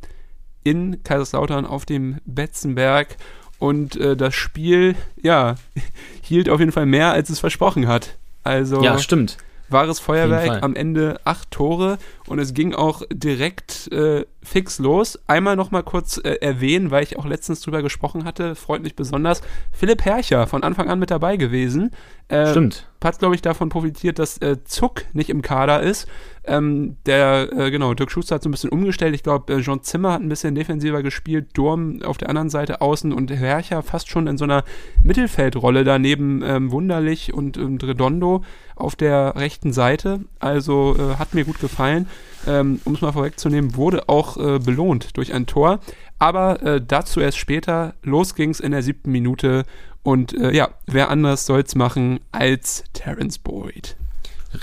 in 0.65 1.01
Kaiserslautern 1.04 1.65
auf 1.65 1.86
dem 1.86 2.17
Betzenberg 2.25 3.15
und 3.60 3.95
äh, 3.95 4.17
das 4.17 4.36
Spiel, 4.36 4.95
ja, 5.21 5.56
hielt 6.21 6.49
auf 6.49 6.60
jeden 6.60 6.73
Fall 6.73 6.86
mehr, 6.86 7.13
als 7.13 7.30
es 7.30 7.39
versprochen 7.39 7.88
hat. 7.88 8.17
Also 8.43 8.84
Ja, 8.84 8.97
stimmt. 8.97 9.38
wahres. 9.69 9.99
Feuerwerk, 9.99 10.62
am 10.63 10.75
Ende 10.75 11.19
acht 11.23 11.49
Tore 11.51 11.97
und 12.28 12.39
es 12.39 12.54
ging 12.54 12.73
auch 12.73 13.04
direkt 13.12 13.91
äh, 13.91 14.25
fix 14.43 14.80
los. 14.80 15.19
Einmal 15.28 15.56
noch 15.56 15.71
mal 15.71 15.84
kurz 15.84 16.17
äh, 16.17 16.36
erwähnen, 16.41 16.91
weil 16.91 17.04
ich 17.04 17.17
auch 17.17 17.25
letztens 17.25 17.62
drüber 17.62 17.82
gesprochen 17.82 18.25
hatte, 18.25 18.56
freut 18.56 18.84
mich 18.84 18.95
besonders, 18.95 19.41
Philipp 19.71 20.04
Hercher 20.04 20.47
von 20.47 20.63
Anfang 20.63 20.89
an 20.89 20.99
mit 20.99 21.12
dabei 21.12 21.38
gewesen. 21.38 21.91
Äh, 22.28 22.51
Stimmt. 22.51 22.88
Hat, 23.05 23.19
glaube 23.19 23.35
ich, 23.35 23.43
davon 23.43 23.69
profitiert, 23.69 24.17
dass 24.17 24.39
äh, 24.39 24.63
Zuck 24.63 25.03
nicht 25.13 25.29
im 25.29 25.43
Kader 25.43 25.83
ist. 25.83 26.07
Ähm, 26.43 26.97
der, 27.05 27.49
äh, 27.55 27.69
genau, 27.69 27.93
Dirk 27.93 28.09
Schuster 28.09 28.33
hat 28.33 28.41
so 28.43 28.49
ein 28.49 28.51
bisschen 28.51 28.71
umgestellt. 28.71 29.13
Ich 29.13 29.21
glaube, 29.21 29.53
äh, 29.53 29.61
Jean 29.61 29.83
Zimmer 29.83 30.13
hat 30.13 30.21
ein 30.21 30.29
bisschen 30.29 30.55
defensiver 30.55 31.03
gespielt, 31.03 31.49
Durm 31.53 32.01
auf 32.01 32.17
der 32.17 32.29
anderen 32.29 32.49
Seite 32.49 32.81
außen 32.81 33.13
und 33.13 33.29
Hercher 33.29 33.83
fast 33.83 34.09
schon 34.09 34.25
in 34.25 34.39
so 34.39 34.45
einer 34.45 34.63
Mittelfeldrolle 35.03 35.83
daneben 35.83 36.41
ähm, 36.43 36.71
Wunderlich 36.71 37.31
und, 37.31 37.59
und 37.59 37.83
Redondo 37.83 38.43
auf 38.75 38.95
der 38.95 39.35
rechten 39.35 39.71
Seite. 39.71 40.21
Also 40.39 40.95
äh, 40.97 41.17
hat 41.17 41.35
mir 41.35 41.45
gut 41.45 41.59
gefallen. 41.59 42.07
Ähm, 42.47 42.81
um 42.85 42.95
es 42.95 43.01
mal 43.01 43.11
vorwegzunehmen, 43.11 43.75
wurde 43.75 44.09
auch 44.09 44.37
äh, 44.37 44.57
belohnt 44.57 45.15
durch 45.17 45.31
ein 45.31 45.45
Tor. 45.45 45.79
Aber 46.17 46.61
äh, 46.63 46.81
dazu 46.81 47.19
erst 47.19 47.37
später. 47.37 47.93
Los 48.01 48.33
ging's 48.33 48.59
in 48.59 48.71
der 48.71 48.81
siebten 48.81 49.11
Minute. 49.11 49.65
Und 50.05 50.33
äh, 50.39 50.51
ja, 50.53 50.69
wer 50.85 51.09
anders 51.09 51.47
soll's 51.47 51.73
machen 51.73 52.19
als 52.31 52.83
Terence 52.93 53.39
Boyd. 53.39 53.95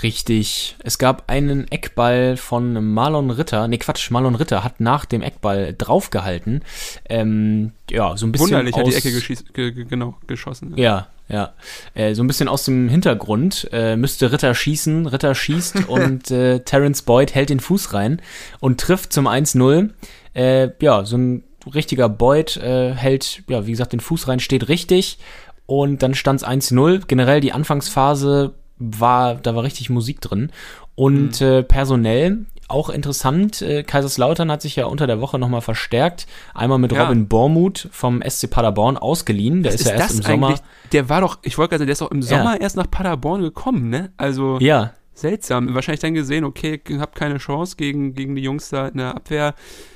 Richtig. 0.01 0.77
Es 0.79 0.97
gab 0.97 1.29
einen 1.29 1.69
Eckball 1.69 2.37
von 2.37 2.93
Marlon 2.93 3.29
Ritter. 3.29 3.67
Nee, 3.67 3.77
Quatsch, 3.77 4.09
Marlon 4.09 4.35
Ritter 4.35 4.63
hat 4.63 4.79
nach 4.79 5.03
dem 5.03 5.21
Eckball 5.21 5.75
draufgehalten. 5.77 6.63
Ähm, 7.09 7.73
ja, 7.91 8.15
so 8.15 8.25
ein 8.25 8.31
bisschen. 8.31 8.47
Wunderlich 8.47 8.75
hat 8.75 8.85
die 8.87 8.91
aus- 8.91 8.95
Ecke 8.95 9.11
geschieß, 9.11 9.43
ge, 9.53 9.71
ge, 9.73 9.83
genau, 9.83 10.15
geschossen. 10.27 10.73
Ja, 10.77 11.09
ja. 11.27 11.53
Äh, 11.93 12.15
so 12.15 12.23
ein 12.23 12.27
bisschen 12.27 12.47
aus 12.47 12.63
dem 12.63 12.87
Hintergrund 12.87 13.67
äh, 13.73 13.97
müsste 13.97 14.31
Ritter 14.31 14.55
schießen. 14.55 15.07
Ritter 15.07 15.35
schießt 15.35 15.75
und 15.89 16.31
äh, 16.31 16.61
Terence 16.61 17.01
Boyd 17.01 17.35
hält 17.35 17.49
den 17.49 17.59
Fuß 17.59 17.93
rein 17.93 18.21
und 18.61 18.79
trifft 18.79 19.11
zum 19.11 19.27
1-0. 19.27 19.89
Äh, 20.33 20.69
ja, 20.81 21.03
so 21.05 21.17
ein 21.17 21.43
richtiger 21.73 22.09
Boyd 22.09 22.57
äh, 22.57 22.93
hält, 22.93 23.43
ja, 23.47 23.65
wie 23.65 23.71
gesagt, 23.71 23.93
den 23.93 23.99
Fuß 23.99 24.27
rein, 24.27 24.39
steht 24.39 24.67
richtig. 24.69 25.17
Und 25.65 26.03
dann 26.03 26.13
stand 26.13 26.41
es 26.41 26.47
1-0. 26.47 27.03
Generell 27.07 27.39
die 27.39 27.53
Anfangsphase 27.53 28.53
war, 28.77 29.35
da 29.35 29.55
war 29.55 29.63
richtig 29.63 29.89
Musik 29.89 30.19
drin. 30.21 30.51
Und 30.95 31.39
Mhm. 31.41 31.47
äh, 31.47 31.63
personell 31.63 32.45
auch 32.67 32.89
interessant, 32.89 33.61
äh, 33.61 33.83
Kaiserslautern 33.83 34.49
hat 34.51 34.61
sich 34.61 34.75
ja 34.75 34.85
unter 34.85 35.05
der 35.05 35.21
Woche 35.21 35.37
nochmal 35.37 35.61
verstärkt. 35.61 36.27
Einmal 36.53 36.79
mit 36.79 36.91
Ja. 36.91 37.03
Robin 37.03 37.27
Bormuth 37.27 37.87
vom 37.91 38.21
SC 38.21 38.47
Paderborn 38.49 38.97
ausgeliehen. 38.97 39.63
Der 39.63 39.73
Was 39.73 39.81
ist, 39.81 39.87
ja 39.87 39.93
erst 39.95 40.15
im 40.15 40.21
Sommer. 40.23 40.59
Der 40.91 41.07
war 41.09 41.21
doch, 41.21 41.39
ich 41.43 41.57
wollte 41.57 41.71
gerade 41.71 41.79
sagen, 41.81 41.87
der 41.87 41.93
ist 41.93 42.01
doch 42.01 42.11
im 42.11 42.21
Ja. 42.21 42.27
Sommer 42.27 42.59
erst 42.61 42.75
nach 42.77 42.89
Paderborn 42.89 43.41
gekommen, 43.41 43.89
ne? 43.89 44.11
Also 44.17 44.57
Ja, 44.59 44.93
seltsam. 45.13 45.73
Wahrscheinlich 45.75 45.99
dann 46.01 46.13
gesehen, 46.13 46.43
okay, 46.45 46.81
habe 46.99 47.11
keine 47.13 47.37
Chance 47.37 47.75
gegen, 47.77 48.15
gegen 48.15 48.35
die 48.35 48.41
Jungs 48.41 48.69
da 48.69 48.87
in 48.87 48.97
der 48.97 49.15
Abwehr. 49.15 49.53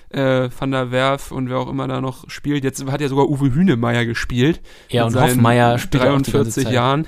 Äh, 0.10 0.50
Van 0.58 0.72
der 0.72 0.92
Werf 0.92 1.32
und 1.32 1.50
wer 1.50 1.58
auch 1.58 1.70
immer 1.70 1.88
da 1.88 2.00
noch 2.00 2.30
spielt. 2.30 2.64
Jetzt 2.64 2.86
hat 2.90 3.02
ja 3.02 3.10
sogar 3.10 3.28
Uwe 3.30 3.54
Hünemeyer 3.54 4.06
gespielt. 4.06 4.62
Ja, 4.90 5.06
und 5.06 5.16
Hoffmeier 5.20 5.78
spielt 5.80 6.04
auch 6.04 6.08
die 6.08 6.14
ganze 6.14 6.32
43 6.32 6.64
Zeit. 6.66 6.74
Jahren. 6.74 7.08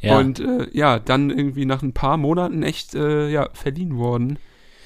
Ja. 0.00 0.18
Und 0.18 0.40
äh, 0.40 0.68
ja, 0.72 0.98
dann 0.98 1.30
irgendwie 1.30 1.64
nach 1.64 1.82
ein 1.82 1.92
paar 1.92 2.16
Monaten 2.16 2.62
echt 2.62 2.94
äh, 2.94 3.28
ja, 3.28 3.48
verliehen 3.52 3.98
worden. 3.98 4.38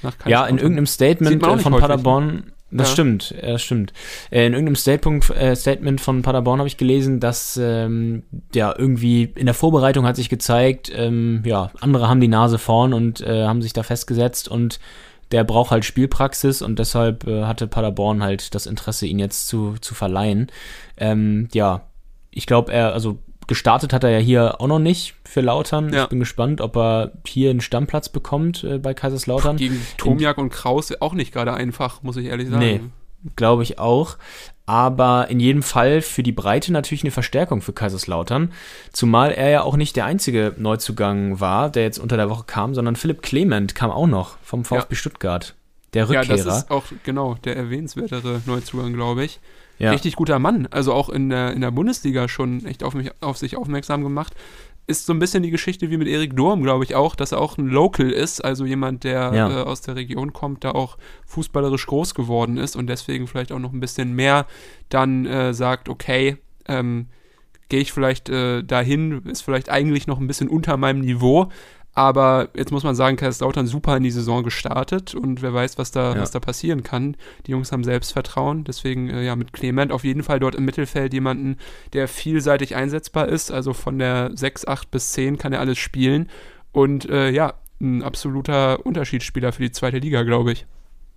Nach 0.03 0.15
ja, 0.27 0.47
in 0.47 0.59
irgendeinem 0.59 0.87
Statement 0.87 1.43
von 1.43 1.59
häufig? 1.75 1.81
Paderborn, 1.81 2.53
das 2.71 2.89
Ja. 2.89 2.93
stimmt, 2.95 3.35
das 3.41 3.63
stimmt. 3.63 3.93
In 4.31 4.55
irgendeinem 4.55 4.77
Statement, 4.77 5.25
Statement 5.55 6.01
von 6.01 6.23
Paderborn 6.23 6.59
habe 6.59 6.69
ich 6.69 6.79
gelesen, 6.79 7.21
dass 7.21 7.59
ähm, 7.63 8.23
ja 8.55 8.75
irgendwie 8.77 9.31
in 9.37 9.45
der 9.47 9.55
Vorbereitung 9.55 10.07
hat 10.07 10.17
sich 10.17 10.29
gezeigt, 10.31 10.91
ähm, 10.95 11.43
ja, 11.45 11.71
andere 11.81 12.09
haben 12.09 12.21
die 12.21 12.29
Nase 12.29 12.59
vorn 12.59 12.95
und 12.95 13.21
äh, 13.21 13.45
haben 13.45 13.63
sich 13.63 13.75
da 13.75 13.83
festgesetzt 13.83 14.49
und 14.49 14.81
der 15.33 15.45
braucht 15.45 15.71
halt 15.71 15.85
Spielpraxis 15.85 16.63
und 16.63 16.79
deshalb 16.79 17.27
äh, 17.27 17.45
hatte 17.45 17.67
Paderborn 17.67 18.23
halt 18.23 18.55
das 18.55 18.67
Interesse, 18.67 19.07
ihn 19.07 19.19
jetzt 19.19 19.49
zu, 19.49 19.75
zu 19.81 19.95
verleihen. 19.95 20.53
Ähm, 20.97 21.49
ja, 21.53 21.83
ich 22.31 22.47
glaube, 22.47 22.73
er, 22.73 22.93
also 22.93 23.19
gestartet 23.47 23.93
hat 23.93 24.05
er 24.05 24.11
ja 24.11 24.19
hier 24.19 24.61
auch 24.61 24.67
noch 24.67 24.79
nicht 24.79 25.15
für 25.25 25.41
Lautern. 25.41 25.93
Ja. 25.93 26.05
Ich 26.05 26.09
bin 26.11 26.21
gespannt, 26.21 26.61
ob 26.61 26.77
er 26.77 27.13
hier 27.27 27.51
einen 27.51 27.61
Stammplatz 27.61 28.09
bekommt 28.09 28.63
äh, 28.65 28.79
bei 28.79 28.95
Kaiserslautern. 28.95 29.57
Gegen 29.57 29.81
Tomiak 29.97 30.39
und 30.39 30.51
Kraus 30.51 30.93
auch 31.01 31.15
nicht 31.15 31.33
gerade 31.33 31.55
einfach, 31.55 32.03
muss 32.03 32.17
ich 32.17 32.27
ehrlich 32.27 32.49
sagen. 32.49 32.61
Nee. 32.61 32.81
Glaube 33.37 33.63
ich 33.63 33.79
auch. 33.79 34.17
Aber 34.65 35.29
in 35.29 35.41
jedem 35.41 35.63
Fall 35.63 36.03
für 36.03 36.23
die 36.23 36.33
Breite 36.33 36.73
natürlich 36.73 37.03
eine 37.03 37.11
Verstärkung 37.11 37.63
für 37.63 37.73
Kaiserslautern. 37.73 38.53
Zumal 38.93 39.33
er 39.33 39.51
ja 39.51 39.63
auch 39.63 39.77
nicht 39.77 39.97
der 39.97 40.05
einzige 40.05 40.55
Neuzugang 40.57 41.41
war, 41.41 41.69
der 41.69 41.83
jetzt 41.83 41.99
unter 41.99 42.17
der 42.17 42.31
Woche 42.31 42.45
kam, 42.47 42.75
sondern 42.75 42.95
Philipp 42.97 43.23
Clement 43.23 43.75
kam 43.75 43.91
auch 43.91 44.07
noch 44.07 44.37
vom 44.43 44.65
VfB 44.65 44.95
Stuttgart. 44.95 45.55
Der 45.95 46.05
Ja, 46.07 46.21
Rückkehrer. 46.21 46.45
das 46.45 46.59
ist 46.59 46.71
auch 46.71 46.85
genau 47.05 47.35
der 47.45 47.57
erwähnenswertere 47.57 48.41
Neuzugang, 48.47 48.93
glaube 48.95 49.25
ich. 49.25 49.41
Ja. 49.79 49.91
Richtig 49.91 50.15
guter 50.15 50.39
Mann. 50.39 50.69
Also 50.71 50.93
auch 50.93 51.09
in 51.09 51.29
der, 51.29 51.53
in 51.53 51.61
der 51.61 51.73
Bundesliga 51.73 52.29
schon 52.29 52.65
echt 52.65 52.85
auf, 52.85 52.95
mich, 52.95 53.11
auf 53.21 53.37
sich 53.37 53.57
aufmerksam 53.57 54.05
gemacht. 54.05 54.33
Ist 54.89 55.07
so 55.07 55.13
ein 55.13 55.19
bisschen 55.21 55.43
die 55.45 55.51
Geschichte 55.51 55.91
wie 55.91 55.97
mit 55.97 56.09
Erik 56.09 56.35
Durm, 56.35 56.63
glaube 56.63 56.83
ich 56.85 56.95
auch, 56.97 57.15
dass 57.15 57.31
er 57.33 57.41
auch 57.41 57.57
ein 57.57 57.69
Local 57.69 58.11
ist, 58.11 58.45
also 58.45 58.65
jemand, 58.65 59.05
der 59.05 59.33
Ja. 59.33 59.61
äh, 59.61 59.63
aus 59.63 59.81
der 59.81 59.95
Region 59.95 60.33
kommt, 60.33 60.65
da 60.65 60.73
auch 60.73 60.99
fußballerisch 61.27 61.87
groß 61.87 62.15
geworden 62.15 62.57
ist 62.57 62.75
und 62.75 62.89
deswegen 62.89 63.27
vielleicht 63.29 63.53
auch 63.53 63.61
noch 63.61 63.73
ein 63.73 63.81
bisschen 63.81 64.13
mehr 64.15 64.47
dann 64.89 65.25
äh, 65.25 65.55
sagt, 65.55 65.89
okay, 65.89 66.37
ähm, 66.67 67.07
gehe 67.69 67.81
ich 67.81 67.93
vielleicht 67.93 68.29
äh, 68.29 68.63
dahin, 68.65 69.23
ist 69.23 69.43
vielleicht 69.43 69.71
eigentlich 69.71 70.07
noch 70.07 70.19
ein 70.21 70.27
bisschen 70.27 70.49
unter 70.49 70.77
meinem 70.77 71.01
Niveau, 71.01 71.49
aber 71.95 72.49
jetzt 72.55 72.73
muss 72.73 72.85
man 72.85 72.95
sagen, 72.95 73.17
Kaiserslautern 73.17 73.67
super 73.67 73.97
in 73.97 74.03
die 74.03 74.11
Saison 74.11 74.43
gestartet 74.43 75.15
und 75.15 75.43
wer 75.43 75.53
weiß, 75.53 75.77
was 75.79 75.91
da, 75.91 76.15
Ja. 76.15 76.21
was 76.23 76.31
da 76.31 76.41
passieren 76.41 76.83
kann. 76.83 77.17
Die 77.47 77.51
Jungs 77.51 77.71
haben 77.73 77.85
Selbstvertrauen, 77.85 78.65
deswegen 78.65 79.11
äh, 79.11 79.23
ja 79.23 79.37
mit 79.37 79.53
Clement 79.53 79.93
auf 79.93 80.05
jeden 80.05 80.23
Fall 80.23 80.41
dort 80.41 80.55
im 80.55 80.65
Mittelfeld 80.65 81.13
jemanden, 81.13 81.57
der 81.93 82.09
vielseitig 82.09 82.75
einsetzbar 82.77 83.29
ist, 83.29 83.51
also 83.51 83.73
von 83.75 83.99
der 83.99 84.31
6, 84.35 84.67
8 84.67 84.91
bis 84.91 85.13
10 85.13 85.37
kann 85.39 85.53
er 85.53 85.61
alles 85.61 85.79
spielen 85.79 86.29
und 86.73 87.09
äh, 87.11 87.31
ja, 87.31 87.55
ein 87.81 88.03
absoluter 88.03 88.87
Unterschiedsspieler 88.87 89.53
für 89.53 89.63
die 89.63 89.73
zweite 89.73 89.99
Liga, 89.99 90.23
glaube 90.23 90.53
ich. 90.53 90.67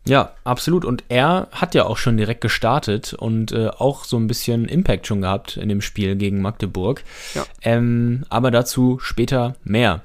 Ja, 0.07 0.33
absolut. 0.43 0.85
Und 0.85 1.03
er 1.09 1.47
hat 1.51 1.73
ja 1.73 1.85
auch 1.85 1.97
schon 1.97 2.17
direkt 2.17 2.41
gestartet 2.41 3.13
und 3.13 3.51
äh, 3.53 3.69
auch 3.69 4.03
so 4.03 4.17
ein 4.17 4.27
bisschen 4.27 4.65
Impact 4.65 5.07
schon 5.07 5.21
gehabt 5.21 5.57
in 5.57 5.67
dem 5.69 5.81
Spiel 5.81 6.15
gegen 6.15 6.41
Magdeburg. 6.41 7.03
Ja. 7.33 7.43
Ähm, 7.63 8.23
aber 8.29 8.51
dazu 8.51 8.99
später 8.99 9.55
mehr. 9.63 10.01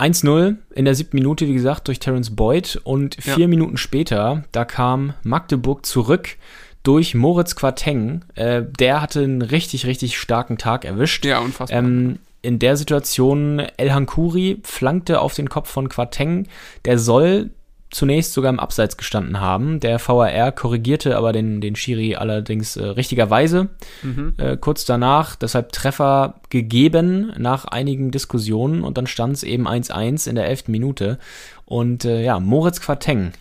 1-0 0.00 0.56
in 0.74 0.84
der 0.84 0.94
siebten 0.94 1.16
Minute, 1.16 1.46
wie 1.46 1.52
gesagt, 1.54 1.88
durch 1.88 1.98
Terence 2.00 2.34
Boyd 2.34 2.80
und 2.84 3.24
Ja. 3.24 3.34
vier 3.34 3.48
Minuten 3.48 3.76
später, 3.76 4.44
da 4.52 4.64
kam 4.64 5.14
Magdeburg 5.22 5.84
zurück 5.84 6.36
durch 6.82 7.14
Moritz 7.14 7.54
Quateng. 7.56 8.22
Äh, 8.34 8.62
der 8.78 9.02
hatte 9.02 9.20
einen 9.22 9.42
richtig, 9.42 9.86
richtig 9.86 10.18
starken 10.18 10.56
Tag 10.58 10.84
erwischt. 10.84 11.24
Ja, 11.24 11.38
unfassbar. 11.40 11.78
Ähm, 11.78 12.18
in 12.42 12.58
der 12.58 12.76
Situation, 12.76 13.58
El 13.76 13.92
Hankuri 13.92 14.60
flankte 14.64 15.20
auf 15.20 15.34
den 15.34 15.50
Kopf 15.50 15.68
von 15.70 15.90
Quateng. 15.90 16.46
Der 16.86 16.98
soll 16.98 17.50
zunächst 17.90 18.32
sogar 18.32 18.50
im 18.50 18.60
Abseits 18.60 18.96
gestanden 18.96 19.40
haben. 19.40 19.80
Der 19.80 19.98
VAR 20.00 20.52
korrigierte 20.52 21.16
aber 21.16 21.32
den, 21.32 21.60
den 21.60 21.76
Schiri 21.76 22.16
allerdings 22.16 22.76
äh, 22.76 22.84
richtigerweise 22.84 23.68
mhm. 24.02 24.34
äh, 24.38 24.56
kurz 24.56 24.84
danach. 24.84 25.36
Deshalb 25.36 25.72
Treffer 25.72 26.40
gegeben 26.48 27.32
nach 27.36 27.64
einigen 27.64 28.10
Diskussionen 28.10 28.82
und 28.82 28.96
dann 28.96 29.06
stand 29.06 29.34
es 29.36 29.42
eben 29.42 29.66
1-1 29.66 30.28
in 30.28 30.36
der 30.36 30.46
elften 30.46 30.72
Minute. 30.72 31.18
Und 31.64 32.04
äh, 32.04 32.22
ja, 32.22 32.38
Moritz 32.40 32.80
Quateng 32.80 33.32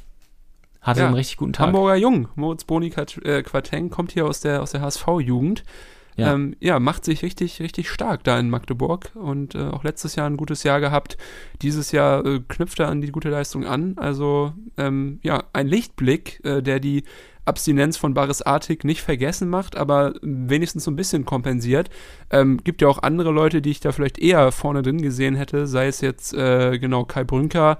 hatte 0.81 1.01
Ja, 1.01 1.05
einen 1.07 1.15
richtig 1.15 1.37
guten 1.37 1.53
Tag. 1.53 1.67
Hamburger 1.67 1.95
Jung, 1.95 2.29
Moritz 2.35 2.63
Boni 2.63 2.91
äh, 3.23 3.43
Quateng, 3.43 3.89
kommt 3.89 4.11
hier 4.13 4.25
aus 4.25 4.39
der, 4.39 4.61
aus 4.61 4.71
der 4.71 4.81
HSV-Jugend. 4.81 5.63
Ja. 6.19 6.33
Ähm, 6.33 6.55
ja, 6.59 6.79
macht 6.79 7.05
sich 7.05 7.23
richtig, 7.23 7.59
richtig 7.61 7.89
stark 7.89 8.23
da 8.23 8.39
in 8.39 8.49
Magdeburg 8.49 9.11
und 9.15 9.55
äh, 9.55 9.69
auch 9.69 9.83
letztes 9.83 10.15
Jahr 10.15 10.29
ein 10.29 10.37
gutes 10.37 10.63
Jahr 10.63 10.79
gehabt. 10.79 11.17
Dieses 11.61 11.91
Jahr 11.91 12.25
äh, 12.25 12.41
knüpft 12.47 12.79
er 12.79 12.89
an 12.89 13.01
die 13.01 13.11
gute 13.11 13.29
Leistung 13.29 13.65
an. 13.65 13.95
Also, 13.97 14.53
ähm, 14.77 15.19
ja, 15.23 15.43
ein 15.53 15.67
Lichtblick, 15.67 16.41
äh, 16.43 16.61
der 16.61 16.79
die 16.79 17.03
Abstinenz 17.45 17.97
von 17.97 18.13
Baris 18.13 18.43
Artig 18.43 18.83
nicht 18.83 19.01
vergessen 19.01 19.49
macht, 19.49 19.75
aber 19.75 20.13
wenigstens 20.21 20.83
so 20.83 20.91
ein 20.91 20.95
bisschen 20.95 21.25
kompensiert. 21.25 21.89
Ähm, 22.29 22.59
gibt 22.63 22.81
ja 22.81 22.87
auch 22.87 23.01
andere 23.01 23.31
Leute, 23.31 23.61
die 23.61 23.71
ich 23.71 23.79
da 23.79 23.91
vielleicht 23.91 24.19
eher 24.19 24.51
vorne 24.51 24.83
drin 24.83 25.01
gesehen 25.01 25.35
hätte, 25.35 25.65
sei 25.65 25.87
es 25.87 26.01
jetzt 26.01 26.33
äh, 26.33 26.77
genau 26.77 27.05
Kai 27.05 27.23
Brünker 27.23 27.79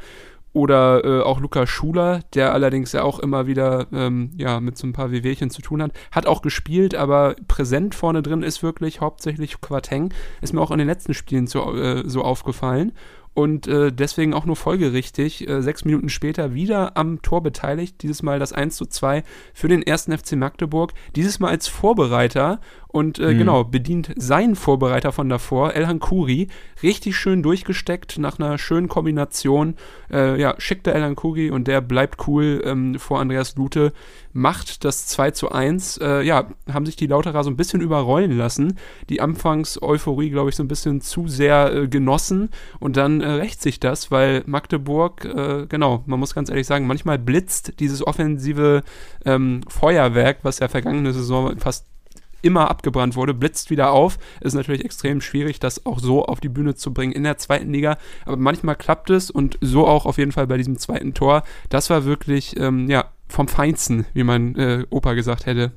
oder 0.59 1.05
äh, 1.05 1.21
auch 1.21 1.39
Lukas 1.39 1.69
Schuler, 1.69 2.19
der 2.33 2.53
allerdings 2.53 2.91
ja 2.91 3.03
auch 3.03 3.19
immer 3.19 3.47
wieder 3.47 3.87
ähm, 3.93 4.31
ja, 4.35 4.59
mit 4.59 4.77
so 4.77 4.85
ein 4.85 4.91
paar 4.91 5.09
Wehwehchen 5.09 5.49
zu 5.49 5.61
tun 5.61 5.81
hat. 5.81 5.93
Hat 6.11 6.27
auch 6.27 6.41
gespielt, 6.41 6.95
aber 6.95 7.37
präsent 7.47 7.95
vorne 7.95 8.21
drin 8.21 8.43
ist 8.43 8.61
wirklich 8.61 8.99
hauptsächlich 8.99 9.61
Quateng. 9.61 10.13
Ist 10.41 10.53
mir 10.53 10.59
auch 10.59 10.71
in 10.71 10.79
den 10.79 10.87
letzten 10.87 11.13
Spielen 11.13 11.47
so, 11.47 11.73
äh, 11.75 12.03
so 12.05 12.23
aufgefallen. 12.23 12.91
Und 13.33 13.67
äh, 13.69 13.93
deswegen 13.93 14.33
auch 14.33 14.45
nur 14.45 14.57
folgerichtig, 14.57 15.47
äh, 15.47 15.61
sechs 15.61 15.85
Minuten 15.85 16.09
später 16.09 16.53
wieder 16.53 16.97
am 16.97 17.21
Tor 17.21 17.41
beteiligt. 17.41 18.01
Dieses 18.01 18.21
Mal 18.21 18.37
das 18.37 18.51
1 18.51 18.75
zu 18.75 18.85
2 18.85 19.23
für 19.53 19.69
den 19.69 19.81
ersten 19.81 20.17
FC 20.17 20.33
Magdeburg. 20.33 20.91
Dieses 21.15 21.39
Mal 21.39 21.47
als 21.47 21.69
Vorbereiter 21.69 22.59
und 22.91 23.19
äh, 23.19 23.33
mhm. 23.33 23.37
genau, 23.37 23.63
bedient 23.63 24.11
seinen 24.15 24.55
Vorbereiter 24.55 25.11
von 25.11 25.29
davor, 25.29 25.75
Elhan 25.75 25.99
Kuri, 25.99 26.47
richtig 26.81 27.15
schön 27.15 27.43
durchgesteckt 27.43 28.17
nach 28.17 28.39
einer 28.39 28.57
schönen 28.57 28.87
Kombination. 28.87 29.75
Äh, 30.11 30.41
ja, 30.41 30.55
schickt 30.57 30.87
der 30.87 30.95
Elhan 30.95 31.15
Kuri 31.15 31.51
und 31.51 31.67
der 31.67 31.81
bleibt 31.81 32.27
cool 32.27 32.63
ähm, 32.65 32.97
vor 32.97 33.19
Andreas 33.19 33.55
Lute, 33.55 33.93
macht 34.33 34.83
das 34.85 35.05
2 35.05 35.31
zu 35.31 35.51
1. 35.51 35.97
Äh, 35.97 36.23
ja, 36.23 36.47
haben 36.71 36.87
sich 36.87 36.95
die 36.95 37.05
Lauterer 37.05 37.43
so 37.43 37.51
ein 37.51 37.57
bisschen 37.57 37.79
überrollen 37.79 38.35
lassen. 38.35 38.79
Die 39.09 39.21
Anfangs-Euphorie, 39.21 40.31
glaube 40.31 40.49
ich, 40.49 40.55
so 40.55 40.63
ein 40.63 40.67
bisschen 40.67 40.99
zu 40.99 41.27
sehr 41.27 41.71
äh, 41.71 41.87
genossen 41.87 42.49
und 42.79 42.97
dann 42.97 43.21
äh, 43.21 43.29
rächt 43.29 43.61
sich 43.61 43.79
das, 43.79 44.09
weil 44.09 44.41
Magdeburg, 44.47 45.25
äh, 45.25 45.67
genau, 45.69 46.03
man 46.07 46.19
muss 46.19 46.33
ganz 46.33 46.49
ehrlich 46.49 46.65
sagen, 46.65 46.87
manchmal 46.87 47.19
blitzt 47.19 47.79
dieses 47.79 48.05
offensive 48.05 48.81
ähm, 49.25 49.61
Feuerwerk, 49.67 50.39
was 50.41 50.57
ja 50.57 50.67
vergangene 50.67 51.13
Saison 51.13 51.55
fast 51.59 51.85
immer 52.41 52.69
abgebrannt 52.69 53.15
wurde, 53.15 53.33
blitzt 53.33 53.69
wieder 53.69 53.91
auf. 53.91 54.17
Ist 54.41 54.53
natürlich 54.53 54.85
extrem 54.85 55.21
schwierig, 55.21 55.59
das 55.59 55.85
auch 55.85 55.99
so 55.99 56.25
auf 56.25 56.39
die 56.39 56.49
Bühne 56.49 56.75
zu 56.75 56.93
bringen 56.93 57.13
in 57.13 57.23
der 57.23 57.37
zweiten 57.37 57.71
Liga. 57.71 57.97
Aber 58.25 58.37
manchmal 58.37 58.75
klappt 58.75 59.09
es 59.09 59.29
und 59.31 59.57
so 59.61 59.87
auch 59.87 60.05
auf 60.05 60.17
jeden 60.17 60.31
Fall 60.31 60.47
bei 60.47 60.57
diesem 60.57 60.77
zweiten 60.77 61.13
Tor. 61.13 61.43
Das 61.69 61.89
war 61.89 62.05
wirklich, 62.05 62.59
ähm, 62.59 62.89
ja, 62.89 63.05
vom 63.27 63.47
Feinsten, 63.47 64.05
wie 64.13 64.23
mein 64.23 64.55
äh, 64.55 64.85
Opa 64.89 65.13
gesagt 65.13 65.45
hätte. 65.45 65.71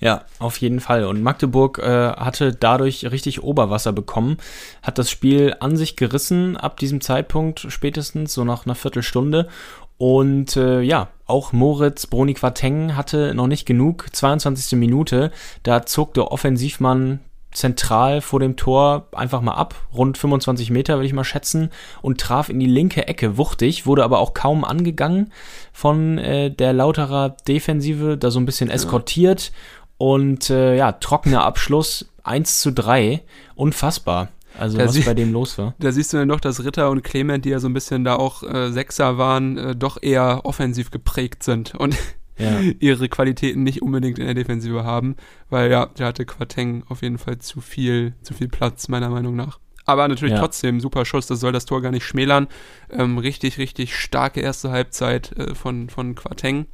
Ja, 0.00 0.24
auf 0.38 0.58
jeden 0.58 0.80
Fall. 0.80 1.04
Und 1.04 1.22
Magdeburg 1.22 1.78
äh, 1.78 2.12
hatte 2.12 2.52
dadurch 2.52 3.10
richtig 3.10 3.42
Oberwasser 3.42 3.92
bekommen, 3.92 4.36
hat 4.82 4.96
das 4.96 5.10
Spiel 5.10 5.56
an 5.58 5.76
sich 5.76 5.96
gerissen 5.96 6.56
ab 6.56 6.76
diesem 6.78 7.00
Zeitpunkt 7.00 7.66
spätestens, 7.68 8.32
so 8.32 8.44
nach 8.44 8.64
einer 8.64 8.76
Viertelstunde. 8.76 9.48
Und 9.96 10.56
äh, 10.56 10.80
ja, 10.80 11.08
auch 11.28 11.52
Moritz 11.52 12.06
Broni 12.06 12.34
Quateng 12.34 12.96
hatte 12.96 13.34
noch 13.34 13.46
nicht 13.46 13.66
genug. 13.66 14.06
22. 14.12 14.78
Minute, 14.78 15.30
da 15.62 15.86
zog 15.86 16.14
der 16.14 16.32
Offensivmann 16.32 17.20
zentral 17.52 18.20
vor 18.20 18.40
dem 18.40 18.56
Tor 18.56 19.08
einfach 19.12 19.40
mal 19.40 19.54
ab, 19.54 19.74
rund 19.94 20.18
25 20.18 20.70
Meter 20.70 20.96
würde 20.96 21.06
ich 21.06 21.12
mal 21.12 21.24
schätzen, 21.24 21.70
und 22.02 22.20
traf 22.20 22.48
in 22.48 22.60
die 22.60 22.66
linke 22.66 23.06
Ecke 23.08 23.36
wuchtig, 23.36 23.86
wurde 23.86 24.04
aber 24.04 24.18
auch 24.18 24.34
kaum 24.34 24.64
angegangen 24.64 25.32
von 25.72 26.18
äh, 26.18 26.50
der 26.50 26.72
Lauterer 26.72 27.36
Defensive, 27.46 28.16
da 28.18 28.30
so 28.30 28.38
ein 28.38 28.46
bisschen 28.46 28.70
eskortiert 28.70 29.52
und 29.96 30.50
äh, 30.50 30.76
ja, 30.76 30.92
trockener 30.92 31.44
Abschluss 31.44 32.10
1 32.22 32.60
zu 32.60 32.72
3, 32.72 33.22
unfassbar. 33.54 34.28
Also 34.58 34.76
da 34.78 34.86
was 34.86 35.04
bei 35.04 35.14
dem 35.14 35.32
los 35.32 35.56
war. 35.58 35.74
Da 35.78 35.92
siehst 35.92 36.12
du 36.12 36.16
dann 36.16 36.28
doch, 36.28 36.40
dass 36.40 36.64
Ritter 36.64 36.90
und 36.90 37.02
Clement, 37.02 37.44
die 37.44 37.50
ja 37.50 37.60
so 37.60 37.68
ein 37.68 37.74
bisschen 37.74 38.04
da 38.04 38.16
auch 38.16 38.42
äh, 38.42 38.70
Sechser 38.70 39.18
waren, 39.18 39.56
äh, 39.56 39.76
doch 39.76 39.98
eher 40.00 40.40
offensiv 40.44 40.90
geprägt 40.90 41.42
sind 41.42 41.74
und 41.74 41.96
ja. 42.38 42.60
ihre 42.80 43.08
Qualitäten 43.08 43.62
nicht 43.62 43.82
unbedingt 43.82 44.18
in 44.18 44.26
der 44.26 44.34
Defensive 44.34 44.84
haben, 44.84 45.16
weil 45.48 45.70
ja, 45.70 45.88
da 45.94 46.06
hatte 46.06 46.26
Quateng 46.26 46.84
auf 46.88 47.02
jeden 47.02 47.18
Fall 47.18 47.38
zu 47.38 47.60
viel, 47.60 48.14
zu 48.22 48.34
viel 48.34 48.48
Platz, 48.48 48.88
meiner 48.88 49.10
Meinung 49.10 49.36
nach. 49.36 49.58
Aber 49.86 50.06
natürlich 50.06 50.34
ja. 50.34 50.40
trotzdem 50.40 50.80
super 50.80 51.06
Schuss, 51.06 51.26
das 51.26 51.40
soll 51.40 51.52
das 51.52 51.64
Tor 51.64 51.80
gar 51.80 51.92
nicht 51.92 52.04
schmälern. 52.04 52.48
Ähm, 52.90 53.16
richtig, 53.16 53.56
richtig 53.56 53.96
starke 53.96 54.40
erste 54.40 54.70
Halbzeit 54.70 55.32
äh, 55.38 55.54
von, 55.54 55.88
von 55.88 56.14
Quateng. 56.14 56.66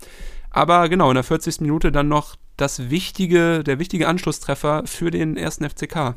Aber 0.50 0.88
genau, 0.88 1.10
in 1.10 1.14
der 1.14 1.22
40. 1.22 1.60
Minute 1.60 1.92
dann 1.92 2.08
noch 2.08 2.34
das 2.56 2.90
wichtige, 2.90 3.62
der 3.62 3.78
wichtige 3.78 4.08
Anschlusstreffer 4.08 4.82
für 4.86 5.10
den 5.10 5.36
ersten 5.36 5.68
FCK. 5.68 6.14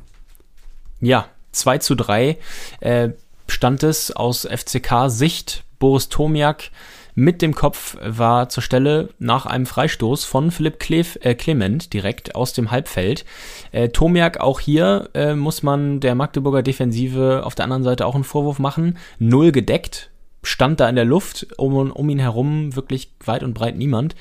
Ja, 0.99 1.28
2 1.58 1.78
zu 1.80 1.95
3 1.95 2.38
äh, 2.80 3.10
stand 3.47 3.84
es 3.84 4.12
aus 4.16 4.47
FCK-Sicht. 4.49 5.64
Boris 5.80 6.10
Tomiak 6.10 6.72
mit 7.20 7.41
dem 7.41 7.55
Kopf 7.55 7.97
war 7.99 8.47
zur 8.49 8.62
Stelle 8.62 9.10
nach 9.18 9.47
einem 9.47 9.66
Freistoß 9.66 10.24
von 10.24 10.51
Philipp 10.51 10.80
Klef, 10.80 11.18
äh, 11.22 11.34
Clement 11.34 11.91
direkt 11.93 12.36
aus 12.36 12.53
dem 12.53 12.70
Halbfeld. 12.70 13.26
Äh, 13.72 13.89
Tomiak 13.89 14.39
auch 14.39 14.60
hier 14.60 15.10
äh, 15.16 15.34
muss 15.34 15.64
man 15.64 15.99
der 15.99 16.14
Magdeburger 16.14 16.62
Defensive 16.62 17.41
auf 17.43 17.55
der 17.55 17.66
anderen 17.66 17.84
Seite 17.84 18.05
auch 18.05 18.14
einen 18.14 18.24
Vorwurf 18.24 18.60
machen. 18.60 18.99
Null 19.18 19.51
gedeckt, 19.51 20.12
stand 20.43 20.80
da 20.80 20.88
in 20.88 20.95
der 20.95 21.05
Luft, 21.05 21.47
um, 21.58 21.91
um 21.91 22.10
ihn 22.10 22.20
herum 22.20 22.76
wirklich 22.76 23.12
weit 23.26 23.41
und 23.41 23.55
breit 23.55 23.78
niemand. 23.78 24.16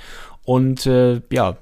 Und 0.44 0.86
äh, 0.86 1.20
ja, 1.30 1.58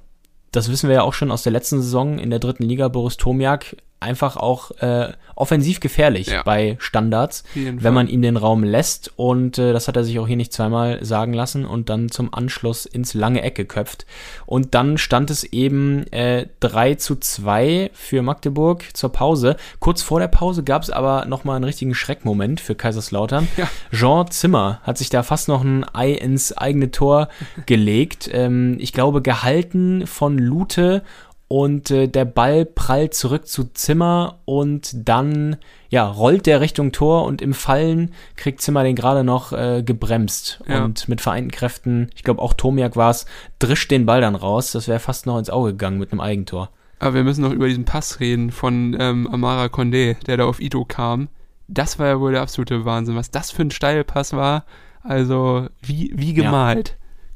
das 0.53 0.71
wissen 0.71 0.89
wir 0.89 0.95
ja 0.95 1.03
auch 1.03 1.15
schon 1.15 1.33
aus 1.33 1.43
der 1.43 1.53
letzten 1.53 1.83
Saison 1.83 2.21
in 2.21 2.31
der 2.31 2.39
dritten 2.39 2.63
Liga. 2.63 2.87
Boris 2.87 3.17
Tomiak 3.17 3.77
einfach 4.01 4.37
auch 4.37 4.71
äh, 4.83 5.13
offensiv 5.35 5.81
gefährlich 5.81 6.29
ja. 6.29 6.43
bei 6.43 6.77
Standards, 6.79 7.45
wenn 7.55 7.95
man 7.95 8.09
ihm 8.09 8.23
den 8.23 8.37
Raum 8.37 8.63
lässt. 8.63 9.13
Und 9.17 9.59
äh, 9.59 9.73
das 9.73 9.89
hat 9.89 9.97
er 9.97 10.05
sich 10.05 10.19
auch 10.19 10.29
hier 10.29 10.37
nicht 10.37 10.53
zweimal 10.53 11.05
sagen 11.05 11.33
lassen 11.33 11.65
und 11.65 11.89
dann 11.89 12.11
zum 12.11 12.33
Anschluss 12.33 12.87
ins 12.87 13.15
lange 13.15 13.43
Eck 13.43 13.55
geköpft. 13.55 14.07
Und 14.47 14.75
dann 14.75 14.99
stand 14.99 15.31
es 15.31 15.45
eben 15.45 16.07
äh, 16.13 16.47
3 16.61 16.95
zu 16.97 17.17
2 17.17 17.91
für 17.93 18.23
Magdeburg 18.23 18.85
zur 18.93 19.11
Pause. 19.11 19.57
Kurz 19.81 20.03
vor 20.03 20.21
der 20.21 20.29
Pause 20.29 20.63
gab 20.63 20.83
es 20.83 20.91
aber 20.91 21.25
nochmal 21.25 21.57
einen 21.57 21.65
richtigen 21.65 21.95
Schreckmoment 21.95 22.61
für 22.61 22.75
Kaiserslautern. 22.75 23.49
Ja. 23.57 23.69
Jean 23.93 24.31
Zimmer 24.31 24.81
hat 24.83 24.99
sich 24.99 25.11
da 25.11 25.23
fast 25.23 25.49
noch 25.49 25.65
ein 25.65 25.85
Ei 25.95 26.13
ins 26.13 26.57
eigene 26.57 26.91
Tor 26.91 27.29
gelegt. 27.67 28.29
Ähm, 28.33 28.77
ich 28.79 28.93
glaube, 28.93 29.23
gehalten 29.23 30.07
von 30.07 30.39
Lute 30.39 31.03
und 31.49 31.91
äh, 31.91 32.09
der 32.09 32.25
Ball 32.25 32.65
prallt 32.65 33.15
zurück 33.15 33.47
zu 33.47 33.65
Zimmer 33.65 34.41
und 34.45 34.91
dann 35.09 35.57
ja, 35.89 36.07
rollt 36.07 36.47
der 36.47 36.61
Richtung 36.61 36.93
Tor 36.93 37.25
und 37.25 37.43
im 37.43 37.55
Fallen 37.55 38.13
kriegt 38.37 38.61
Zimmer 38.61 38.83
den 38.83 38.97
gerade 38.97 39.25
noch 39.25 39.53
äh, 39.53 39.83
gebremst 39.85 40.63
ja. 40.67 40.85
und 40.85 41.09
mit 41.09 41.21
vereinten 41.21 41.51
Kräften, 41.51 42.11
ich 42.15 42.25
glaube 42.25 42.43
auch 42.43 42.55
Tomiak 42.55 42.97
war 42.97 43.11
es, 43.11 43.27
drischt 43.59 43.91
den 43.91 44.07
Ball 44.07 44.21
dann 44.21 44.35
raus. 44.35 44.73
Das 44.73 44.89
wäre 44.89 45.01
fast 45.01 45.27
noch 45.27 45.39
ins 45.39 45.51
Auge 45.51 45.73
gegangen 45.73 45.99
mit 45.99 46.13
einem 46.13 46.21
Eigentor. 46.21 46.71
Aber 46.99 47.15
wir 47.15 47.25
müssen 47.25 47.43
noch 47.43 47.53
über 47.53 47.69
diesen 47.69 47.85
Pass 47.85 48.21
reden 48.21 48.51
von 48.51 48.97
ähm, 48.99 49.29
Amara 49.31 49.67
Condé, 49.67 50.17
der 50.25 50.39
da 50.39 50.47
auf 50.47 50.61
Ito 50.61 50.85
kam. 50.85 51.29
Das 51.69 51.99
war 51.99 52.07
ja 52.07 52.21
wohl 52.21 52.33
der 52.33 52.43
absolute 52.43 52.85
Wahnsinn, 52.85 53.17
was 53.17 53.31
das 53.31 53.51
für 53.51 53.63
ein 53.63 53.71
Steilpass 53.71 54.33
war. 54.33 54.65
Also 55.03 55.69
wie, 55.83 56.13
wie 56.15 56.33
gemalt. 56.33 56.91
Ja. 56.91 56.95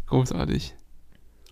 Großartig. 0.08 0.74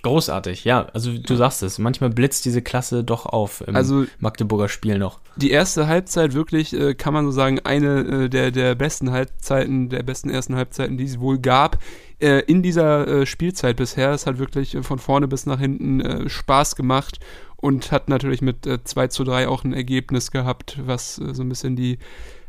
Großartig, 0.07 0.65
ja. 0.65 0.87
Also 0.93 1.19
du 1.19 1.35
sagst 1.35 1.63
es, 1.63 1.79
manchmal 1.79 2.11
blitzt 2.11 2.45
diese 2.45 2.63
Klasse 2.63 3.03
doch 3.03 3.27
auf 3.27 3.63
im 3.67 3.75
also, 3.75 4.07
Magdeburger 4.21 4.69
Spiel 4.69 4.99
noch. 4.99 5.21
Die 5.37 5.51
erste 5.51 5.89
Halbzeit 5.89 6.35
wirklich, 6.35 6.73
äh, 6.73 6.95
kann 6.95 7.13
man 7.13 7.25
so 7.25 7.33
sagen, 7.33 7.61
eine 7.65 8.25
äh, 8.25 8.29
der, 8.29 8.53
der 8.53 8.77
besten 8.77 9.11
Halbzeiten, 9.11 9.89
der 9.89 10.05
besten 10.05 10.31
ersten 10.31 10.55
Halbzeiten, 10.55 10.97
die 10.97 11.05
es 11.05 11.19
wohl 11.19 11.39
gab. 11.39 11.79
Äh, 12.21 12.43
in 12.47 12.63
dieser 12.63 13.07
äh, 13.07 13.27
Spielzeit 13.27 13.77
bisher. 13.77 14.13
Es 14.13 14.27
hat 14.27 14.39
wirklich 14.39 14.77
äh, 14.77 14.83
von 14.83 14.99
vorne 14.99 15.27
bis 15.27 15.45
nach 15.45 15.59
hinten 15.59 16.29
Spaß 16.29 16.77
gemacht 16.77 17.19
und 17.57 17.91
hat 17.91 18.09
natürlich 18.09 18.43
mit 18.43 18.67
äh, 18.67 18.85
2 18.85 19.09
zu 19.09 19.25
3 19.25 19.49
auch 19.49 19.65
ein 19.65 19.73
Ergebnis 19.73 20.31
gehabt, 20.31 20.79
was 20.87 21.17
so 21.17 21.43
ein 21.43 21.49
bisschen 21.49 21.75
die 21.75 21.99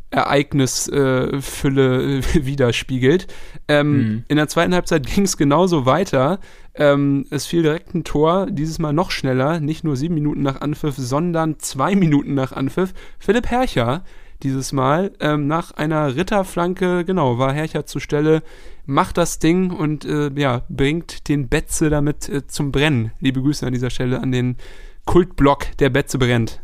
Ereignisfülle 0.10 2.20
äh, 2.20 2.24
widerspiegelt. 2.46 3.28
Ähm, 3.68 3.92
mhm. 3.92 4.24
In 4.28 4.38
der 4.38 4.48
zweiten 4.48 4.74
Halbzeit 4.74 5.06
ging 5.14 5.26
es 5.26 5.38
genauso 5.38 5.86
weiter. 5.86 6.40
Ähm, 6.78 7.26
es 7.32 7.46
fiel 7.46 7.64
direkt 7.64 7.96
ein 7.96 8.04
Tor, 8.04 8.48
dieses 8.48 8.80
Mal 8.80 8.94
noch 8.94 9.12
schneller, 9.12 9.60
nicht 9.60 9.84
nur 9.84 9.96
sieben 9.96 10.14
Minuten 10.14 10.44
nach 10.44 10.62
Anpfiff, 10.62 10.96
sondern 10.96 11.60
zwei 11.60 11.96
Minuten 11.96 12.36
nach 12.36 12.52
Anpfiff. 12.52 12.94
Philipp 13.20 13.50
Hercher 13.50 14.04
dieses 14.44 14.72
Mal 14.72 15.12
ähm, 15.20 15.48
nach 15.48 15.72
einer 15.72 16.16
Ritterflanke, 16.16 17.06
genau, 17.06 17.40
war 17.40 17.54
Hercher 17.54 17.86
zur 17.86 18.02
Stelle, 18.02 18.44
macht 18.86 19.18
das 19.18 19.40
Ding 19.40 19.72
und 19.72 20.06
äh, 20.06 20.30
ja, 20.36 20.64
bringt 20.70 21.28
den 21.28 21.50
Betze 21.50 21.90
damit 21.90 22.30
äh, 22.30 22.46
zum 22.48 22.72
Brennen. 22.72 23.12
Liebe 23.20 23.42
Grüße 23.42 23.66
an 23.66 23.74
dieser 23.74 23.90
Stelle 23.90 24.22
an 24.22 24.32
den 24.32 24.58
Kultblock, 25.06 25.78
der 25.78 25.90
Betze 25.90 26.20
brennt. 26.20 26.62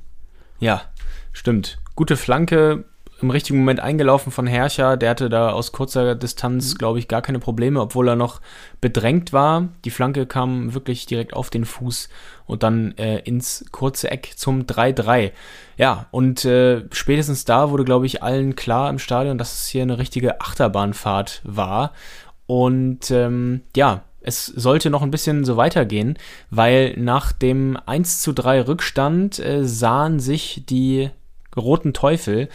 Ja, 0.60 0.84
stimmt. 1.32 1.80
Gute 1.96 2.16
Flanke, 2.16 2.86
im 3.22 3.30
richtigen 3.30 3.60
Moment 3.60 3.80
eingelaufen 3.80 4.32
von 4.32 4.48
Herrscher. 4.48 4.98
Der 4.98 5.10
hatte 5.10 5.30
da 5.30 5.52
aus 5.52 5.72
kurzer 5.72 6.16
Distanz, 6.16 6.74
mhm. 6.74 6.78
glaube 6.78 7.00
ich, 7.00 7.08
gar 7.08 7.22
keine 7.22 7.40
Probleme, 7.40 7.82
obwohl 7.82 8.08
er 8.10 8.16
noch 8.16 8.42
bedrängt 8.82 9.34
war. 9.34 9.70
Die 9.86 9.92
Flanke 9.92 10.26
kam 10.26 10.74
wirklich 10.74 11.06
direkt 11.06 11.34
auf 11.34 11.50
den 11.50 11.66
Fuß 11.66 12.10
und 12.46 12.64
dann 12.64 12.98
äh, 12.98 13.20
ins 13.20 13.66
kurze 13.72 14.12
Eck 14.12 14.34
zum 14.36 14.64
3-3. 14.64 15.32
Ja, 15.78 16.08
und 16.12 16.46
äh, 16.46 16.84
spätestens 16.92 17.46
da 17.46 17.70
wurde, 17.70 17.86
glaube 17.86 18.06
ich, 18.06 18.22
allen 18.22 18.56
klar 18.56 18.90
im 18.90 19.00
Stadion, 19.00 19.38
dass 19.38 19.62
es 19.62 19.68
hier 19.68 19.84
eine 19.84 19.98
richtige 19.98 20.42
Achterbahnfahrt 20.42 21.42
war. 21.44 21.94
Und 22.46 23.10
ähm, 23.12 23.62
ja, 23.76 24.04
es 24.24 24.46
sollte 24.46 24.90
noch 24.90 25.02
ein 25.02 25.12
bisschen 25.12 25.44
so 25.46 25.58
weitergehen, 25.58 26.18
weil 26.50 26.96
nach 26.98 27.32
dem 27.32 27.78
1 27.86 28.22
zu 28.22 28.34
3 28.34 28.68
Rückstand 28.68 29.40
äh, 29.40 29.66
sahen 29.66 30.20
sich 30.20 30.64
die 30.66 31.10
Roten 31.56 31.94
Teufel 31.94 32.50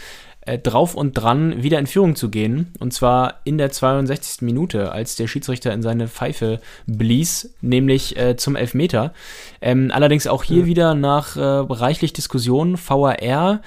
äh, 0.49 0.59
drauf 0.59 0.94
und 0.94 1.12
dran, 1.12 1.62
wieder 1.62 1.78
in 1.78 1.86
Führung 1.86 2.16
zu 2.16 2.30
gehen. 2.30 2.72
Und 2.80 2.92
zwar 2.92 3.40
in 3.44 3.59
der 3.59 3.70
62. 3.70 4.42
Minute, 4.42 4.92
als 4.92 5.14
der 5.16 5.26
Schiedsrichter 5.26 5.72
in 5.72 5.82
seine 5.82 6.09
Pfeife 6.09 6.61
blies, 6.86 7.55
nämlich 7.61 8.16
äh, 8.16 8.36
zum 8.36 8.57
Elfmeter. 8.57 9.12
Ähm, 9.61 9.90
allerdings 9.92 10.26
auch 10.26 10.42
hier 10.42 10.61
ja. 10.61 10.66
wieder 10.66 10.94
nach 10.94 11.36
äh, 11.36 11.40
reichlich 11.42 12.14
Diskussion, 12.14 12.78
VAR 12.78 13.61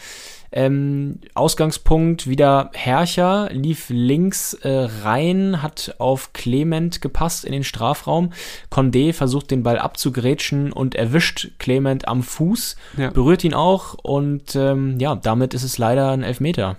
Ähm, 0.53 1.19
Ausgangspunkt 1.33 2.27
wieder 2.27 2.71
Herrscher, 2.73 3.49
lief 3.53 3.85
links 3.89 4.53
äh, 4.53 4.87
rein, 5.03 5.61
hat 5.61 5.95
auf 5.97 6.33
Clement 6.33 7.01
gepasst 7.01 7.45
in 7.45 7.53
den 7.53 7.63
Strafraum. 7.63 8.33
Condé 8.69 9.13
versucht 9.13 9.49
den 9.51 9.63
Ball 9.63 9.79
abzugrätschen 9.79 10.73
und 10.73 10.93
erwischt 10.95 11.51
Clement 11.57 12.07
am 12.07 12.21
Fuß, 12.21 12.75
Ja. 12.97 13.11
berührt 13.11 13.43
ihn 13.45 13.53
auch 13.53 13.93
und 14.03 14.55
ähm, 14.55 14.99
ja, 14.99 15.15
damit 15.15 15.53
ist 15.53 15.63
es 15.63 15.77
leider 15.77 16.11
ein 16.11 16.23
Elfmeter. 16.23 16.75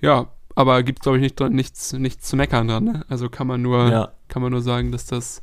Ja, 0.00 0.26
aber 0.56 0.82
gibt, 0.82 1.00
glaube 1.02 1.18
ich, 1.18 1.22
nicht, 1.22 1.38
nichts, 1.40 1.92
nichts 1.92 2.28
zu 2.28 2.34
meckern 2.36 2.66
dran. 2.68 2.84
Ne? 2.84 3.04
Also 3.08 3.28
kann 3.28 3.46
man 3.46 3.62
nur, 3.62 3.88
Ja. 3.90 4.12
kann 4.28 4.42
man 4.42 4.50
nur 4.50 4.60
sagen, 4.62 4.90
dass 4.92 5.06
das, 5.06 5.40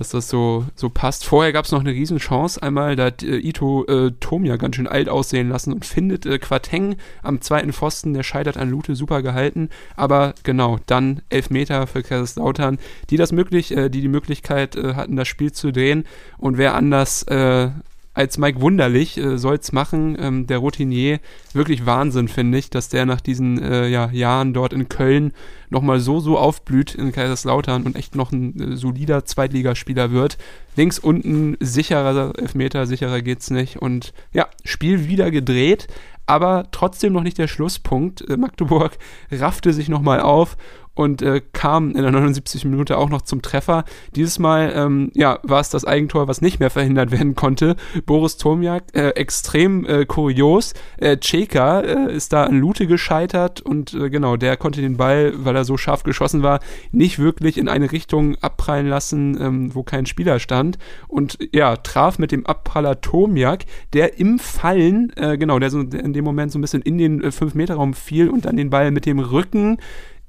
dass 0.00 0.08
das 0.08 0.30
so, 0.30 0.64
so 0.74 0.88
passt. 0.88 1.26
Vorher 1.26 1.52
gab 1.52 1.66
es 1.66 1.72
noch 1.72 1.80
eine 1.80 1.90
Riesenchance. 1.90 2.62
Einmal, 2.62 2.96
da 2.96 3.04
hat 3.04 3.22
äh, 3.22 3.36
Ito 3.36 3.84
äh, 3.84 4.12
Tomia 4.18 4.56
ganz 4.56 4.76
schön 4.76 4.86
alt 4.86 5.10
aussehen 5.10 5.50
lassen 5.50 5.74
und 5.74 5.84
findet 5.84 6.24
äh, 6.24 6.38
Quateng 6.38 6.96
am 7.22 7.42
zweiten 7.42 7.74
Pfosten. 7.74 8.14
Der 8.14 8.22
scheitert 8.22 8.56
an 8.56 8.70
Lute, 8.70 8.96
super 8.96 9.20
gehalten. 9.20 9.68
Aber 9.96 10.34
genau, 10.42 10.78
dann 10.86 11.20
Elfmeter 11.28 11.86
für 11.86 12.02
Kaiserslautern, 12.02 12.78
die 13.10 13.18
das 13.18 13.30
möglich, 13.30 13.76
äh, 13.76 13.90
die 13.90 14.00
die 14.00 14.08
Möglichkeit 14.08 14.74
äh, 14.74 14.94
hatten, 14.94 15.16
das 15.16 15.28
Spiel 15.28 15.52
zu 15.52 15.70
drehen. 15.70 16.04
Und 16.38 16.56
wer 16.56 16.74
anders 16.74 17.24
äh, 17.24 17.68
als 18.12 18.38
Mike 18.38 18.60
Wunderlich 18.60 19.16
äh, 19.16 19.38
soll's 19.38 19.72
machen, 19.72 20.16
ähm, 20.20 20.46
der 20.46 20.58
Routinier. 20.58 21.20
Wirklich 21.52 21.86
Wahnsinn, 21.86 22.28
finde 22.28 22.58
ich, 22.58 22.68
dass 22.68 22.88
der 22.88 23.06
nach 23.06 23.20
diesen 23.20 23.62
äh, 23.62 23.88
ja, 23.88 24.10
Jahren 24.10 24.52
dort 24.52 24.72
in 24.72 24.88
Köln 24.88 25.32
nochmal 25.68 26.00
so, 26.00 26.18
so 26.18 26.36
aufblüht 26.36 26.94
in 26.94 27.12
Kaiserslautern 27.12 27.84
und 27.84 27.96
echt 27.96 28.16
noch 28.16 28.32
ein 28.32 28.72
äh, 28.72 28.76
solider 28.76 29.24
Zweitligaspieler 29.24 30.10
wird. 30.10 30.38
Links 30.74 30.98
unten 30.98 31.56
sicherer 31.60 32.32
Elfmeter, 32.36 32.86
sicherer 32.86 33.22
geht's 33.22 33.50
nicht. 33.50 33.76
Und 33.76 34.12
ja, 34.32 34.48
Spiel 34.64 35.08
wieder 35.08 35.30
gedreht, 35.30 35.86
aber 36.26 36.66
trotzdem 36.72 37.12
noch 37.12 37.22
nicht 37.22 37.38
der 37.38 37.48
Schlusspunkt. 37.48 38.28
Äh, 38.28 38.36
Magdeburg 38.36 38.98
raffte 39.30 39.72
sich 39.72 39.88
nochmal 39.88 40.20
auf 40.20 40.56
und 40.94 41.22
äh, 41.22 41.40
kam 41.52 41.90
in 41.90 42.02
der 42.02 42.10
79. 42.10 42.64
Minute 42.64 42.98
auch 42.98 43.08
noch 43.08 43.22
zum 43.22 43.42
Treffer. 43.42 43.84
Dieses 44.14 44.38
Mal 44.38 44.72
ähm, 44.74 45.10
ja, 45.14 45.38
war 45.42 45.60
es 45.60 45.70
das 45.70 45.84
Eigentor, 45.84 46.28
was 46.28 46.42
nicht 46.42 46.60
mehr 46.60 46.70
verhindert 46.70 47.10
werden 47.10 47.34
konnte. 47.34 47.76
Boris 48.06 48.36
Tomiak, 48.36 48.84
äh, 48.92 49.10
extrem 49.10 49.86
äh, 49.86 50.04
kurios. 50.04 50.74
Äh, 50.98 51.18
Ceka 51.22 51.80
äh, 51.80 52.14
ist 52.14 52.32
da 52.32 52.44
an 52.44 52.58
Lute 52.58 52.86
gescheitert 52.86 53.60
und 53.60 53.94
äh, 53.94 54.10
genau, 54.10 54.36
der 54.36 54.56
konnte 54.56 54.80
den 54.80 54.96
Ball, 54.96 55.32
weil 55.36 55.56
er 55.56 55.64
so 55.64 55.76
scharf 55.76 56.02
geschossen 56.02 56.42
war, 56.42 56.60
nicht 56.92 57.18
wirklich 57.18 57.56
in 57.56 57.68
eine 57.68 57.92
Richtung 57.92 58.36
abprallen 58.36 58.86
lassen, 58.86 59.40
ähm, 59.40 59.74
wo 59.74 59.82
kein 59.82 60.06
Spieler 60.06 60.38
stand. 60.38 60.78
Und 61.08 61.38
ja, 61.52 61.76
traf 61.76 62.18
mit 62.18 62.32
dem 62.32 62.46
Abpraller 62.46 63.00
Tomiak, 63.00 63.64
der 63.92 64.18
im 64.18 64.38
Fallen, 64.38 65.12
äh, 65.16 65.38
genau, 65.38 65.58
der 65.58 65.70
so 65.70 65.80
in 65.80 66.12
dem 66.12 66.24
Moment 66.24 66.52
so 66.52 66.58
ein 66.58 66.62
bisschen 66.62 66.82
in 66.82 66.98
den 66.98 67.22
äh, 67.22 67.28
5-Meter-Raum 67.28 67.94
fiel 67.94 68.28
und 68.28 68.44
dann 68.44 68.56
den 68.56 68.70
Ball 68.70 68.90
mit 68.90 69.06
dem 69.06 69.18
Rücken 69.18 69.78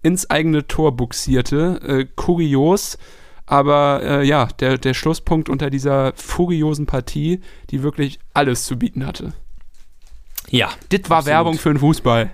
ins 0.02 0.30
eigene 0.30 0.68
Tor 0.68 0.96
buxierte. 0.96 1.80
Äh, 1.86 2.06
kurios, 2.16 2.98
aber 3.46 4.02
äh, 4.04 4.26
ja, 4.26 4.48
der, 4.60 4.78
der 4.78 4.94
Schlusspunkt 4.94 5.50
unter 5.50 5.70
dieser 5.70 6.14
furiosen 6.16 6.86
Partie, 6.86 7.42
die 7.70 7.84
wirklich 7.84 8.20
alles 8.34 8.66
zu 8.66 8.78
bieten 8.78 9.06
hatte. 9.06 9.34
Ja, 10.50 10.70
Das 10.90 11.10
war 11.10 11.20
Absolut. 11.20 11.26
Werbung 11.26 11.58
für 11.58 11.70
den 11.70 11.80
Fußball. 11.80 12.32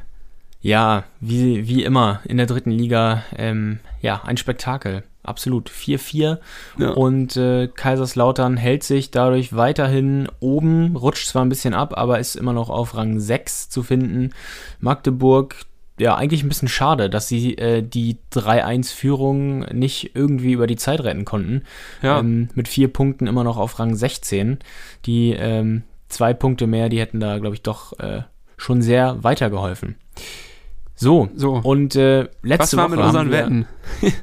Ja, 0.61 1.03
wie, 1.19 1.67
wie 1.67 1.83
immer 1.83 2.21
in 2.25 2.37
der 2.37 2.45
dritten 2.45 2.71
Liga, 2.71 3.23
ähm, 3.35 3.79
ja, 4.01 4.21
ein 4.25 4.37
Spektakel. 4.37 5.03
Absolut. 5.23 5.69
4-4. 5.69 6.37
Ja. 6.77 6.89
Und 6.91 7.35
äh, 7.35 7.67
Kaiserslautern 7.67 8.55
hält 8.55 8.83
sich 8.83 9.11
dadurch 9.11 9.55
weiterhin 9.55 10.29
oben, 10.39 10.95
rutscht 10.95 11.27
zwar 11.27 11.43
ein 11.43 11.49
bisschen 11.49 11.73
ab, 11.73 11.97
aber 11.97 12.19
ist 12.19 12.35
immer 12.35 12.53
noch 12.53 12.69
auf 12.69 12.95
Rang 12.95 13.19
6 13.19 13.69
zu 13.69 13.83
finden. 13.83 14.33
Magdeburg, 14.79 15.65
ja, 15.99 16.15
eigentlich 16.15 16.43
ein 16.43 16.49
bisschen 16.49 16.67
schade, 16.67 17.09
dass 17.09 17.27
sie 17.27 17.57
äh, 17.57 17.81
die 17.81 18.17
3-1-Führung 18.33 19.61
nicht 19.73 20.15
irgendwie 20.15 20.51
über 20.53 20.67
die 20.67 20.75
Zeit 20.75 21.01
retten 21.01 21.25
konnten. 21.25 21.63
Ja. 22.01 22.19
Ähm, 22.19 22.49
mit 22.55 22.67
vier 22.67 22.91
Punkten 22.91 23.27
immer 23.27 23.43
noch 23.43 23.57
auf 23.57 23.79
Rang 23.79 23.95
16. 23.95 24.59
Die 25.05 25.31
ähm, 25.33 25.83
zwei 26.07 26.33
Punkte 26.33 26.67
mehr, 26.67 26.89
die 26.89 26.99
hätten 26.99 27.19
da, 27.19 27.37
glaube 27.39 27.55
ich, 27.55 27.61
doch 27.63 27.97
äh, 27.99 28.21
schon 28.57 28.81
sehr 28.81 29.23
weitergeholfen. 29.23 29.95
So, 30.95 31.29
So. 31.35 31.55
und 31.55 31.95
äh, 31.95 32.23
Was 32.25 32.29
letzte 32.41 32.77
war 32.77 32.85
Woche 32.85 32.95
mit 32.97 33.05
unseren 33.05 33.25
haben 33.27 33.31
wir, 33.31 33.37
Wetten? 33.39 33.65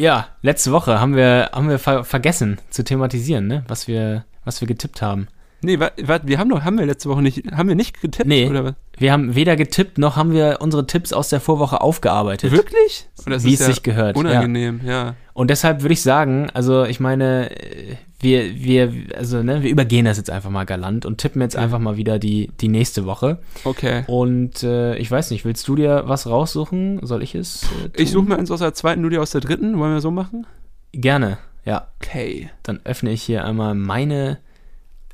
Ja, 0.00 0.28
letzte 0.42 0.70
Woche 0.70 1.00
haben 1.00 1.16
wir 1.16 1.50
haben 1.52 1.68
wir 1.68 1.80
ver 1.80 2.04
vergessen 2.04 2.58
zu 2.70 2.84
thematisieren, 2.84 3.48
ne? 3.48 3.64
Was 3.66 3.88
wir 3.88 4.24
was 4.44 4.60
wir 4.60 4.68
getippt 4.68 5.02
haben. 5.02 5.26
Nee, 5.60 5.80
wa, 5.80 5.90
wa, 6.00 6.20
wir 6.22 6.38
haben 6.38 6.50
doch, 6.50 6.62
haben 6.62 6.78
wir 6.78 6.86
letzte 6.86 7.08
Woche 7.08 7.22
nicht, 7.22 7.50
haben 7.52 7.68
wir 7.68 7.74
nicht 7.74 8.00
getippt? 8.00 8.28
Nee. 8.28 8.48
Oder 8.48 8.64
was? 8.64 8.74
Wir 8.96 9.12
haben 9.12 9.34
weder 9.34 9.56
getippt 9.56 9.98
noch 9.98 10.16
haben 10.16 10.32
wir 10.32 10.58
unsere 10.60 10.86
Tipps 10.86 11.12
aus 11.12 11.28
der 11.28 11.40
Vorwoche 11.40 11.80
aufgearbeitet. 11.80 12.52
Wirklich? 12.52 13.08
Und 13.24 13.30
das 13.30 13.44
Wie 13.44 13.54
ist 13.54 13.60
es 13.60 13.66
sich 13.66 13.82
gehört, 13.82 14.16
ja. 14.16 14.20
Unangenehm, 14.20 14.80
ja. 14.84 15.14
Und 15.34 15.50
deshalb 15.50 15.82
würde 15.82 15.92
ich 15.92 16.02
sagen, 16.02 16.48
also 16.52 16.84
ich 16.84 16.98
meine, 16.98 17.50
äh, 17.50 17.96
wir, 18.20 18.56
wir, 18.56 18.92
also 19.16 19.42
ne, 19.42 19.62
wir 19.62 19.70
übergehen 19.70 20.04
das 20.04 20.16
jetzt 20.16 20.30
einfach 20.30 20.50
mal 20.50 20.64
galant 20.64 21.06
und 21.06 21.18
tippen 21.18 21.40
jetzt 21.40 21.56
einfach 21.56 21.78
mal 21.78 21.96
wieder 21.96 22.18
die, 22.18 22.50
die 22.60 22.68
nächste 22.68 23.06
Woche. 23.06 23.38
Okay. 23.64 24.02
Und 24.08 24.62
äh, 24.64 24.96
ich 24.96 25.10
weiß 25.10 25.30
nicht, 25.30 25.44
willst 25.44 25.66
du 25.68 25.76
dir 25.76 26.04
was 26.06 26.26
raussuchen? 26.26 27.00
Soll 27.02 27.22
ich 27.22 27.34
es? 27.36 27.64
Äh? 27.64 28.02
Ich 28.02 28.10
suche 28.10 28.28
mir 28.28 28.36
eins 28.36 28.50
aus 28.50 28.60
der 28.60 28.74
zweiten, 28.74 29.02
du 29.02 29.08
dir 29.08 29.22
aus 29.22 29.30
der 29.30 29.40
dritten. 29.40 29.78
Wollen 29.78 29.92
wir 29.92 30.00
so 30.00 30.10
machen? 30.10 30.46
Gerne, 30.92 31.38
ja. 31.64 31.88
Okay. 32.00 32.50
Dann 32.64 32.80
öffne 32.84 33.10
ich 33.12 33.22
hier 33.22 33.44
einmal 33.44 33.74
meine 33.76 34.38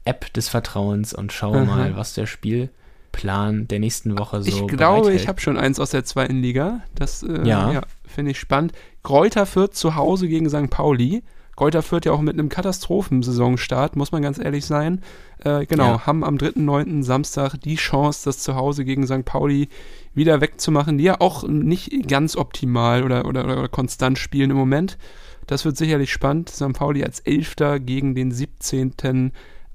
App 0.04 0.32
des 0.34 0.48
Vertrauens 0.48 1.12
und 1.14 1.32
schaue 1.32 1.58
Aha. 1.58 1.64
mal, 1.64 1.96
was 1.96 2.14
der 2.14 2.26
Spielplan 2.26 3.68
der 3.68 3.78
nächsten 3.80 4.18
Woche 4.18 4.42
so 4.42 4.48
ich 4.48 4.66
glaube, 4.66 5.12
ich 5.14 5.28
habe 5.28 5.40
schon 5.40 5.56
eins 5.58 5.80
aus 5.80 5.90
der 5.90 6.04
zweiten 6.04 6.40
Liga. 6.42 6.80
Das 6.94 7.22
äh, 7.22 7.46
Ja. 7.46 7.72
ja. 7.72 7.82
finde 8.06 8.32
ich 8.32 8.38
spannend. 8.38 8.72
Kräuter 9.02 9.46
Fürth 9.46 9.74
zu 9.74 9.94
Hause 9.94 10.28
gegen 10.28 10.48
St. 10.48 10.70
Pauli. 10.70 11.22
Kräuter 11.56 11.82
Fürth 11.82 12.04
ja 12.04 12.12
auch 12.12 12.20
mit 12.20 12.34
einem 12.34 12.48
Katastrophensaisonstart, 12.48 13.94
muss 13.94 14.10
man 14.10 14.22
ganz 14.22 14.38
ehrlich 14.38 14.64
sein. 14.66 15.00
Äh, 15.44 15.66
genau, 15.66 15.92
Ja. 15.92 16.06
haben 16.06 16.24
am 16.24 16.36
3.9. 16.36 17.02
Samstag 17.04 17.54
die 17.60 17.76
Chance, 17.76 18.22
das 18.24 18.38
zu 18.40 18.56
Hause 18.56 18.84
gegen 18.84 19.06
St. 19.06 19.24
Pauli 19.24 19.68
wieder 20.14 20.40
wegzumachen, 20.40 20.98
die 20.98 21.04
ja 21.04 21.20
auch 21.20 21.46
nicht 21.46 22.08
ganz 22.08 22.36
optimal 22.36 23.04
oder, 23.04 23.26
oder, 23.26 23.44
oder 23.44 23.68
konstant 23.68 24.18
spielen 24.18 24.50
im 24.50 24.56
Moment. 24.56 24.98
Das 25.46 25.64
wird 25.64 25.76
sicherlich 25.76 26.10
spannend. 26.12 26.48
St. 26.50 26.72
Pauli 26.72 27.04
als 27.04 27.20
Elfter 27.20 27.78
gegen 27.78 28.14
den 28.14 28.32
17. 28.32 29.32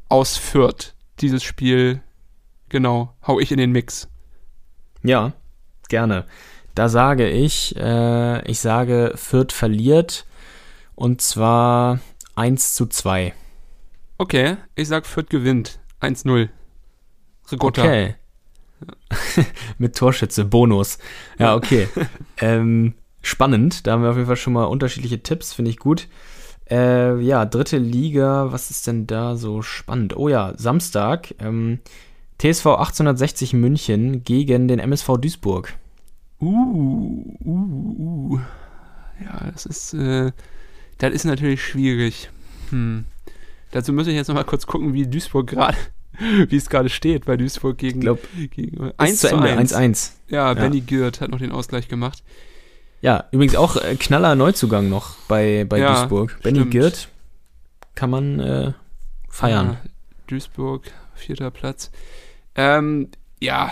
aus 0.10 0.38
Fürth. 0.38 0.94
Dieses 1.22 1.44
Spiel, 1.44 2.02
genau, 2.68 3.16
hau 3.26 3.40
ich 3.40 3.52
in 3.52 3.58
den 3.58 3.72
Mix. 3.72 4.10
Ja, 5.04 5.34
gerne. 5.88 6.26
Da 6.76 6.90
sage 6.90 7.30
ich, 7.30 7.76
äh, 7.78 8.42
ich 8.50 8.60
sage, 8.60 9.14
Fürth 9.16 9.54
verliert 9.54 10.26
und 10.96 11.22
zwar 11.22 12.00
1 12.36 12.76
zu 12.76 12.86
2. 12.86 13.34
Okay, 14.18 14.58
ich 14.76 14.88
sag 14.88 15.06
Fürth 15.06 15.30
gewinnt. 15.30 15.80
1-0. 16.02 16.50
Rigotta. 17.52 17.84
Okay. 17.84 18.16
Mit 19.78 19.96
Torschütze, 19.96 20.46
Bonus. 20.46 21.00
Ja, 21.38 21.56
okay. 21.56 21.88
ähm, 22.38 22.94
spannend. 23.22 23.86
Da 23.86 23.94
haben 23.94 24.04
wir 24.04 24.10
auf 24.10 24.16
jeden 24.16 24.28
Fall 24.28 24.38
schon 24.38 24.54
mal 24.54 24.66
unterschiedliche 24.66 25.22
Tipps, 25.22 25.54
finde 25.54 25.72
ich 25.72 25.78
gut. 25.78 26.08
Äh, 26.70 27.20
ja, 27.22 27.46
dritte 27.46 27.78
Liga, 27.78 28.52
was 28.52 28.70
ist 28.70 28.86
denn 28.88 29.08
da 29.08 29.36
so 29.36 29.62
spannend? 29.62 30.16
Oh 30.16 30.30
ja, 30.30 30.54
Samstag, 30.56 31.34
ähm, 31.40 31.80
TSV 32.38 32.68
1860 32.68 33.54
München 33.54 34.24
gegen 34.24 34.68
den 34.68 34.80
MSV 34.80 35.18
Duisburg. 35.18 35.74
Uh, 36.40 37.26
uh, 37.44 38.34
uh. 38.34 38.40
Ja, 39.24 39.50
das 39.52 39.66
ist, 39.66 39.94
äh, 39.94 40.32
das 41.00 41.14
ist 41.14 41.26
natürlich 41.26 41.64
schwierig. 41.64 42.30
Hm. 42.70 43.06
Dazu 43.72 43.92
muss 43.92 44.08
ich 44.08 44.16
jetzt 44.16 44.28
nochmal 44.28 44.46
kurz 44.46 44.66
gucken, 44.66 44.94
wie 44.94 45.08
Duisburg 45.08 45.48
gerade, 45.48 45.78
wie 46.48 46.56
es 46.56 46.70
gerade 46.70 46.90
steht 46.90 47.26
bei 47.26 47.36
Duisburg 47.36 47.78
gegen, 47.78 48.00
Ich 48.00 48.02
glaube, 48.02 48.22
gegen 48.52 48.92
1 48.98 49.20
zu 49.20 49.28
Ende, 49.30 49.58
1-1. 49.58 50.12
Ja, 50.28 50.54
Benny 50.54 50.82
Gürt 50.82 51.20
hat 51.20 51.32
noch 51.32 51.40
den 51.40 51.52
Ausgleich 51.52 51.88
gemacht. 51.88 52.24
Ja, 53.02 53.26
übrigens 53.32 53.56
auch 53.56 53.78
äh, 53.78 53.96
knaller 53.96 54.36
Neuzugang 54.36 54.90
noch 54.90 55.16
bei, 55.28 55.66
bei 55.68 55.80
Ja, 55.80 55.94
Duisburg. 56.02 56.38
Benny. 56.44 56.66
Girt 56.66 57.08
kann 57.96 58.10
man 58.10 58.40
äh, 58.40 58.74
feiern. 59.30 59.78
Ja, 59.84 59.90
Duisburg, 60.28 60.84
vierter 61.16 61.52
Platz. 61.52 61.92
Ähm, 62.56 63.10
ja, 63.40 63.72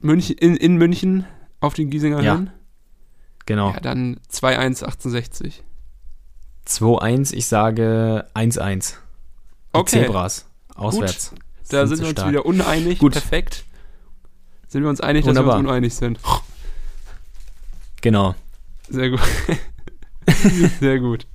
München, 0.00 0.36
in, 0.38 0.56
in 0.56 0.76
München 0.76 1.26
auf 1.60 1.74
den 1.74 1.90
Giesinger 1.90 2.22
Ja, 2.22 2.34
Höhen. 2.34 2.50
Genau. 3.46 3.70
Ja, 3.72 3.80
dann 3.80 4.20
2-1, 4.30 4.84
68. 4.84 5.64
2-1, 6.66 7.32
ich 7.34 7.46
sage 7.46 8.26
1-1. 8.34 8.90
Die 8.90 8.94
Okay. 9.72 10.02
Zebras. 10.04 10.46
Auswärts. 10.74 11.32
Da 11.70 11.86
Sind 11.86 11.96
sind 11.96 12.04
wir 12.04 12.08
uns 12.10 12.18
stark. 12.18 12.28
wieder 12.30 12.46
uneinig. 12.46 12.98
Gut. 12.98 13.12
Perfekt. 13.12 13.64
Sind 14.68 14.82
wir 14.82 14.88
uns 14.90 15.00
einig, 15.00 15.24
dass 15.24 15.30
Wunderbar. 15.30 15.54
wir 15.56 15.58
uns 15.60 15.68
uneinig 15.68 15.94
sind. 15.94 16.18
Genau. 18.00 18.34
Sehr 18.88 19.10
gut. 19.10 19.20
Sehr 20.80 21.00
gut. 21.00 21.26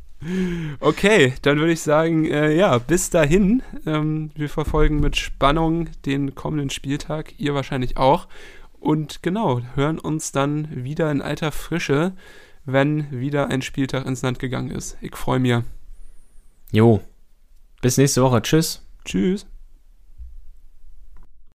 Okay, 0.80 1.34
dann 1.42 1.60
würde 1.60 1.74
ich 1.74 1.82
sagen, 1.82 2.26
äh, 2.26 2.56
ja, 2.56 2.78
bis 2.78 3.10
dahin. 3.10 3.62
Ähm, 3.86 4.32
wir 4.36 4.50
verfolgen 4.50 5.00
mit 5.00 5.18
Spannung 5.18 5.90
den 6.06 6.34
kommenden 6.36 6.70
Spieltag. 6.70 7.34
Ihr 7.40 7.54
wahrscheinlich 7.54 7.98
auch. 7.98 8.28
Und 8.80 9.24
genau, 9.24 9.62
hören 9.76 10.00
uns 10.00 10.32
dann 10.32 10.84
wieder 10.84 11.12
in 11.12 11.22
alter 11.22 11.52
Frische, 11.52 12.14
wenn 12.66 13.12
wieder 13.12 13.48
ein 13.48 13.62
Spieltag 13.62 14.06
ins 14.06 14.22
Land 14.22 14.40
gegangen 14.40 14.72
ist. 14.72 14.98
Ich 15.02 15.16
freue 15.16 15.40
mich. 15.40 15.58
Jo. 16.72 17.02
Bis 17.82 17.98
nächste 17.98 18.22
Woche. 18.22 18.42
Tschüss. 18.42 18.86
Tschüss. 19.06 19.46